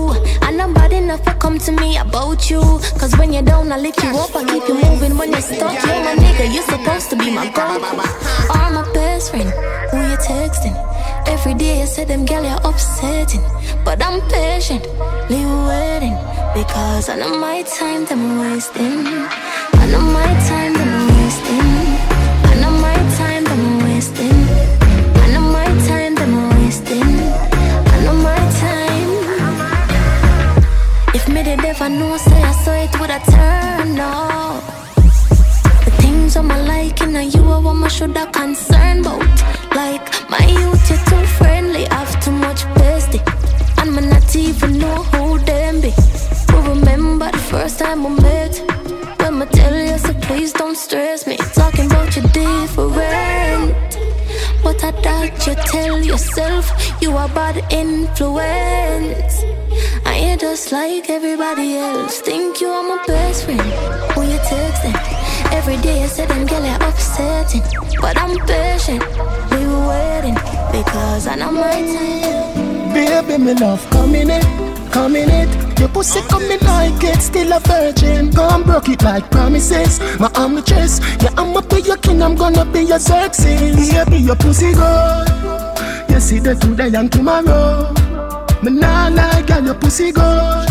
And 0.43 0.57
nobody 0.57 0.97
enough 0.97 1.23
to 1.25 1.35
come 1.35 1.59
to 1.59 1.73
me 1.73 1.97
about 1.99 2.51
you. 2.51 2.61
Cause 2.99 3.17
when 3.19 3.33
you're 3.33 3.43
down, 3.43 3.71
I 3.73 3.79
lift 3.79 4.03
you 4.03 4.11
up, 4.11 4.35
I 4.35 4.45
keep 4.45 4.69
you 4.69 4.75
moving. 4.75 5.17
When 5.17 5.31
you're 5.33 5.41
stuck, 5.41 5.73
you're 5.73 6.05
my 6.05 6.15
nigga, 6.17 6.53
you're 6.53 6.65
supposed 6.65 7.11
to 7.11 7.17
be 7.17 7.31
my 7.31 7.51
go-to. 7.51 9.02
Best 9.23 9.31
friend, 9.31 9.51
who 9.91 9.97
you 10.11 10.17
texting? 10.17 10.77
Every 11.27 11.55
day 11.55 11.81
you 11.81 11.87
say 11.87 12.05
them 12.05 12.25
girl 12.27 12.43
you're 12.43 12.61
upsetting. 12.65 13.43
But 13.85 14.03
I'm 14.03 14.21
patient, 14.29 14.85
leave 15.31 15.53
waiting. 15.69 16.17
Because 16.55 17.09
I 17.09 17.17
know 17.17 17.39
my 17.39 17.63
time, 17.63 18.05
them 18.05 18.39
wasting. 18.41 19.07
I 19.81 19.87
know 19.91 20.01
my 20.01 20.31
time, 20.49 20.73
them 20.75 21.09
wasting. 21.15 21.71
I 22.51 22.55
know 22.61 22.73
my 22.87 22.97
time, 23.19 23.45
them 23.45 23.65
wasting. 23.85 24.39
I 25.17 25.27
wasting. 26.59 27.13
I 27.95 27.99
know 28.05 28.17
my 28.29 28.43
time. 28.63 29.11
If 31.15 31.29
me 31.29 31.43
did 31.43 31.65
ever 31.65 31.89
know, 31.89 32.17
say 32.17 32.43
I 32.43 32.53
saw 32.63 32.73
it 32.73 33.01
would 33.01 33.11
have 33.11 33.25
turned 33.27 34.01
out. 34.01 34.22
You 38.03 38.09
I 38.09 38.15
should 38.15 38.17
have 38.17 38.33
concerned 38.33 39.07
about. 39.07 39.75
Like 39.75 40.31
my 40.31 40.45
youth, 40.47 40.91
you're 40.91 41.05
too 41.07 41.27
friendly, 41.39 41.85
have 41.85 42.21
too 42.25 42.33
much 42.33 42.65
bestie. 42.75 43.23
And 43.79 43.95
me 43.95 44.03
not 44.07 44.35
even 44.35 44.79
know 44.79 45.03
who 45.05 45.39
them 45.39 45.81
be. 45.81 45.93
But 46.49 46.69
remember 46.69 47.31
the 47.31 47.39
first 47.39 47.79
time 47.79 48.05
we 48.05 48.11
met. 48.21 48.59
When 49.21 49.39
me 49.39 49.47
tell 49.47 49.75
you, 49.75 49.99
so 49.99 50.15
please 50.15 50.53
don't 50.53 50.77
stress 50.77 51.27
me. 51.27 51.37
Talking 51.55 51.87
about 51.87 52.17
you 52.17 52.23
different. 52.23 53.99
But 54.63 54.83
I 54.85 54.91
doubt 55.03 55.47
you 55.47 55.55
tell 55.55 56.03
yourself 56.03 56.71
you 57.01 57.17
are 57.17 57.29
bad 57.29 57.57
influence. 57.73 59.43
I 60.05 60.15
ain't 60.15 60.41
just 60.41 60.73
like 60.73 61.09
everybody 61.09 61.77
else. 61.77 62.21
Think 62.21 62.61
you 62.61 62.69
are 62.69 62.83
my 62.83 63.05
best 63.07 63.45
friend. 63.45 63.61
Who 64.13 64.23
you 64.23 64.39
texting? 64.39 65.12
Every 65.53 65.77
day 65.77 66.03
I 66.03 66.07
say 66.07 66.27
them 66.27 66.47
girl 66.47 66.65
are 66.65 66.83
upsetting. 66.89 67.63
But 68.01 68.17
I'm 68.19 68.39
patient. 68.47 69.05
We 69.51 69.67
were 69.67 69.87
waiting 69.89 70.35
because 70.73 71.27
I 71.27 71.37
know 71.37 71.53
my 71.53 71.71
time. 71.71 72.93
Baby, 72.93 73.43
me 73.43 73.55
love 73.55 73.89
coming 73.91 74.31
in, 74.31 74.43
coming 74.91 75.29
in. 75.31 75.49
Your 75.79 75.89
pussy 75.89 76.21
coming 76.29 76.59
like 76.61 77.03
it's 77.05 77.27
still 77.27 77.53
a 77.53 77.61
virgin. 77.61 78.33
Come 78.33 78.65
broke 78.65 78.89
it 78.89 79.03
like 79.03 79.31
promises. 79.31 80.01
My 80.19 80.31
arm 80.37 80.55
the 80.55 80.63
chest. 80.63 81.03
Yeah, 81.23 81.31
I'ma 81.37 81.61
be 81.61 81.83
your 81.83 81.97
king. 81.99 82.23
I'm 82.23 82.35
gonna 82.35 82.65
be 82.65 82.83
your 82.83 82.99
sexy. 82.99 83.55
Baby, 83.75 84.19
your 84.19 84.37
pussy 84.37 84.73
good. 84.73 85.29
You 86.09 86.21
see 86.21 86.39
the 86.39 86.55
today 86.55 86.93
and 86.99 87.11
tomorrow. 87.13 87.93
Me 88.63 88.71
nah 88.71 89.09
like 89.09 89.47
girl, 89.47 89.65
your 89.65 89.75
pussy 89.75 90.13
good. 90.13 90.71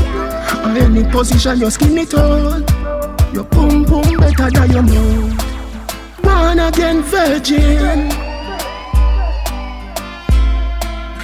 On 0.64 0.78
any 0.78 1.04
position, 1.12 1.60
your 1.60 1.72
skin 1.72 1.98
it 1.98 2.14
all. 2.14 2.81
Your 3.34 3.46
boom 3.46 3.84
boom 3.84 4.18
better 4.18 4.50
than 4.52 4.72
your 4.72 4.84
move. 4.84 5.38
Born 6.22 6.60
again 6.60 7.02
virgin. 7.04 8.12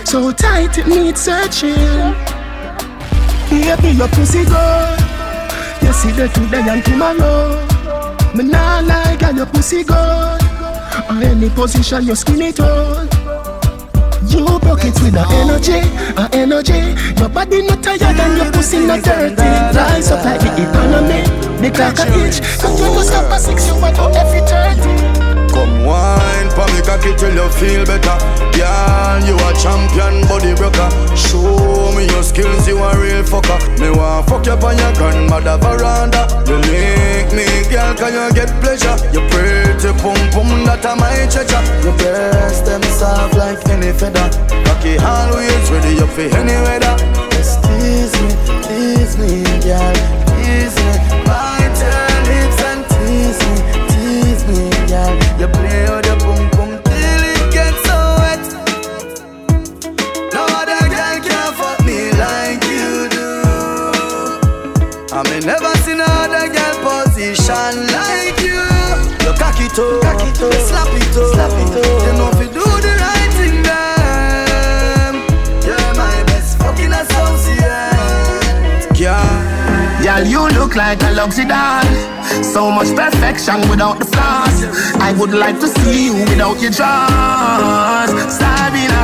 So 0.06 0.32
tight 0.32 0.78
it 0.78 0.88
needs 0.88 1.22
searching. 1.22 2.16
Baby, 3.50 3.90
your 3.98 4.08
pussy 4.08 4.46
good. 4.46 5.00
You 5.82 5.94
see 5.94 6.12
the 6.12 6.30
today 6.34 6.64
and 6.70 6.84
tomorrow. 6.86 7.66
Me 8.34 8.44
nah 8.44 8.80
like 8.80 9.20
girl, 9.20 9.36
your 9.36 9.46
pussy 9.46 9.84
good. 9.84 10.42
On 11.10 11.22
any 11.22 11.50
position, 11.50 12.04
your 12.06 12.16
skin 12.16 12.42
it 12.42 12.60
all. 12.60 13.06
You 14.28 14.60
broke 14.60 14.84
it 14.86 14.96
with 15.02 15.16
a 15.16 15.26
energy, 15.42 15.80
a 16.16 16.30
energy. 16.34 16.96
Your 17.20 17.30
body 17.30 17.66
not 17.68 17.84
tired 17.84 18.02
and 18.02 18.38
your 18.38 18.52
pussy 18.52 18.86
not 18.86 19.04
dirty. 19.04 19.44
Rise 19.78 20.12
up 20.12 20.24
like 20.26 20.42
the 20.42 20.52
economy, 20.64 21.24
the 21.62 21.70
clock 21.72 22.00
a 22.00 22.06
itch. 22.26 22.42
Cause 22.62 22.80
you 22.80 22.86
don't 22.86 23.04
stop 23.04 23.32
at 23.32 23.42
six, 23.42 23.68
you 23.68 23.76
want 23.80 23.96
to 23.96 24.10
every 24.14 24.42
thirty. 24.46 24.94
Come 25.54 25.86
wine 25.86 26.50
for 26.54 26.68
me 26.70 26.82
cocky 26.86 27.16
till 27.18 27.34
you 27.34 27.50
feel 27.58 27.84
better. 27.86 28.18
Girl, 28.54 29.18
you 29.26 29.34
a 29.34 29.50
champion 29.58 30.22
body 30.30 30.54
broker. 30.54 30.90
Show 31.18 31.94
me 31.98 32.06
your 32.06 32.22
skills, 32.22 32.68
you 32.68 32.78
a 32.78 32.90
real 32.98 33.24
fucker. 33.24 33.58
Me 33.80 33.90
want 33.90 34.30
fuck 34.30 34.46
you 34.46 34.54
on 34.54 34.78
your 34.78 34.94
grandmother 34.94 35.58
veranda. 35.58 36.30
You 36.46 36.58
make 36.70 37.34
me, 37.34 37.46
girl, 37.70 37.94
can 37.96 38.14
you 38.14 38.34
get 38.34 38.50
pleasure? 38.62 38.98
You 39.14 39.22
pretty 39.34 39.90
pum 39.98 40.18
pum, 40.30 40.50
that 40.66 40.86
a 40.86 40.94
my 40.94 41.26
treasure. 41.26 41.64
Your 41.82 41.96
breast, 41.98 42.66
them 42.66 42.84
soft 42.84 43.34
like 43.36 43.66
any 43.70 43.92
feather. 43.94 44.30
Cocky 44.66 44.98
always 45.02 45.66
ready 45.74 45.98
up 46.02 46.10
for 46.14 46.30
any 46.38 46.58
weather. 46.66 46.94
Just 47.34 47.64
tease 47.66 48.14
me, 48.22 48.30
tease 48.62 49.18
me, 49.18 49.42
girl, 49.62 49.98
position 67.48 67.88
like 67.96 68.40
you. 68.42 68.60
You 69.24 69.32
cock 69.40 69.56
it 69.60 69.80
up, 69.80 70.02
cock 70.02 70.22
it 70.24 70.42
up, 70.42 70.54
slap 70.54 70.88
it 70.92 71.18
up, 71.18 71.34
slap 71.34 71.52
it 71.52 71.76
up. 71.76 71.86
You 72.06 72.14
know 72.18 72.30
if 72.34 72.40
you 72.40 72.48
do 72.54 72.66
the 72.86 72.94
right 73.00 73.32
thing 73.40 73.58
then 73.64 75.14
You're 75.64 75.94
my 75.96 76.24
best 76.28 76.58
fucking 76.60 76.92
associate. 76.92 79.00
Yeah. 79.00 79.24
Girl, 80.04 80.24
you 80.26 80.48
look 80.60 80.76
like 80.76 81.02
a 81.04 81.12
luxury 81.12 81.46
doll. 81.46 81.84
So 82.44 82.70
much 82.72 82.94
perfection 82.96 83.62
without 83.70 84.00
the 84.00 84.06
flaws. 84.06 84.64
I 85.00 85.12
would 85.20 85.34
like 85.34 85.60
to 85.60 85.68
see 85.68 86.06
you 86.06 86.14
without 86.14 86.60
your 86.62 86.72
drawers. 86.72 88.12
Sabina, 88.32 89.02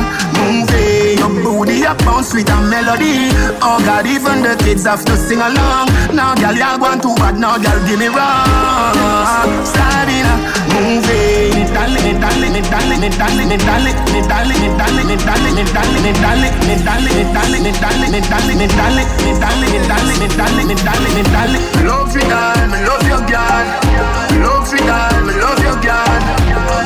Your 1.34 1.42
booty 1.42 1.82
up 1.84 1.98
bounce 1.98 2.32
with 2.32 2.48
a 2.48 2.60
melody. 2.70 3.26
Oh 3.58 3.82
God, 3.84 4.06
even 4.06 4.42
the 4.42 4.54
kids 4.62 4.84
have 4.84 5.04
to 5.04 5.16
sing 5.16 5.40
along. 5.40 5.90
Now, 6.14 6.34
girl, 6.34 6.54
you 6.54 6.78
want 6.78 7.02
too 7.02 7.14
bad. 7.16 7.38
Now, 7.38 7.58
girl, 7.58 7.80
give 7.86 7.98
me 7.98 8.06
wrong. 8.06 9.42
Sabina, 9.66 10.34
move 10.70 11.02
it. 11.10 11.74
Darling, 11.74 12.20
darling. 12.20 12.54
Love 21.82 22.14
love 22.14 23.06
your 23.10 23.22
girl. 23.26 23.64
Love 24.38 24.70
love 24.70 25.62
your 25.66 25.78
girl. 25.82 26.14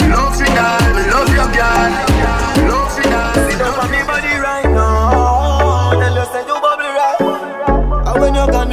Love 0.09 0.41
love 1.13 1.35
your 1.35 1.53
girl. 1.53 2.08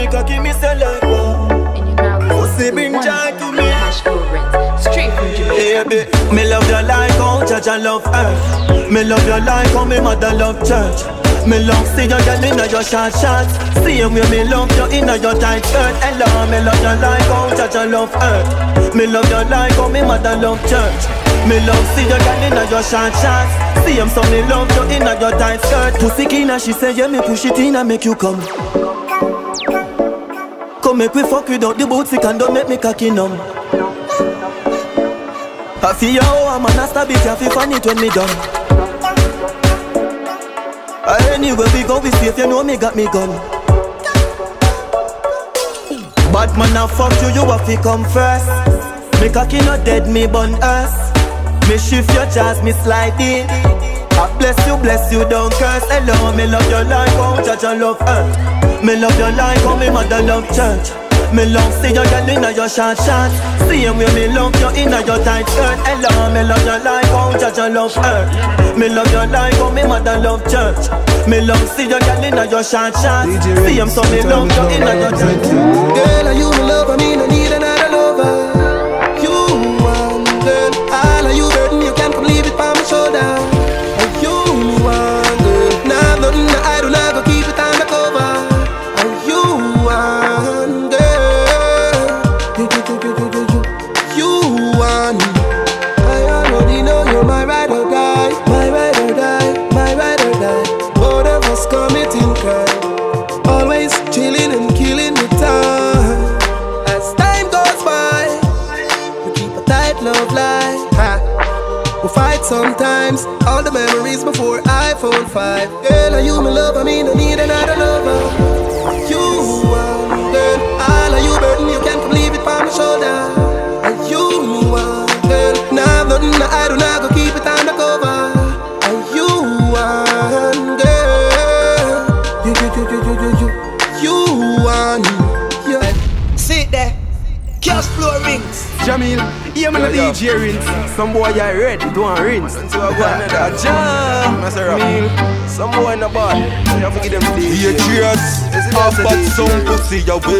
Me 0.05 0.11
cocky, 0.11 0.37
oh. 0.37 0.43
me 0.43 0.51
say 0.53 0.75
like. 0.77 1.01
Pussy 2.29 2.71
bring 2.71 2.93
joy 2.93 3.29
to 3.39 3.51
me. 3.51 3.65
Straight 4.77 5.11
from 5.13 5.29
Jamaica. 5.33 5.89
Baby, 5.89 6.35
me 6.35 6.47
love 6.49 6.67
you 6.67 6.81
like 6.87 7.11
how 7.17 7.41
oh, 7.41 7.45
Judge 7.47 7.67
I 7.67 7.77
love 7.77 8.05
earth. 8.07 8.91
Me 8.91 9.03
love 9.03 9.19
oh, 9.23 9.37
you 9.37 9.45
like 9.45 9.67
how 9.73 9.85
me 9.85 9.99
mother 9.99 10.33
love 10.33 10.59
church. 10.67 11.01
Me 11.47 11.59
love 11.59 11.87
see 11.93 12.03
you 12.03 12.09
girl 12.09 12.43
inna 12.43 12.65
your 12.67 12.83
short 12.83 13.13
shorts. 13.13 13.53
Same 13.81 14.13
way 14.13 14.25
me 14.29 14.43
love 14.45 14.69
you 14.77 14.85
inna 14.97 15.17
your 15.17 15.33
tight 15.39 15.65
skirt. 15.65 15.95
Hello, 16.01 16.29
me 16.49 16.59
love 16.61 16.81
you 16.81 16.95
like 17.01 17.25
how 17.29 17.55
Judge 17.55 17.75
I 17.75 17.85
love 17.85 18.13
earth. 18.15 18.95
Me 18.95 19.07
love 19.07 19.29
you 19.29 19.41
like 19.49 19.73
how 19.73 19.89
me 19.89 20.01
mother 20.01 20.35
love 20.37 20.61
church. 20.69 21.03
Me 21.49 21.57
love 21.65 21.85
see 21.95 22.03
you 22.03 22.17
girl 22.17 22.43
inna 22.45 22.63
your 22.69 22.83
short 22.83 23.13
shorts. 23.21 23.53
Same 23.85 24.09
so 24.09 24.21
me 24.29 24.41
love 24.49 24.69
you 24.75 24.83
inna 24.97 25.17
your 25.19 25.31
tight 25.31 25.61
skirt. 25.61 25.93
Pussy 25.99 26.25
kina, 26.25 26.59
she 26.59 26.73
say 26.73 26.93
yeah 26.93 27.07
me 27.07 27.21
push 27.21 27.45
it 27.45 27.57
in 27.57 27.75
and 27.75 27.87
make 27.87 28.05
you 28.05 28.15
come. 28.15 28.41
Come 30.95 31.11
make 31.11 31.13
we 31.13 31.23
fuck 31.23 31.49
without 31.49 31.77
the 31.77 31.85
booty 31.85 32.15
and 32.23 32.39
don't 32.39 32.53
make 32.53 32.69
me 32.69 32.77
cocky 32.77 33.11
numb. 33.11 33.33
I 35.83 35.91
feel 35.91 36.13
you 36.13 36.19
oh, 36.23 36.47
how 36.47 36.55
a 36.55 36.59
man 36.63 36.79
a 36.79 36.87
stab 36.87 37.11
it, 37.11 37.19
you 37.19 37.35
feel 37.35 37.51
funny 37.51 37.75
when 37.83 37.99
me 37.99 38.07
done. 38.15 38.31
Anywhere 41.35 41.67
we 41.75 41.83
go, 41.83 41.99
we 41.99 42.11
safe, 42.11 42.37
you 42.37 42.47
know 42.47 42.63
me 42.63 42.77
got 42.77 42.95
me 42.95 43.11
gun. 43.11 43.27
Bad 46.31 46.55
man 46.55 46.77
a 46.79 46.87
fuck 46.87 47.11
you, 47.19 47.27
you 47.35 47.43
have 47.43 47.65
to 47.67 47.75
come 47.83 48.05
first. 48.15 48.47
Me 49.19 49.27
cocky 49.27 49.59
not 49.67 49.83
dead, 49.83 50.07
me 50.07 50.27
bun 50.27 50.55
us. 50.63 51.11
Me 51.67 51.77
shift 51.77 52.07
your 52.13 52.25
chance, 52.31 52.63
me 52.63 52.71
slide 52.71 53.19
in. 53.19 53.45
I 54.15 54.33
bless 54.39 54.55
you, 54.65 54.77
bless 54.77 55.11
you, 55.11 55.27
don't 55.27 55.51
curse. 55.55 55.83
Hello, 55.91 56.31
me 56.37 56.47
love 56.47 56.69
your 56.71 56.85
life, 56.85 57.11
how 57.19 57.43
judge 57.43 57.65
and 57.65 57.81
love 57.81 57.97
earth. 57.99 58.54
Me 58.85 58.95
love 58.95 59.17
your 59.17 59.31
life, 59.31 59.61
how 59.63 59.75
me 59.75 59.89
mother 59.89 60.21
love 60.21 60.45
church. 60.53 60.91
Me 61.33 61.43
love 61.45 61.73
see 61.81 61.91
your 61.93 62.05
girl 62.05 62.29
inna 62.29 62.51
your 62.51 62.69
short 62.69 62.97
shorts. 62.97 63.33
Same 63.65 63.97
way 63.97 64.05
me 64.13 64.27
love 64.27 64.53
you 64.61 64.69
inna 64.83 65.01
your 65.05 65.17
tight 65.25 65.47
skirt. 65.49 65.79
Hello, 65.87 66.31
me 66.31 66.43
love 66.43 66.63
your 66.63 66.79
life, 66.79 67.05
how 67.09 67.31
judge 67.39 67.57
and 67.57 67.73
love 67.73 67.97
earth. 67.97 68.77
Me 68.77 68.87
love 68.89 69.11
your 69.11 69.25
life, 69.27 69.53
how 69.55 69.71
me 69.71 69.83
mother 69.87 70.17
love 70.19 70.43
church. 70.51 70.85
Me 71.27 71.41
love 71.41 71.67
see 71.69 71.83
you 71.89 71.99
girl 71.99 72.23
inna 72.23 72.45
your 72.45 72.63
short 72.63 72.93
shorts. 72.93 73.43
Same 73.65 73.89
so 73.89 74.03
me 74.11 74.21
love 74.21 74.51
you 74.53 74.77
inna 74.77 74.93
your 75.01 75.11
tight 75.11 75.41
Girl, 75.41 76.27
are 76.27 76.33
you 76.33 76.49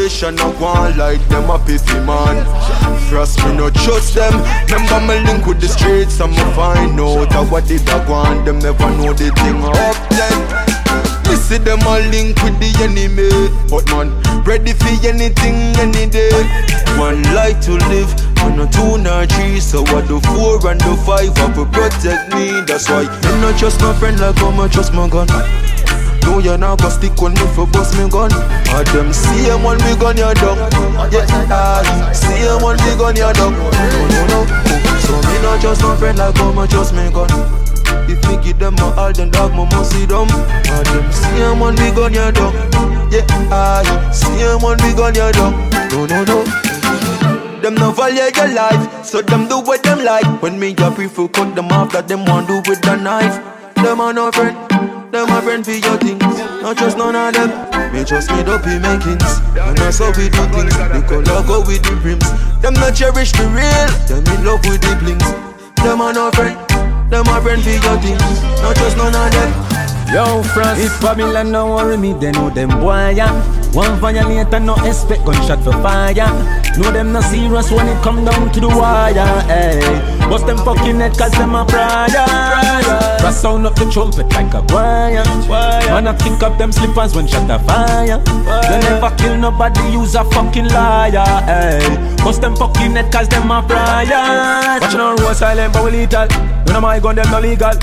and 0.06 0.40
I 0.40 0.48
want 0.62 0.98
like 0.98 1.28
them 1.30 1.50
a 1.50 1.58
piffy 1.58 1.98
man. 2.06 2.46
Trust 3.10 3.44
me, 3.44 3.58
no 3.58 3.72
trust 3.72 4.14
them. 4.14 4.34
Remember 4.70 5.02
me 5.02 5.20
link 5.26 5.48
with 5.48 5.60
the 5.60 5.68
streets 5.68 6.20
me 6.20 6.38
find 6.54 7.00
out 7.00 7.30
that 7.32 7.52
what 7.52 7.68
did 7.68 7.90
I 7.90 8.08
want. 8.08 8.46
Them 8.46 8.60
never 8.60 8.90
know 8.98 9.14
the 9.14 9.32
thing 9.34 9.64
up 9.66 9.98
then. 10.14 10.76
Me 11.28 11.36
see 11.36 11.58
them 11.58 11.82
a 11.82 12.00
link 12.14 12.38
with 12.44 12.54
the 12.62 12.70
enemy 12.86 13.50
But 13.68 13.90
man, 13.90 14.14
ready 14.44 14.74
for 14.74 14.94
anything 15.08 15.56
any 15.82 16.06
day 16.06 16.30
One 17.02 17.24
life 17.34 17.60
to 17.66 17.74
live, 17.90 18.14
and 18.46 18.62
a 18.62 18.68
two 18.70 19.00
nor 19.00 19.26
three 19.26 19.60
So 19.60 19.82
what 19.90 20.08
the 20.08 20.22
four 20.22 20.62
and 20.70 20.80
the 20.80 20.96
five 21.02 21.36
have 21.38 21.56
to 21.56 21.66
protect 21.66 22.34
me 22.36 22.62
That's 22.68 22.88
why 22.88 23.04
me 23.04 23.42
not 23.42 23.58
trust 23.58 23.82
my 23.82 23.94
friend 23.98 24.20
like 24.20 24.38
how 24.38 24.52
I 24.62 24.68
trust 24.68 24.94
my 24.94 25.10
gun 25.10 25.28
no, 26.36 26.44
you're 26.44 26.58
not 26.58 26.80
gonna 26.80 26.92
stick 26.92 27.22
on 27.22 27.34
me 27.34 27.46
for 27.56 27.68
bust 27.68 27.96
me 27.98 28.10
gun. 28.10 28.32
Or 28.74 28.84
them 28.92 29.14
same 29.14 29.64
one 29.64 29.78
me 29.80 29.96
gun 29.96 30.18
your 30.18 30.34
dog. 30.36 30.58
Yeah, 31.12 31.26
see 32.12 32.28
same 32.28 32.62
one 32.62 32.78
me 32.78 32.96
gun 32.98 33.16
your 33.16 33.34
dog. 33.34 33.54
No, 33.54 34.08
no, 34.12 34.22
no. 34.28 34.40
So 35.00 35.16
me 35.16 35.36
not 35.42 35.62
just 35.62 35.82
my 35.82 35.96
friend 35.98 36.18
like 36.18 36.36
how 36.36 36.60
I 36.60 36.68
trust 36.68 36.94
me 36.94 37.10
gun. 37.12 37.30
If 38.10 38.22
me 38.28 38.44
give 38.44 38.60
them 38.60 38.76
my 38.76 38.94
all, 38.98 39.14
then 39.14 39.32
dog, 39.32 39.52
me 39.52 39.66
must 39.66 39.92
see 39.92 40.06
them. 40.06 40.28
Or 40.28 40.84
them 40.84 41.12
same 41.12 41.60
one 41.60 41.76
me 41.76 41.92
gun 41.92 42.14
your 42.14 42.32
dog. 42.32 42.54
Yeah, 43.12 43.26
I 43.52 44.12
see 44.12 44.26
same 44.40 44.62
one 44.62 44.78
me 44.84 44.94
gun 44.94 45.16
your 45.16 45.32
dog. 45.32 45.54
No, 45.92 46.06
no, 46.06 46.24
no. 46.24 46.44
Them 47.62 47.76
no 47.76 47.92
value 47.92 48.30
your 48.36 48.54
life, 48.54 49.06
so 49.06 49.22
them 49.22 49.48
do 49.48 49.60
what 49.60 49.82
them 49.84 50.04
like. 50.04 50.26
When 50.42 50.60
me 50.60 50.76
a 50.78 50.92
prefer 50.92 51.28
cut 51.30 51.56
them 51.56 51.72
off, 51.72 51.94
that 51.94 52.08
them 52.08 52.26
want 52.26 52.48
do 52.48 52.58
with 52.70 52.82
the 52.82 52.96
knife. 52.96 53.42
Them 53.76 54.02
are 54.02 54.14
no 54.14 54.32
friend, 54.32 54.56
them 55.16 55.32
a 55.32 55.42
friend 55.42 55.64
for 55.64 55.72
your 55.72 55.98
things. 55.98 56.20
Not 56.62 56.76
just 56.78 56.98
none 56.98 57.16
of 57.16 57.34
them. 57.34 57.50
Me 57.94 58.04
just 58.04 58.30
made 58.32 58.50
up 58.50 58.68
in 58.68 58.82
makings, 58.82 59.40
and 59.56 59.78
that's 59.78 60.00
how 60.00 60.12
we 60.12 60.28
do 60.28 60.44
things. 60.52 60.76
The 60.76 61.00
color 61.08 61.42
go 61.48 61.64
with 61.64 61.84
the 61.84 61.96
rims. 62.04 62.28
Them 62.62 62.74
not 62.74 62.96
cherish 62.96 63.32
the 63.32 63.48
real, 63.56 63.88
them 64.12 64.28
in 64.28 64.44
love 64.44 64.60
with 64.68 64.82
the 64.84 64.92
blings. 65.00 65.24
Them 65.80 66.02
are 66.02 66.12
no 66.12 66.32
friend, 66.32 66.60
them 67.10 67.28
a 67.32 67.40
friend 67.42 67.64
for 67.64 67.70
your 67.70 67.98
things. 68.04 68.42
Not 68.60 68.76
just 68.76 68.98
none 68.98 69.16
of 69.16 69.32
them. 69.32 69.52
Yo, 70.12 70.44
France, 70.52 70.80
if 70.84 71.00
Babylon 71.02 71.52
no 71.52 71.76
worry 71.76 71.98
me, 71.98 72.14
they 72.14 72.32
know 72.32 72.50
them 72.50 72.70
boy, 72.70 73.14
yeah. 73.16 73.32
One 73.76 74.00
violator, 74.00 74.62
no 74.62 74.74
expect 74.86 75.26
gunshot 75.26 75.62
for 75.62 75.74
fire. 75.84 76.16
Know 76.80 76.92
them 76.92 77.12
not 77.12 77.26
serious 77.26 77.70
when 77.72 77.88
it 77.90 78.02
come 78.02 78.24
down 78.24 78.50
to 78.54 78.60
the 78.62 78.70
wire, 78.70 79.14
hey. 79.52 79.82
Bust 80.30 80.48
them 80.48 80.58
fucking 80.60 80.96
head 80.96 81.18
cause 81.18 81.34
them 81.34 81.54
a 81.56 81.66
prior. 81.66 82.08
Brass 83.20 83.42
sound 83.42 83.68
up 83.68 83.76
the 83.76 83.84
trumpet 83.92 84.32
like 84.32 84.54
a 84.54 84.62
choir. 84.72 85.26
Man, 85.92 86.08
I 86.08 86.14
think 86.14 86.42
of 86.42 86.58
them 86.58 86.72
slippers 86.72 87.16
when 87.16 87.28
shot 87.28 87.52
a 87.52 87.60
fire. 87.60 88.24
They 88.64 88.80
never 88.80 89.14
kill 89.18 89.38
nobody, 89.38 89.82
use 89.92 90.16
a 90.16 90.24
fucking 90.24 90.70
liar, 90.70 91.26
hey. 91.44 92.16
Bust 92.24 92.40
them 92.40 92.56
fucking 92.56 92.96
head 92.96 93.12
cause 93.12 93.28
them 93.28 93.52
a 93.52 93.62
prior. 93.62 94.80
Watching 94.80 95.02
on 95.02 95.18
road 95.18 95.36
silent 95.36 95.74
but 95.74 95.84
we 95.84 95.92
lethal. 95.92 96.28
None 96.68 96.78
of 96.78 96.82
my 96.82 97.00
gun, 97.02 97.16
them 97.16 97.30
no 97.30 97.42
legal. 97.42 97.74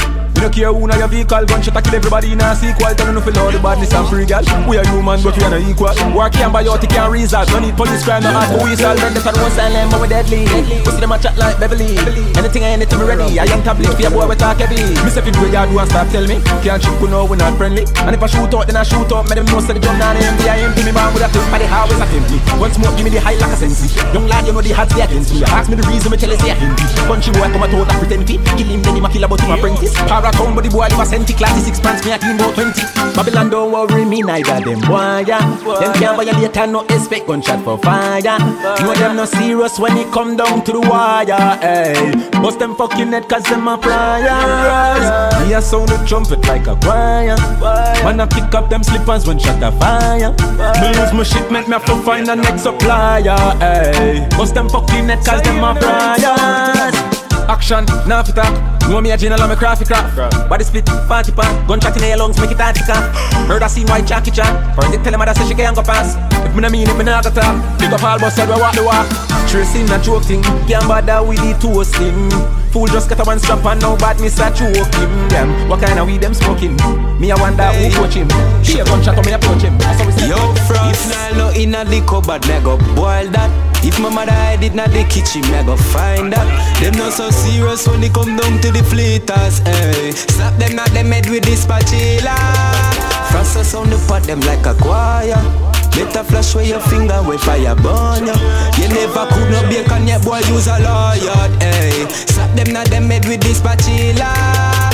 We 0.43 0.51
don't 0.51 0.59
care 0.59 0.75
who 0.75 0.91
na 0.91 0.99
your 0.99 1.07
vehicle 1.07 1.47
Gunshot 1.47 1.79
a 1.79 1.81
kill 1.87 1.95
everybody 2.03 2.35
in 2.35 2.43
a 2.43 2.51
sequel. 2.59 2.91
Tell 2.99 3.07
you 3.07 3.15
no 3.15 3.23
feel 3.23 3.39
all 3.39 3.55
the 3.55 3.63
badness 3.63 3.95
and 3.95 4.11
free 4.11 4.27
gal 4.27 4.43
We 4.67 4.75
are 4.75 4.83
human 4.91 5.23
but 5.23 5.39
we 5.39 5.47
are 5.47 5.55
not 5.55 5.63
equal. 5.63 5.95
Can't 6.35 6.51
buy 6.51 6.67
out, 6.67 6.83
can't 6.83 7.15
result. 7.15 7.47
No 7.55 7.63
need 7.63 7.79
police 7.79 8.03
crime, 8.03 8.27
no 8.27 8.35
hard 8.35 8.51
police 8.59 8.83
all 8.83 8.99
Men 8.99 9.15
them 9.15 9.23
one 9.23 9.55
silent 9.55 9.95
but 9.95 10.03
we 10.03 10.11
deadly. 10.11 10.43
Pussy 10.83 10.99
them 10.99 11.15
a 11.15 11.17
chat 11.23 11.39
like 11.39 11.63
Beverly. 11.63 11.95
Anything 12.35 12.67
and 12.67 12.83
anything 12.83 12.99
we 12.99 13.07
ready. 13.07 13.39
A 13.39 13.47
young 13.47 13.63
tablet 13.63 13.95
for 13.95 14.03
your 14.03 14.11
boy 14.11 14.27
we 14.27 14.35
talk 14.35 14.59
heavy. 14.59 14.83
Me 15.07 15.15
say 15.15 15.23
fit 15.23 15.31
where 15.39 15.47
you 15.47 15.63
do 15.63 15.79
and 15.79 15.87
stop 15.87 16.11
tell 16.11 16.27
me. 16.27 16.43
Can't 16.67 16.83
we 16.99 17.07
know 17.07 17.23
we 17.23 17.39
not 17.39 17.55
friendly. 17.55 17.87
And 18.03 18.11
if 18.11 18.19
I 18.19 18.27
shoot 18.27 18.51
out 18.51 18.67
then 18.67 18.75
I 18.75 18.83
shoot 18.83 19.15
out. 19.15 19.31
Make 19.31 19.39
them 19.39 19.47
know 19.47 19.63
say 19.63 19.79
the 19.79 19.79
drum 19.79 19.95
down 20.03 20.19
empty 20.19 20.51
I 20.51 20.59
empty. 20.67 20.83
Me 20.83 20.91
man 20.91 21.15
with 21.15 21.23
a 21.23 21.31
flip 21.31 21.47
by 21.55 21.63
the 21.63 21.71
highways 21.71 22.03
I 22.03 22.11
empty 22.19 22.43
One 22.59 22.75
smoke 22.75 22.99
give 22.99 23.07
me 23.07 23.15
the 23.15 23.23
high 23.23 23.39
like 23.39 23.55
a 23.55 23.59
sensi 23.63 23.95
Young 24.11 24.27
lad 24.27 24.43
you 24.43 24.51
know 24.51 24.59
the 24.59 24.75
hats 24.75 24.91
they 24.91 25.07
against 25.07 25.31
me. 25.31 25.47
Ask 25.47 25.71
me 25.71 25.79
the 25.79 25.87
reason 25.87 26.11
me 26.11 26.19
tell 26.19 26.35
you 26.35 26.41
say 26.43 26.51
I 26.51 26.59
empty. 26.59 26.83
Country 27.07 27.31
boy 27.31 27.47
come 27.47 27.63
a 27.63 27.71
told 27.71 27.87
that 27.87 27.95
pretend 28.03 28.27
fi 28.27 28.43
Kill 28.59 28.67
him 28.67 28.83
then 28.83 28.99
him 28.99 29.07
a 29.07 29.09
kill 29.09 29.23
about 29.23 29.39
him 29.39 29.55
apprentice 29.55 29.95
Para 30.11 30.32
town 30.33 30.55
but 30.55 30.65
the 30.65 30.71
boy 30.71 30.89
live 30.89 31.01
a 31.01 31.05
centi 31.05 31.37
Classy 31.37 31.61
six 31.61 31.81
pants 31.81 32.05
me 32.05 32.13
a 32.13 32.19
clean 32.19 32.37
about 32.37 32.55
20 32.55 32.81
Babylon 33.15 33.51
don't 33.51 33.73
worry 33.73 34.05
me 34.05 34.23
neither 34.23 34.61
them 34.61 34.81
boy 34.81 35.25
Them 35.25 35.93
can't 35.95 36.17
violate 36.17 36.57
and 36.57 36.73
no 36.73 36.81
expect 36.89 37.27
gunshot 37.27 37.63
for 37.65 37.79
fire. 37.79 38.21
You 38.21 38.85
Know 38.85 38.95
them 38.95 39.17
no 39.17 39.25
serious 39.25 39.79
when 39.79 39.97
it 39.97 40.11
come 40.13 40.37
down 40.37 40.65
to 40.65 40.73
the 40.73 40.81
wire 40.81 41.27
hey. 41.61 42.13
Bust 42.41 42.59
them 42.59 42.75
fucking 42.77 43.13
head 43.13 43.29
cause 43.29 43.45
them 43.45 43.69
a 43.69 43.79
priors 43.79 45.07
Me 45.47 45.55
a 45.55 45.63
sound 45.63 45.89
the 45.89 46.03
trumpet 46.07 46.41
like 46.47 46.67
a 46.67 46.77
choir. 46.77 47.37
Man 48.05 48.21
I 48.21 48.27
pick 48.27 48.55
up 48.55 48.71
them 48.71 48.83
slippers 48.83 49.27
when 49.27 49.39
shot 49.39 49.63
a 49.63 49.73
fire. 49.79 50.33
Me 50.81 50.89
lose 50.99 51.13
my 51.13 51.23
shipment 51.23 51.69
me 51.69 51.75
have 51.75 51.85
to 51.87 51.97
find 52.03 52.27
the 52.27 52.35
next 52.35 52.63
supplier 52.63 53.37
hey. 53.59 54.27
Bust 54.31 54.55
them 54.55 54.69
fucking 54.69 55.09
head 55.09 55.25
cause 55.25 55.43
them 55.43 55.63
a 55.63 55.75
priors 55.75 57.12
Action, 57.53 57.85
now 58.09 58.23
fit 58.23 58.35
talk. 58.35 58.49
Know 58.89 59.03
me 59.03 59.11
a 59.11 59.17
general, 59.17 59.43
I'm 59.43 59.51
a 59.51 59.57
crafty 59.57 59.85
craft. 59.85 60.17
Body 60.49 60.65
split, 60.65 60.87
party 60.87 61.33
pan. 61.33 61.67
Gunshot 61.69 61.95
in 61.99 62.09
your 62.09 62.17
lungs, 62.17 62.41
make 62.41 62.51
it 62.51 62.57
hard 62.57 62.75
to 62.77 62.83
come. 62.83 63.05
Heard 63.47 63.63
I 63.63 63.67
seen 63.67 63.87
white 63.89 64.07
Jackie 64.07 64.31
Chan. 64.31 64.49
First 64.75 64.91
they 64.91 64.97
tell 65.05 65.13
him 65.13 65.21
that 65.21 65.37
say 65.37 65.47
she 65.47 65.55
can't 65.55 65.77
go 65.77 65.83
pass. 65.83 66.17
If 66.49 66.55
me 66.57 66.63
no 66.63 66.71
mean 66.71 66.89
it, 66.89 66.97
me 66.97 67.05
not 67.05 67.25
go 67.25 67.31
talk. 67.31 67.53
Big 67.79 67.93
up 67.93 68.03
all 68.03 68.19
boss 68.19 68.37
said 68.37 68.49
we 68.49 68.57
walk 68.57 68.75
the 68.75 68.83
walk. 68.83 69.05
Tracing 69.53 69.85
a 69.93 70.01
joke 70.01 70.25
thing. 70.25 70.43
Can't 70.65 70.89
bother 70.89 71.21
with 71.29 71.45
the 71.45 71.53
toasting. 71.61 72.33
Fool 72.73 72.89
just 72.89 73.11
get 73.11 73.21
a 73.21 73.25
one 73.25 73.39
strap 73.39 73.63
and 73.67 73.81
now 73.83 73.97
bad 74.01 74.19
miss 74.19 74.41
a 74.41 74.49
choke 74.49 74.73
him. 74.97 75.29
Them, 75.29 75.69
what 75.69 75.85
kind 75.85 76.01
of 76.01 76.07
weed 76.09 76.23
them 76.23 76.33
smoking? 76.33 76.75
Me 77.21 77.31
I 77.31 77.37
wonder 77.37 77.69
who 77.69 77.93
coach 77.93 78.17
him. 78.17 78.33
She 78.65 78.81
a 78.81 78.85
gunshot 78.85 79.19
on 79.19 79.27
me 79.29 79.33
approach 79.37 79.61
him. 79.61 79.77
That's 79.77 80.01
how 80.01 80.07
we 80.09 80.13
say. 80.17 80.29
Yo, 80.33 80.41
If 80.89 81.05
now 81.13 81.37
no 81.37 81.53
inna 81.53 81.85
the 81.85 82.01
cupboard, 82.09 82.49
me 82.49 82.57
go 82.65 82.81
boil 82.97 83.29
that. 83.37 83.72
If 83.83 83.99
my 83.99 84.09
mother 84.09 84.33
hide 84.33 84.63
it 84.63 84.73
the 84.75 85.05
kitchen, 85.11 85.43
me 85.51 85.63
go 85.67 85.77
find 85.77 86.33
that. 86.33 86.47
Them 86.81 86.95
not 86.95 87.13
so 87.13 87.31
serious 87.31 87.87
when 87.87 88.01
they 88.01 88.09
come 88.09 88.37
down 88.37 88.61
to 88.63 88.71
the 88.71 88.83
fleeters, 88.87 89.61
eh. 89.67 90.13
Slap 90.13 90.55
them 90.59 90.79
at 90.79 90.91
them 90.91 91.11
head 91.11 91.27
with 91.29 91.45
this 91.45 91.63
spatula. 91.63 92.39
Frost 93.31 93.75
on 93.75 93.91
the 93.91 93.99
pot, 94.07 94.23
them 94.23 94.41
like 94.41 94.65
a 94.67 94.75
choir. 94.75 95.43
Better 95.93 96.25
flash 96.25 96.55
where 96.55 96.65
your 96.65 96.81
finger 96.81 97.21
when 97.27 97.37
fire 97.39 97.75
burn 97.77 98.25
ya. 98.25 98.35
You 98.81 98.89
never 98.89 99.27
could 99.29 99.51
not 99.51 99.69
bacon 99.69 100.09
yet, 100.09 100.25
boy 100.25 100.41
use 100.49 100.67
a 100.67 100.79
lawyer, 100.81 101.51
eh. 101.61 102.07
Slap 102.09 102.55
them 102.57 102.73
na 102.73 102.85
them 102.85 103.11
head 103.11 103.27
with 103.27 103.43
this 103.43 103.59
spatula. 103.59 104.31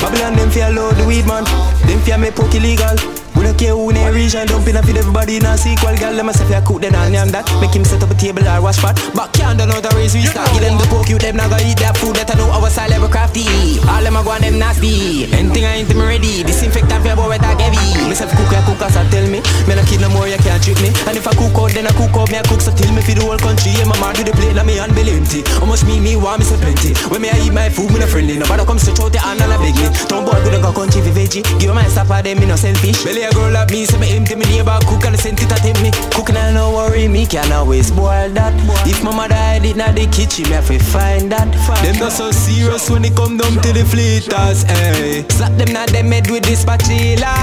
Babylon 0.00 0.34
them 0.34 0.50
fear 0.50 0.70
load 0.70 0.98
weed 1.06 1.26
man. 1.26 1.44
Them 1.86 2.00
fear 2.00 2.18
me 2.18 2.30
poke 2.30 2.54
illegal. 2.54 2.96
We 3.38 3.46
don't 3.46 3.54
care 3.54 3.70
who 3.70 3.88
in 3.90 3.94
the 3.94 4.10
region, 4.10 4.50
dumping 4.50 4.74
a 4.74 4.82
feed 4.82 4.98
everybody 4.98 5.38
in 5.38 5.46
a 5.46 5.54
sequel. 5.54 5.94
Girl, 5.94 6.10
them 6.10 6.26
myself 6.26 6.50
ya 6.50 6.58
cook 6.60 6.82
then 6.82 6.98
and 6.98 7.14
yam 7.14 7.30
that. 7.30 7.46
Make 7.62 7.70
him 7.70 7.86
set 7.86 8.02
up 8.02 8.10
a 8.10 8.16
table 8.18 8.42
or 8.42 8.58
wash 8.60 8.82
pot. 8.82 8.98
But 9.14 9.30
can't 9.32 9.54
do 9.54 9.64
not 9.64 9.86
a 9.86 9.94
raise 9.94 10.18
we 10.18 10.26
start. 10.26 10.50
Give 10.50 10.66
them 10.66 10.74
the 10.74 10.86
poke, 10.90 11.06
you 11.06 11.22
them 11.22 11.38
not 11.38 11.54
gonna 11.54 11.62
eat 11.62 11.78
that 11.78 11.94
food 11.96 12.18
that 12.18 12.26
I 12.26 12.34
know 12.34 12.50
our 12.50 12.66
style 12.66 12.90
ever 12.90 13.06
crafty. 13.06 13.46
All 13.86 14.02
them 14.02 14.18
a 14.18 14.26
go 14.26 14.34
on 14.34 14.42
them 14.42 14.58
nasty. 14.58 15.30
Anything 15.30 15.64
I 15.64 15.78
ain't 15.78 15.88
them 15.88 16.02
ready. 16.02 16.42
Disinfectant 16.42 16.98
for 16.98 17.14
your 17.14 17.16
boy 17.16 17.30
with 17.30 17.46
a 17.46 17.52
heavy. 17.62 17.78
Myself 18.10 18.34
cook 18.34 18.50
ya 18.50 18.58
cook 18.66 18.82
as 18.82 18.98
I 18.98 19.06
tell 19.14 19.22
me. 19.30 19.38
Me 19.70 19.72
no 19.78 19.86
kid 19.86 20.02
no 20.02 20.10
more, 20.10 20.26
you 20.26 20.40
can't 20.42 20.58
trick 20.58 20.82
me. 20.82 20.90
And 21.06 21.14
if 21.14 21.30
I 21.30 21.32
cook 21.38 21.54
out, 21.54 21.70
then 21.70 21.86
I 21.86 21.94
cook 21.94 22.18
out. 22.18 22.34
Me 22.34 22.42
I 22.42 22.44
cook 22.44 22.58
so 22.58 22.74
till 22.74 22.90
me 22.90 23.06
feed 23.06 23.22
the 23.22 23.24
whole 23.24 23.38
country. 23.38 23.70
Yeah, 23.78 23.86
my 23.86 23.94
man 24.02 24.18
do 24.18 24.26
the 24.26 24.34
plate, 24.34 24.58
now 24.58 24.66
me 24.66 24.82
hand 24.82 24.98
belly 24.98 25.14
empty. 25.14 25.46
How 25.62 25.66
much 25.70 25.86
me 25.86 26.02
me 26.02 26.18
want 26.18 26.42
me 26.42 26.44
so 26.44 26.58
plenty. 26.58 26.90
When 27.06 27.22
me 27.22 27.30
I 27.30 27.38
eat 27.46 27.54
my 27.54 27.70
food, 27.70 27.94
me 27.94 28.02
no 28.02 28.10
friendly. 28.10 28.34
Nobody 28.34 28.66
come 28.66 28.82
stretch 28.82 28.98
out 28.98 29.14
the 29.14 29.22
hand 29.22 29.38
and 29.38 29.54
I 29.54 29.56
beg 29.62 29.78
me. 29.78 29.86
Don't 30.10 30.26
boy 30.26 30.42
good 30.42 30.58
and 30.58 30.64
go 30.66 30.74
country 30.74 31.00
for 31.06 31.14
veggie. 31.14 31.46
Give 31.62 31.70
my 31.70 31.86
supper, 31.86 32.18
them 32.18 32.42
me 32.42 32.50
no 32.50 32.58
selfish. 32.58 33.06
Belly 33.06 33.27
a 33.28 33.34
girl 33.34 33.50
like 33.52 33.70
me, 33.70 33.84
so 33.84 33.98
me 33.98 34.10
empty 34.16 34.34
me 34.34 34.44
neighbor 34.46 34.78
cook 34.86 35.04
and 35.04 35.18
send 35.18 35.40
it 35.40 35.52
at 35.52 35.64
me. 35.82 35.90
Cooking 36.12 36.36
and 36.36 36.54
no 36.54 36.72
worry, 36.72 37.08
me 37.08 37.26
can 37.26 37.52
always 37.52 37.90
boil 37.90 38.30
that. 38.30 38.54
If 38.86 39.02
mama 39.02 39.28
died 39.28 39.64
it 39.64 39.76
the 39.76 40.06
kitchen, 40.10 40.48
me 40.48 40.56
have 40.56 40.66
to 40.68 40.78
find 40.78 41.30
that. 41.32 41.48
Them 41.82 41.98
not 41.98 42.12
so 42.12 42.30
serious 42.30 42.90
when 42.90 43.02
they 43.02 43.10
come 43.10 43.36
down 43.36 43.52
to 43.62 43.72
the 43.72 43.84
fleeters, 43.84 44.64
eh. 44.64 45.24
Slap 45.28 45.52
them 45.56 45.72
now, 45.72 45.86
them 45.86 46.10
head 46.10 46.30
with 46.30 46.44
this 46.44 46.62
spatula. 46.62 47.34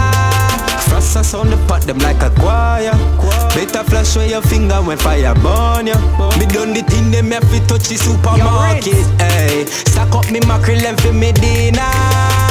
Frost 0.90 1.18
us 1.18 1.34
on 1.34 1.50
the 1.50 1.58
pot, 1.68 1.82
them 1.82 2.00
like 2.00 2.22
a 2.22 2.30
choir. 2.40 2.94
Better 3.54 3.84
flash 3.84 4.16
where 4.16 4.28
your 4.28 4.42
finger 4.42 4.82
when 4.82 4.98
fire 4.98 5.34
burn 5.36 5.88
ya. 5.88 5.98
Me 6.38 6.46
done 6.46 6.74
the 6.74 6.84
thing, 6.88 7.12
them 7.12 7.32
have 7.32 7.50
to 7.52 7.60
touch 7.68 7.90
the 7.90 7.98
supermarket, 7.98 9.06
eh. 9.20 9.66
Stack 9.66 10.14
up 10.14 10.30
me 10.32 10.40
mackerel 10.42 10.86
and 10.86 11.00
for 11.02 11.14
me 11.14 11.32
dinner. 11.32 12.45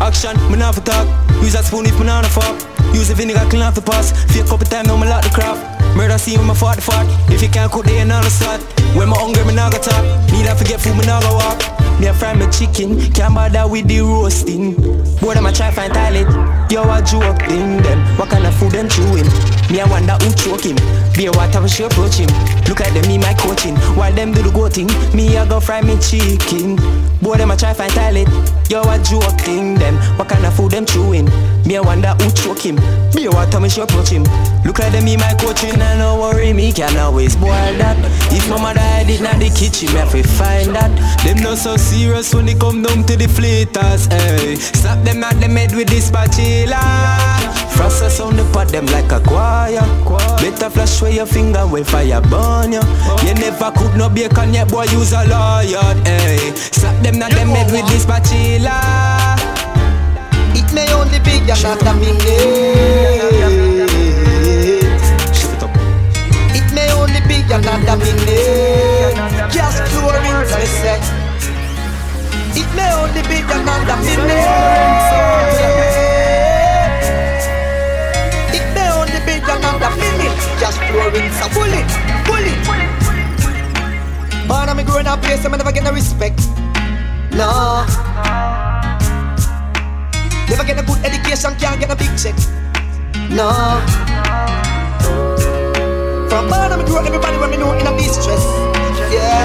Action, 0.00 0.36
me 0.50 0.56
not 0.56 0.74
for 0.74 0.80
talk. 0.82 1.06
Use 1.42 1.52
that 1.54 1.64
spoon 1.64 1.86
if 1.86 1.98
me 1.98 2.06
not 2.06 2.24
a 2.24 2.28
fork. 2.28 2.56
Use 2.94 3.08
the 3.08 3.14
vinegar 3.14 3.44
clean 3.50 3.62
off 3.62 3.74
the 3.74 3.82
pots. 3.82 4.12
Fake 4.32 4.46
couple 4.46 4.66
time, 4.66 4.86
now 4.86 4.96
me 4.96 5.08
lock 5.08 5.22
the 5.24 5.30
craft. 5.30 5.60
Murder 5.96 6.18
scene 6.18 6.38
with 6.38 6.46
my 6.46 6.54
fart 6.54 6.80
fart. 6.80 7.06
If 7.30 7.42
you 7.42 7.48
can't 7.48 7.70
cook, 7.70 7.84
they 7.84 7.98
ain't 7.98 8.12
on 8.12 8.22
start. 8.30 8.62
When 8.94 9.08
my 9.08 9.18
hungry, 9.18 9.44
me 9.44 9.54
not 9.54 9.72
go 9.72 9.78
talk. 9.78 10.02
Need 10.30 10.46
I 10.46 10.54
forget 10.54 10.80
food, 10.80 10.96
me 10.96 11.04
not 11.04 11.22
go 11.22 11.34
walk. 11.34 11.58
Me 11.98 12.06
a 12.06 12.14
fry 12.14 12.32
my 12.34 12.46
chicken, 12.46 12.94
can't 13.10 13.34
bother 13.34 13.66
with 13.66 13.88
the 13.88 14.00
roasting. 14.00 14.78
Boy, 15.18 15.34
them 15.34 15.46
a 15.46 15.52
try 15.52 15.70
find 15.72 15.92
toilet. 15.92 16.30
Yo, 16.70 16.86
a 16.86 17.02
joke 17.02 17.42
thing 17.42 17.82
them. 17.82 17.98
What 18.16 18.30
kind 18.30 18.46
of 18.46 18.54
food 18.54 18.70
them 18.70 18.88
chewing? 18.88 19.26
Me 19.66 19.80
I 19.80 19.86
wonder 19.90 20.14
who 20.22 20.30
choke 20.38 20.62
him. 20.62 20.78
Be 21.18 21.26
a 21.26 21.32
water 21.32 21.58
when 21.58 21.68
she 21.68 21.82
approach 21.82 22.14
him. 22.14 22.28
Look 22.68 22.80
at 22.80 22.94
them 22.94 23.08
me 23.08 23.18
my 23.18 23.34
coaching. 23.34 23.74
While 23.98 24.12
them 24.12 24.30
do 24.30 24.40
the 24.40 24.52
go 24.52 24.68
thing, 24.68 24.86
me 25.12 25.36
I 25.36 25.48
go 25.48 25.58
fry 25.58 25.82
me 25.82 25.98
chicken. 25.98 26.76
Boy 27.20 27.36
them 27.36 27.50
a 27.50 27.56
try 27.56 27.74
find 27.74 27.90
toilet. 27.90 28.28
Yo 28.70 28.82
a 28.82 29.02
joke 29.02 29.34
thing 29.42 29.74
them. 29.74 29.96
What 30.16 30.28
kind 30.28 30.46
of 30.46 30.54
food 30.54 30.70
them 30.70 30.86
chewing? 30.86 31.26
Me 31.66 31.76
I 31.76 31.80
wonder 31.80 32.14
who 32.22 32.30
choke 32.30 32.62
him. 32.62 32.76
Be 33.10 33.26
a 33.26 33.30
water 33.32 33.58
when 33.58 33.68
she 33.68 33.80
approach 33.80 34.10
him. 34.10 34.22
Look 34.64 34.78
at 34.78 34.92
them 34.92 35.06
me 35.06 35.16
my 35.16 35.34
coaching. 35.40 35.74
And 35.74 35.98
no 35.98 36.20
worry 36.20 36.52
me 36.52 36.70
can 36.72 36.96
always 36.96 37.34
boil 37.34 37.50
that. 37.50 37.98
If 38.30 38.48
mama 38.48 38.74
died 38.74 39.20
not 39.20 39.40
the 39.40 39.50
kitchen, 39.50 39.90
me 39.90 40.22
to 40.22 40.22
find 40.22 40.70
that. 40.76 40.94
Them 41.24 41.42
not 41.42 41.58
so 41.58 41.76
serious 41.76 42.32
when 42.32 42.46
they 42.46 42.54
come 42.54 42.82
down 42.82 43.02
to 43.06 43.16
the 43.16 43.26
fleeters. 43.26 44.06
Hey, 44.06 44.52
eh. 44.52 44.54
slap 44.54 45.02
them 45.04 45.24
at 45.24 45.40
them 45.40 45.56
head 45.56 45.74
with 45.74 45.88
this 45.88 46.06
spatula. 46.06 46.78
Frost 47.74 48.02
us 48.02 48.20
on 48.20 48.36
the 48.36 48.44
pot 48.52 48.68
them 48.68 48.86
like 48.86 49.10
a 49.10 49.20
choir. 49.20 49.82
Better 50.38 50.70
flash 50.70 50.98
your 51.12 51.26
finger 51.26 51.66
when 51.66 51.84
fire 51.84 52.20
burn 52.20 52.72
you. 52.72 52.82
You 53.26 53.34
never 53.34 53.70
cook 53.72 53.94
no 53.96 54.08
bacon 54.08 54.54
yet, 54.54 54.68
boy 54.68 54.84
use 54.84 55.12
a 55.12 55.24
lawyer. 55.26 55.94
Eh. 56.04 56.18
Hey, 56.18 56.52
slap 56.56 57.02
them 57.02 57.22
at 57.22 57.32
them 57.32 57.48
head 57.48 57.70
with 57.72 57.86
this 57.88 58.02
spatula. 58.02 59.36
It 60.54 60.72
may 60.74 60.90
only 60.92 61.18
be 61.20 61.38
your 61.46 61.56
not 61.62 61.82
a 61.82 61.94
minute. 61.94 62.18
It 66.54 66.66
may 66.74 66.90
only 66.92 67.20
be 67.28 67.40
another 67.52 67.96
minute. 67.96 69.16
Just 69.50 69.84
chlorine, 69.92 70.46
I 70.52 70.64
say. 70.64 71.00
It 72.60 72.68
may 72.74 72.92
only 72.92 73.22
be 73.28 73.38
another 73.42 73.96
minute. 74.04 75.77
So 80.88 80.94
pull 81.52 81.68
it, 81.68 81.90
pull 82.24 82.40
it. 82.40 82.58
Man, 84.48 84.68
I'm 84.70 84.84
growing 84.86 85.06
up 85.06 85.20
place, 85.20 85.44
I'm 85.44 85.52
never 85.52 85.70
get 85.70 85.84
no 85.84 85.92
respect. 85.92 86.40
No. 87.32 87.84
Never 90.48 90.64
get 90.64 90.80
a 90.80 90.82
good 90.82 90.98
education, 91.04 91.54
can't 91.60 91.78
get 91.78 91.90
a 91.90 91.96
big 91.96 92.08
check. 92.16 92.34
No. 93.28 93.52
From 96.30 96.48
born, 96.48 96.72
I'm 96.72 96.82
growing 96.86 97.06
everybody 97.06 97.36
when 97.36 97.50
me 97.50 97.58
know 97.58 97.74
in 97.74 97.86
a 97.86 97.94
distress. 97.94 98.44
Yeah. 99.12 99.44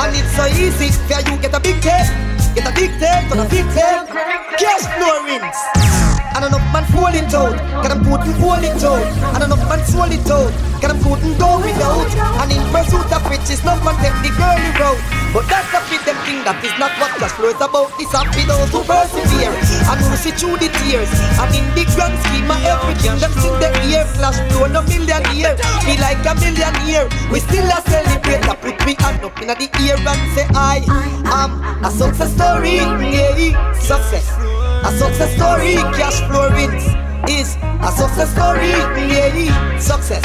And 0.00 0.16
it's 0.16 0.34
so 0.34 0.46
easy 0.46 0.88
for 1.06 1.20
you 1.20 1.36
get 1.36 1.54
a 1.54 1.60
big 1.60 1.82
tape, 1.82 2.08
get 2.54 2.66
a 2.66 2.72
big 2.74 2.90
tape, 2.98 3.28
to 3.28 3.40
a 3.40 3.48
big 3.48 3.66
tape. 3.76 4.08
Cash 4.56 4.88
flow 4.96 5.22
Rinse. 5.26 5.99
And 6.34 6.44
enough 6.46 6.66
man 6.72 6.84
fall 6.94 7.12
it 7.12 7.34
out, 7.34 7.58
can 7.82 7.90
I'm 7.90 8.02
putting 8.06 8.34
fall 8.38 8.62
it 8.62 8.82
out. 8.82 9.06
And 9.34 9.44
enough 9.44 9.64
man 9.68 9.82
swallow 9.84 10.14
it 10.14 10.30
out, 10.30 10.52
can 10.80 10.90
I'm 10.94 11.00
putting 11.02 11.34
go 11.36 11.58
without. 11.58 12.08
And 12.40 12.52
in 12.52 12.62
pursuit 12.70 13.10
of 13.10 13.22
riches, 13.28 13.60
no 13.64 13.74
man 13.82 13.98
take 13.98 14.14
the 14.22 14.30
girly 14.38 14.70
road. 14.78 15.00
But 15.30 15.46
that's 15.46 15.70
a 15.70 15.78
bit 15.86 16.02
them 16.02 16.18
thing 16.26 16.42
that 16.42 16.58
is 16.62 16.74
not 16.78 16.90
what 16.98 17.14
cash 17.22 17.30
flow 17.38 17.54
is 17.54 17.60
about. 17.62 17.94
It's 18.02 18.10
a 18.10 18.26
bit 18.34 18.50
those 18.50 18.70
who 18.74 18.82
persevere 18.82 19.54
and 19.54 19.98
who 20.02 20.14
see 20.18 20.34
through 20.34 20.58
the 20.58 20.70
tears. 20.82 21.10
And 21.38 21.50
in 21.54 21.66
the 21.78 21.86
grand 21.94 22.18
scheme 22.26 22.50
of 22.50 22.58
everything, 22.66 23.14
them 23.22 23.30
sing 23.38 23.54
the 23.62 23.70
ear 23.94 24.06
flash 24.18 24.38
flow 24.50 24.66
no 24.66 24.82
millionaire. 24.86 25.54
Be 25.86 25.94
like 26.02 26.22
a 26.26 26.34
millionaire. 26.34 27.06
We 27.30 27.38
still 27.38 27.66
a 27.70 27.78
celebrate. 27.86 28.42
I 28.42 28.54
put 28.58 28.78
me 28.82 28.98
hand 28.98 29.22
up 29.22 29.38
in 29.38 29.54
the 29.54 29.68
ear 29.86 29.98
and 29.98 30.22
say 30.34 30.46
I 30.50 30.82
am 31.30 31.62
a 31.84 31.90
success 31.90 32.34
story. 32.34 32.82
Yeah, 32.82 33.74
success. 33.78 34.49
A 34.82 34.90
success 34.92 35.34
story, 35.36 35.74
cash 35.98 36.20
flow 36.28 36.48
Rinse 36.50 36.86
is 37.28 37.56
a 37.82 37.90
success 37.92 38.30
story. 38.32 38.70
Yeah, 39.12 39.78
success. 39.78 40.24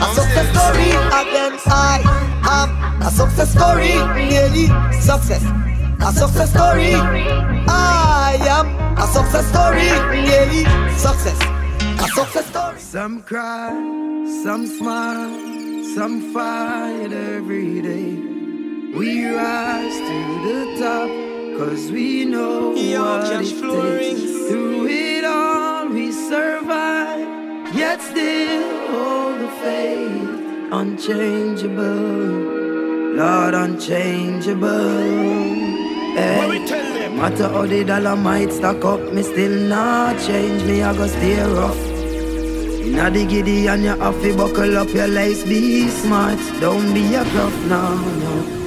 A 0.00 0.06
success 0.14 0.48
story 0.54 0.90
again. 1.20 1.58
I 1.66 2.00
am 2.44 3.02
a 3.02 3.10
success 3.10 3.50
story. 3.52 3.94
Yeah, 4.30 4.90
success. 5.00 5.42
A 6.00 6.12
success 6.12 6.50
story. 6.50 6.94
I 6.94 8.38
am 8.56 8.66
a 8.98 9.06
success 9.06 9.46
story. 9.48 9.86
Yeah, 9.86 10.96
success. 10.96 11.38
A 12.00 12.06
success 12.14 12.46
story. 12.46 12.78
Some 12.78 13.22
cry, 13.22 13.70
some 14.44 14.66
smile, 14.66 15.34
some 15.94 16.32
fight 16.32 17.12
every 17.12 17.82
day. 17.82 18.14
We 18.96 19.26
rise 19.26 19.98
to 20.08 20.18
the 20.46 20.60
top, 20.80 21.27
cause 21.58 21.90
we 21.90 22.24
know 22.24 22.70
what 22.70 23.32
it 23.32 23.38
takes. 23.38 23.50
Through 24.48 24.86
it 24.86 25.24
all, 25.24 25.88
we 25.88 26.12
survive, 26.12 27.74
yet 27.74 28.00
still 28.00 28.88
hold 28.92 29.40
the 29.40 29.48
faith. 29.62 30.72
Unchangeable, 30.80 31.82
Lord, 33.20 33.54
unchangeable. 33.54 34.98
Eh, 36.16 36.64
hey, 36.68 37.08
matter 37.16 37.48
how 37.48 37.66
the 37.66 37.84
dollar 37.84 38.16
might 38.16 38.52
stack 38.52 38.84
up, 38.84 39.00
me 39.12 39.22
still 39.22 39.56
not 39.68 40.16
change. 40.26 40.62
Me, 40.62 40.82
I 40.82 40.94
go 40.94 41.06
stay 41.08 41.42
rough. 41.42 41.82
Inna 42.88 43.10
the 43.10 43.26
giddy 43.26 43.66
and 43.66 43.82
you 43.82 43.96
have 43.96 44.22
to 44.22 44.36
buckle 44.36 44.78
up 44.78 44.88
your 44.94 45.08
lace 45.08 45.44
Be 45.44 45.88
smart, 45.88 46.38
don't 46.58 46.94
be 46.94 47.14
a 47.14 47.22
bluff, 47.22 47.56
no, 47.66 47.82
no 48.22 48.37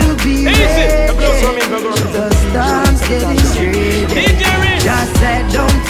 to 0.00 0.24
be 0.24 0.46
ready. 0.46 1.12
The 2.12 2.28
storm's 2.42 3.00
getting 3.08 3.36
ready. 3.36 4.80
Just 4.80 5.12
said 5.16 5.52
don't 5.52 5.85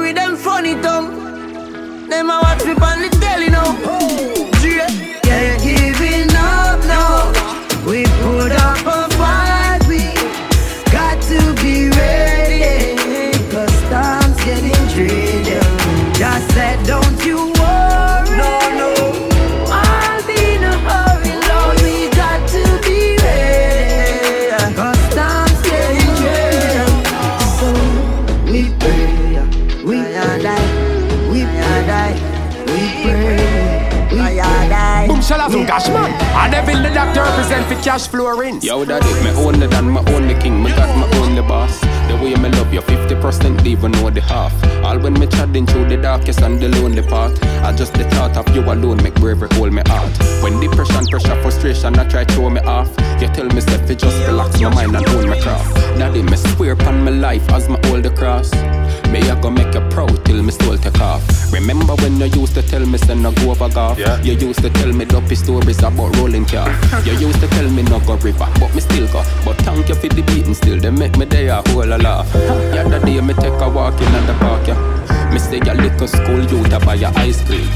with 0.00 0.16
them 0.16 0.36
funny 0.36 0.74
tongue 0.80 1.10
Them 2.08 2.30
a 2.30 2.40
watch 2.42 2.64
me 2.64 2.72
on 2.72 3.02
the 3.02 3.17
I 36.48 36.50
devil 36.50 36.82
the 36.82 36.88
doctor 36.88 37.20
represent 37.20 37.66
for 37.66 37.74
cash 37.84 38.08
flow 38.08 38.34
Rinse. 38.34 38.64
Yo, 38.64 38.82
daddy, 38.82 39.12
me 39.22 39.30
own 39.44 39.60
the 39.60 39.68
dan, 39.68 39.92
me 39.92 39.98
own 39.98 40.40
king, 40.40 40.62
me 40.62 40.70
got 40.70 40.88
my 40.96 41.06
the 41.34 41.42
boss. 41.42 41.78
The 42.08 42.16
way 42.16 42.34
me 42.36 42.48
love 42.48 42.72
you, 42.72 42.80
50% 42.80 43.66
even 43.66 43.92
know 43.92 44.08
the 44.08 44.22
half. 44.22 44.54
All 44.82 44.98
when 44.98 45.12
me 45.12 45.26
chatting 45.26 45.66
through 45.66 45.90
the 45.90 45.98
darkest 45.98 46.40
and 46.40 46.58
the 46.58 46.70
lonely 46.70 47.02
part. 47.02 47.38
I 47.62 47.76
just 47.76 47.92
the 47.92 48.04
thought 48.04 48.38
of 48.38 48.48
you 48.56 48.62
alone 48.62 48.96
make 49.02 49.14
bravery 49.16 49.50
hold 49.52 49.74
me 49.74 49.82
heart. 49.84 50.10
When 50.42 50.58
depression, 50.58 51.06
pressure, 51.08 51.38
frustration, 51.42 51.98
I 51.98 52.08
try 52.08 52.24
to 52.24 52.34
throw 52.34 52.48
me 52.48 52.62
off. 52.62 52.88
You 53.20 53.28
tell 53.28 53.44
me 53.44 53.60
step 53.60 53.86
just 53.86 54.26
relax 54.26 54.58
my 54.58 54.74
mind 54.74 54.96
and 54.96 55.06
own 55.10 55.28
my 55.28 55.38
craft. 55.38 55.74
Daddy, 55.98 56.22
me 56.22 56.36
swear 56.36 56.72
upon 56.72 57.04
my 57.04 57.10
life 57.10 57.46
as 57.50 57.68
my 57.68 57.78
the 58.00 58.10
cross. 58.16 58.50
Me 59.12 59.20
I 59.30 59.40
go 59.40 59.50
make 59.50 59.72
you 59.74 59.80
proud 59.88 60.24
till 60.24 60.42
me 60.42 60.50
still 60.50 60.76
take 60.76 61.00
off. 61.00 61.22
Remember 61.52 61.94
when 61.96 62.20
you 62.20 62.26
used 62.26 62.54
to 62.54 62.62
tell 62.62 62.84
me 62.84 62.98
say 62.98 63.14
no 63.14 63.32
go 63.32 63.50
over 63.52 63.68
golf? 63.68 63.98
Yeah. 63.98 64.20
You 64.20 64.34
used 64.34 64.60
to 64.60 64.70
tell 64.70 64.92
me 64.92 65.04
dopey 65.04 65.34
stories 65.34 65.78
about 65.82 66.14
rolling 66.16 66.44
car. 66.44 66.68
you 67.04 67.12
used 67.14 67.40
to 67.40 67.48
tell 67.48 67.68
me 67.70 67.82
no 67.82 68.00
go 68.00 68.16
river, 68.16 68.48
but 68.60 68.74
me 68.74 68.80
still 68.80 69.06
go. 69.08 69.22
But 69.44 69.56
thank 69.58 69.88
you 69.88 69.94
for 69.94 70.08
the 70.08 70.22
beating 70.22 70.54
still, 70.54 70.78
they 70.78 70.90
make 70.90 71.16
me 71.16 71.24
day 71.24 71.48
a 71.48 71.62
whole 71.68 71.92
a 71.92 71.96
laugh. 71.96 72.28
Yeah, 72.74 72.88
the 72.88 72.98
day 72.98 73.20
me 73.20 73.34
take 73.34 73.60
a 73.60 73.68
walk 73.68 74.00
in 74.00 74.12
the 74.26 74.36
park, 74.40 74.66
yeah. 74.68 75.30
Me 75.32 75.38
say 75.38 75.58
a 75.60 75.74
little 75.74 76.08
school 76.08 76.40
you 76.40 76.62
to 76.68 76.78
buy 76.80 76.94
your 76.94 77.12
ice 77.16 77.42
cream. 77.44 77.66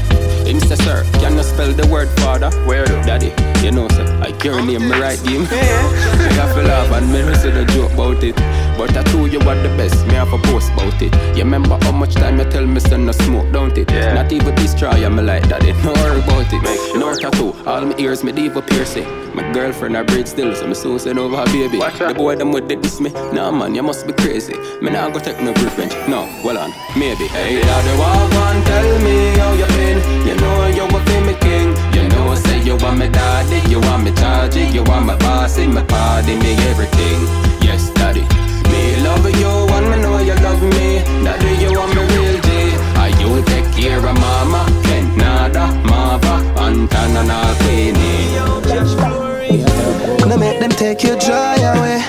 Him 0.45 0.59
say, 0.59 0.75
sir, 0.75 1.03
can 1.13 1.37
you 1.37 1.43
spell 1.43 1.71
the 1.71 1.87
word 1.87 2.09
father? 2.19 2.51
Where 2.67 2.85
do? 2.85 2.93
Daddy, 3.03 3.31
you 3.65 3.71
know, 3.71 3.87
sir, 3.89 4.05
I 4.21 4.31
carry 4.33 4.61
name 4.65 4.89
me 4.89 4.99
right 4.99 5.21
game. 5.25 5.43
Yeah. 5.43 5.89
have 6.37 6.53
to 6.55 6.63
laugh 6.63 6.91
and 6.91 7.11
me 7.11 7.33
say 7.35 7.51
the 7.51 7.65
joke 7.73 7.93
about 7.93 8.23
it. 8.23 8.35
But 8.77 8.97
I 8.97 9.03
told 9.03 9.31
you 9.31 9.39
what 9.39 9.61
the 9.61 9.69
best, 9.77 10.05
me 10.07 10.13
have 10.13 10.33
a 10.33 10.37
post 10.39 10.71
about 10.73 11.01
it. 11.01 11.13
You 11.37 11.43
remember 11.43 11.77
how 11.81 11.91
much 11.91 12.15
time 12.15 12.39
you 12.39 12.45
tell 12.45 12.65
me 12.65 12.79
say 12.79 12.97
no 12.97 13.11
smoke, 13.11 13.51
don't 13.51 13.77
it? 13.77 13.91
Yeah. 13.91 14.13
Not 14.13 14.31
even 14.31 14.55
destroy 14.55 15.09
me 15.09 15.21
like 15.21 15.47
that, 15.49 15.63
it. 15.63 15.75
No 15.83 15.93
worry 15.93 16.19
about 16.19 16.51
it. 16.51 16.61
Make 16.61 16.79
sure. 16.79 16.99
No 16.99 17.15
tattoo, 17.15 17.53
all 17.65 17.85
my 17.85 17.95
ears, 17.97 18.23
me 18.23 18.31
diva 18.31 18.61
piercing. 18.61 19.05
My 19.35 19.43
girlfriend, 19.51 19.97
I 19.97 20.03
braid 20.03 20.27
still, 20.27 20.53
so 20.55 20.67
me 20.67 20.73
soon 20.75 20.99
send 20.99 21.17
over 21.17 21.37
her 21.37 21.45
baby. 21.45 21.77
Watch 21.77 21.97
the 21.97 22.13
boy 22.13 22.35
them 22.35 22.51
would 22.51 22.67
diss 22.67 22.99
me. 22.99 23.09
Nah 23.09 23.51
man, 23.51 23.73
you 23.75 23.83
must 23.83 24.05
be 24.05 24.13
crazy. 24.13 24.53
Me 24.81 24.91
nah 24.91 25.09
go 25.09 25.19
take 25.19 25.39
no 25.41 25.53
revenge. 25.53 25.93
No, 26.07 26.29
well 26.43 26.57
on, 26.57 26.71
maybe. 26.97 27.27
Hey, 27.27 27.61
daddy, 27.61 27.97
walk 27.99 28.33
on, 28.45 28.63
tell 28.63 28.99
me 28.99 29.37
how 29.37 29.53
you 29.53 29.65
been. 29.77 30.27
You 30.27 30.35
know 30.35 30.67
you 30.67 30.83
a 30.85 30.99
feel 31.05 31.21
me 31.25 31.33
king. 31.39 31.69
You 31.95 32.09
know 32.09 32.35
say 32.35 32.61
you 32.63 32.75
want 32.77 32.99
me 32.99 33.09
daddy, 33.09 33.67
you 33.69 33.79
want 33.81 34.03
me 34.03 34.11
chargy, 34.11 34.71
you 34.73 34.83
want 34.83 35.05
my 35.05 35.17
bossy, 35.17 35.67
my 35.67 35.83
party, 35.83 36.35
me 36.35 36.53
everything. 36.69 37.42
Love 39.13 39.29
you 39.39 39.47
and 39.75 39.91
me 39.91 39.97
know 40.01 40.17
you 40.17 40.33
love 40.41 40.63
me. 40.63 40.97
Daddy, 41.23 41.51
you 41.61 41.71
want 41.77 41.93
me 41.93 42.01
real. 42.01 42.33
Are 42.97 43.09
you 43.21 43.43
take 43.45 43.69
care 43.71 43.99
of 43.99 44.15
mama, 44.19 44.65
Ken, 44.85 45.05
Nada, 45.15 45.67
Mava, 45.85 46.41
Antana, 46.57 47.37
Queenie. 47.61 48.33
Gonna 50.17 50.37
make 50.37 50.59
them 50.59 50.71
take 50.71 51.03
your 51.03 51.15
joy 51.19 51.57
away. 51.73 51.99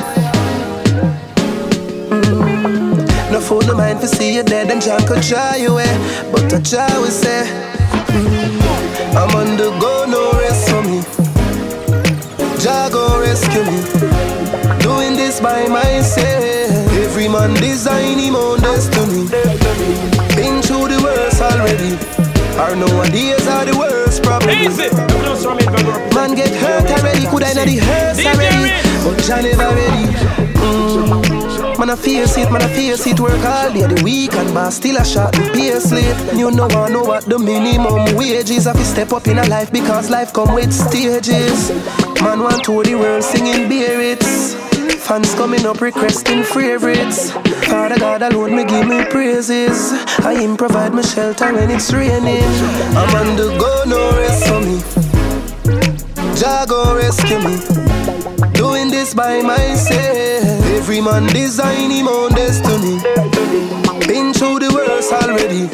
Mm. 2.09 3.30
No 3.30 3.38
fool, 3.38 3.61
no 3.66 3.74
mind 3.74 4.00
for 4.00 4.07
see 4.07 4.34
you 4.34 4.42
dead 4.42 4.70
and 4.70 4.80
John 4.80 5.07
could 5.07 5.20
dry 5.20 5.59
away. 5.59 5.92
But 6.32 6.50
a 6.55 6.59
jar 6.59 6.88
will 7.00 7.11
say, 7.11 7.44
mm. 8.16 9.14
I'm 9.14 9.30
on 9.36 9.59
the 9.59 9.70
go, 9.78 10.07
no 10.09 10.32
rest 10.40 10.70
for 10.70 10.82
me. 10.88 11.02
Jago 12.64 13.20
rescue 13.20 13.64
me. 13.70 13.78
Doing 14.80 15.16
this 15.16 15.38
by 15.40 15.68
myself. 15.68 16.43
Man 17.35 17.53
design 17.55 18.20
him 18.20 18.37
own 18.37 18.61
destiny. 18.61 19.26
Been 20.39 20.62
through 20.62 20.87
the 20.87 21.01
worst 21.03 21.43
already. 21.43 21.99
Our 22.62 22.76
nowadays 22.76 23.49
are 23.49 23.64
the 23.64 23.76
worst 23.76 24.22
probably. 24.22 24.55
Man 26.14 26.37
get 26.37 26.55
hurt 26.55 26.89
already. 26.89 27.26
Could 27.26 27.43
I 27.43 27.53
not 27.55 27.66
the 27.66 27.78
hurt 27.82 28.24
already? 28.24 28.70
But 29.03 29.18
Jah 29.24 29.43
never 29.43 29.74
ready. 29.74 30.05
Mm. 30.62 31.76
Man 31.76 31.91
I 31.91 31.97
face 31.97 32.37
it, 32.39 32.53
man 32.53 32.62
I 32.62 32.68
face 32.68 33.05
it 33.05 33.18
Work 33.18 33.45
all 33.45 33.72
day 33.72 33.85
the 33.85 34.01
weekend, 34.05 34.55
but 34.55 34.70
still 34.70 34.97
a 34.97 35.05
shot 35.05 35.37
and 35.37 35.53
pay 35.53 35.76
sleep 35.80 36.16
You 36.39 36.53
know 36.53 36.68
I 36.68 36.89
know 36.89 37.03
what 37.03 37.24
the 37.24 37.37
minimum 37.37 38.14
wage 38.16 38.51
is 38.51 38.64
Have 38.64 38.76
to 38.76 38.85
step 38.85 39.12
up 39.12 39.26
in 39.26 39.39
a 39.39 39.47
life 39.49 39.72
because 39.72 40.09
life 40.09 40.32
come 40.32 40.55
with 40.55 40.72
stages 40.72 41.70
Man 42.22 42.41
want 42.41 42.62
to 42.64 42.82
the 42.85 42.95
world 42.95 43.24
singing 43.24 43.68
beer 43.68 44.01
it's 44.01 44.55
Fans 44.91 45.35
coming 45.35 45.64
up 45.66 45.80
requesting 45.80 46.43
favorites. 46.43 47.30
Father 47.68 47.99
God 47.99 48.22
alone, 48.22 48.57
me 48.57 48.64
give 48.64 48.87
me 48.87 49.05
praises. 49.05 49.93
I 50.24 50.35
him 50.41 50.57
provide 50.57 50.95
me 50.95 51.03
shelter 51.03 51.53
when 51.53 51.70
it's 51.70 51.93
raining. 51.93 52.43
I'm 52.97 53.14
on 53.14 53.37
the 53.37 53.57
go, 53.59 53.85
no 53.87 54.16
rest 54.18 54.47
for 54.47 54.61
me. 54.61 54.80
Jah 56.37 56.66
go 56.68 56.97
rescue 56.97 57.39
me. 57.39 57.57
Doing 58.53 58.91
this 58.91 59.14
by 59.14 59.43
myself. 59.43 60.45
Every 60.76 61.01
man 61.01 61.26
design 61.26 61.91
him 61.91 62.09
own 62.09 62.32
destiny. 62.32 62.99
Been 64.07 64.32
through 64.35 64.61
the 64.61 64.72
worst 64.74 65.12
already. 65.12 65.68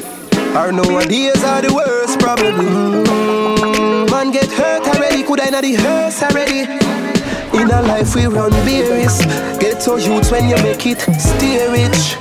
Our 0.57 0.73
nowadays 0.73 1.43
are 1.45 1.63
the 1.63 1.73
worst 1.73 2.19
probably. 2.19 2.67
Mm, 2.67 4.11
man 4.11 4.31
get 4.31 4.51
hurt 4.53 4.87
already. 4.89 5.23
Could 5.23 5.41
I 5.41 5.51
not 5.51 5.63
the 5.63 5.75
hearse 5.75 6.23
already? 6.23 6.80
In 7.53 7.71
a 7.71 7.83
life 7.83 8.15
we 8.15 8.27
run 8.27 8.53
berries. 8.65 9.19
Get 9.59 9.81
to 9.85 9.99
youths 9.99 10.31
when 10.31 10.49
you 10.49 10.57
make 10.63 10.87
it, 10.87 11.01
stay 11.19 11.67
rich. 11.71 12.17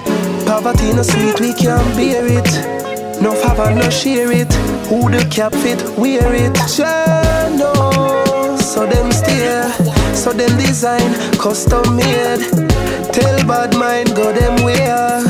Poverty 0.45 0.93
no 0.93 1.03
sweet, 1.03 1.39
we 1.39 1.53
can't 1.53 1.85
bear 1.95 2.25
it. 2.27 2.49
No 3.21 3.33
favor, 3.33 3.73
no 3.75 3.89
share 3.89 4.31
it. 4.31 4.51
Who 4.89 5.09
the 5.09 5.25
cap 5.29 5.53
fit, 5.53 5.81
wear 5.97 6.33
it. 6.33 6.53
no, 7.57 8.57
so 8.57 8.85
them 8.85 9.11
steer, 9.11 9.71
so 10.15 10.31
them 10.33 10.57
design, 10.57 11.13
custom 11.37 11.95
made. 11.95 12.41
Tell 13.13 13.37
bad 13.47 13.75
mind, 13.75 14.15
go 14.15 14.33
them 14.33 14.63
where. 14.63 15.21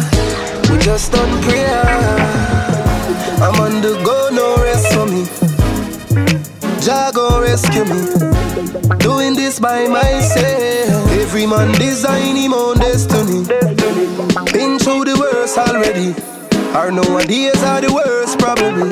We 0.70 0.78
just 0.80 1.12
done 1.12 1.42
prayer. 1.44 1.84
I'm 3.42 3.60
on 3.62 3.82
the 3.82 4.00
go, 4.06 4.30
no 4.32 4.64
rest. 4.64 4.89
Jah 6.90 7.12
go 7.14 7.40
rescue 7.40 7.86
me. 7.86 8.02
Doing 8.98 9.36
this 9.36 9.60
by 9.60 9.88
myself. 9.88 11.12
Every 11.22 11.46
man 11.46 11.72
design 11.74 12.36
him 12.36 12.52
own 12.52 12.80
destiny. 12.80 13.46
Been 14.52 14.80
through 14.80 15.06
the 15.06 15.16
worst 15.22 15.56
already. 15.60 16.16
Our 16.74 16.90
nowadays 16.90 17.62
are 17.62 17.80
the 17.80 17.94
worst 17.94 18.40
probably. 18.40 18.90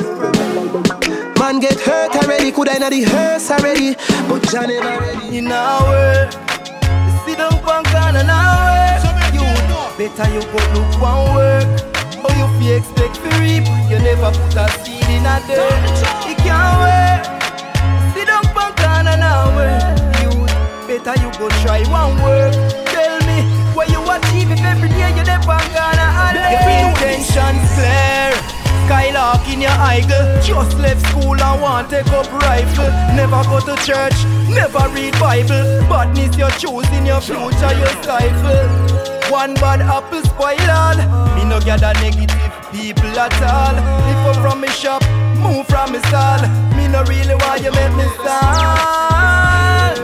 Man 1.40 1.58
get 1.58 1.80
hurt 1.80 2.14
already, 2.22 2.52
could 2.52 2.68
I 2.68 2.78
not 2.78 2.92
the 2.92 3.02
hearse 3.02 3.50
already? 3.50 3.96
But 4.28 4.46
Jah 4.48 4.68
never 4.68 4.94
ready. 5.02 5.38
In 5.38 5.50
our 5.50 5.82
way, 5.90 6.30
sit 7.26 7.38
down 7.38 7.58
punk 7.66 7.92
on 7.98 8.14
an 8.14 8.30
hour. 8.30 8.94
You 9.34 9.42
better 9.98 10.30
you 10.30 10.42
go 10.54 10.60
look 10.70 11.02
one 11.02 11.34
work. 11.34 11.66
How 12.22 12.30
you 12.38 12.46
feel 12.62 12.76
expect 12.78 13.16
to 13.26 13.30
reap? 13.42 13.66
You 13.90 13.98
never 13.98 14.30
put 14.30 14.54
a 14.54 14.70
seed 14.86 15.02
in 15.10 15.26
a 15.26 15.42
dirt. 15.50 16.30
It 16.30 16.38
can't 16.46 17.37
wait 19.56 19.98
you 20.22 20.30
better 20.86 21.14
you 21.20 21.30
go 21.38 21.48
try 21.62 21.82
one 21.90 22.16
word. 22.22 22.52
Tell 22.86 23.18
me 23.28 23.38
what 23.74 23.88
you 23.90 24.00
achieve 24.02 24.50
if 24.50 24.60
every 24.60 24.88
day 24.88 25.10
you 25.16 25.24
never 25.24 25.58
gonna 25.74 26.08
Your 26.34 26.90
intentions 26.90 27.62
clear. 27.74 28.37
Skylark 28.88 29.46
in 29.52 29.60
your 29.60 29.76
eagle 29.92 30.40
Just 30.40 30.78
left 30.78 31.04
school 31.08 31.36
and 31.36 31.60
want 31.60 31.90
take 31.90 32.08
up 32.08 32.24
rifle. 32.32 32.88
Never 33.12 33.44
go 33.44 33.60
to 33.60 33.76
church, 33.84 34.16
never 34.48 34.88
read 34.96 35.12
Bible. 35.20 35.84
Badness 35.92 36.38
you 36.38 36.48
choose 36.56 36.88
in 36.96 37.04
your 37.04 37.20
future 37.20 37.74
you 37.76 37.86
stifle. 38.00 38.64
One 39.30 39.52
bad 39.60 39.82
apple 39.82 40.22
spoil 40.22 40.70
all. 40.72 40.96
Me 41.36 41.44
no 41.44 41.60
gather 41.60 41.92
negative 42.00 42.52
people 42.72 43.12
at 43.20 43.36
all. 43.44 43.76
If 44.08 44.36
I'm 44.36 44.42
from 44.42 44.60
me 44.62 44.68
shop, 44.68 45.04
move 45.36 45.66
from 45.66 45.92
me 45.92 45.98
stall. 46.08 46.40
Me 46.72 46.88
no 46.88 47.04
really 47.04 47.34
why 47.34 47.56
you 47.56 47.70
make 47.72 47.92
me 47.92 48.08
stall. 48.16 49.96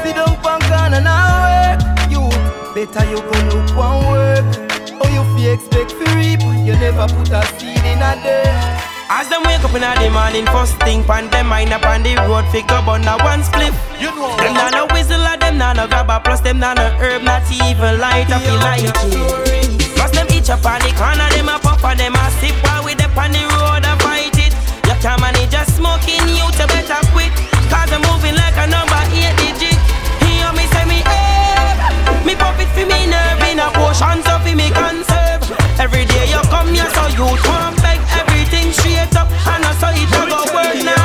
Sit 0.00 0.16
down 0.16 0.40
punk 0.40 0.64
on 0.72 0.94
an 0.94 1.06
hour 1.06 1.76
You 2.08 2.30
better 2.72 3.04
you 3.10 3.20
go 3.20 3.36
look 3.52 3.76
one 3.76 4.08
work 4.08 4.69
Oh 5.00 5.08
you 5.08 5.22
fi 5.34 5.50
expect 5.54 5.90
to 5.90 6.04
reap 6.16 6.40
You 6.64 6.74
never 6.76 7.06
put 7.08 7.30
a 7.30 7.42
seed 7.58 7.84
in 7.84 8.02
a 8.02 8.14
dirt 8.22 8.90
as 9.10 9.28
them 9.28 9.42
wake 9.42 9.58
up 9.66 9.74
in 9.74 9.82
the 9.82 10.08
morning, 10.08 10.46
first 10.54 10.78
thing 10.86 11.02
pan 11.02 11.28
them 11.34 11.48
mind 11.48 11.72
up 11.74 11.82
on 11.82 12.04
the 12.04 12.14
road, 12.30 12.46
figure 12.54 12.78
on 12.78 13.02
a 13.02 13.18
one 13.26 13.42
split. 13.42 13.74
You 13.98 14.14
know 14.14 14.30
them 14.38 14.54
not 14.54 14.70
no 14.70 14.86
whistle, 14.94 15.18
them 15.18 15.58
not 15.58 15.74
no 15.74 15.88
grabber, 15.88 16.22
plus 16.22 16.40
them 16.40 16.60
not 16.60 16.76
no 16.76 16.86
herb, 17.02 17.24
not 17.24 17.42
even 17.50 17.98
light 17.98 18.30
up 18.30 18.40
the 18.46 18.54
light. 18.62 18.86
Plus 19.98 20.10
them 20.12 20.28
each 20.30 20.48
up 20.48 20.64
on 20.64 20.78
the 20.86 20.94
corner, 20.94 21.26
them 21.34 21.50
a 21.50 21.58
pop 21.58 21.82
and 21.82 21.98
them 21.98 22.14
a 22.14 22.30
sip 22.38 22.54
while 22.62 22.84
we 22.84 22.94
dip 22.94 23.10
on 23.18 23.32
the 23.34 23.42
road 23.50 23.82
and 23.82 24.00
fight 24.00 24.38
it. 24.38 24.54
You 24.86 24.94
can't 25.02 25.20
manage 25.20 25.50
just 25.50 25.74
smoking, 25.74 26.22
you 26.30 26.46
to 26.46 26.64
better 26.70 27.02
quit. 27.10 27.34
Cause 27.66 27.90
I'm 27.90 28.00
moving 28.06 28.38
like 28.38 28.54
a 28.62 28.70
number 28.70 29.02
eight 29.10 29.34
digit. 29.42 29.69
Me 32.24 32.34
it 32.60 32.68
for 32.76 32.84
me 32.86 33.06
nerve 33.06 33.42
in 33.48 33.58
a 33.58 33.68
potion, 33.72 34.22
so 34.22 34.38
for 34.44 34.54
me 34.54 34.68
conserve. 34.70 35.42
Every 35.80 36.04
day 36.04 36.28
you 36.28 36.40
come 36.52 36.68
here, 36.74 36.90
so 36.92 37.06
you 37.16 37.26
come 37.40 37.74
beg 37.80 38.00
everything 38.20 38.72
straight 38.72 39.14
up. 39.16 39.28
And 39.48 39.64
I 39.64 39.72
saw 39.80 39.90
it 39.90 40.10
a 40.12 40.22
go 40.28 40.40
work 40.52 40.78
now, 40.84 40.99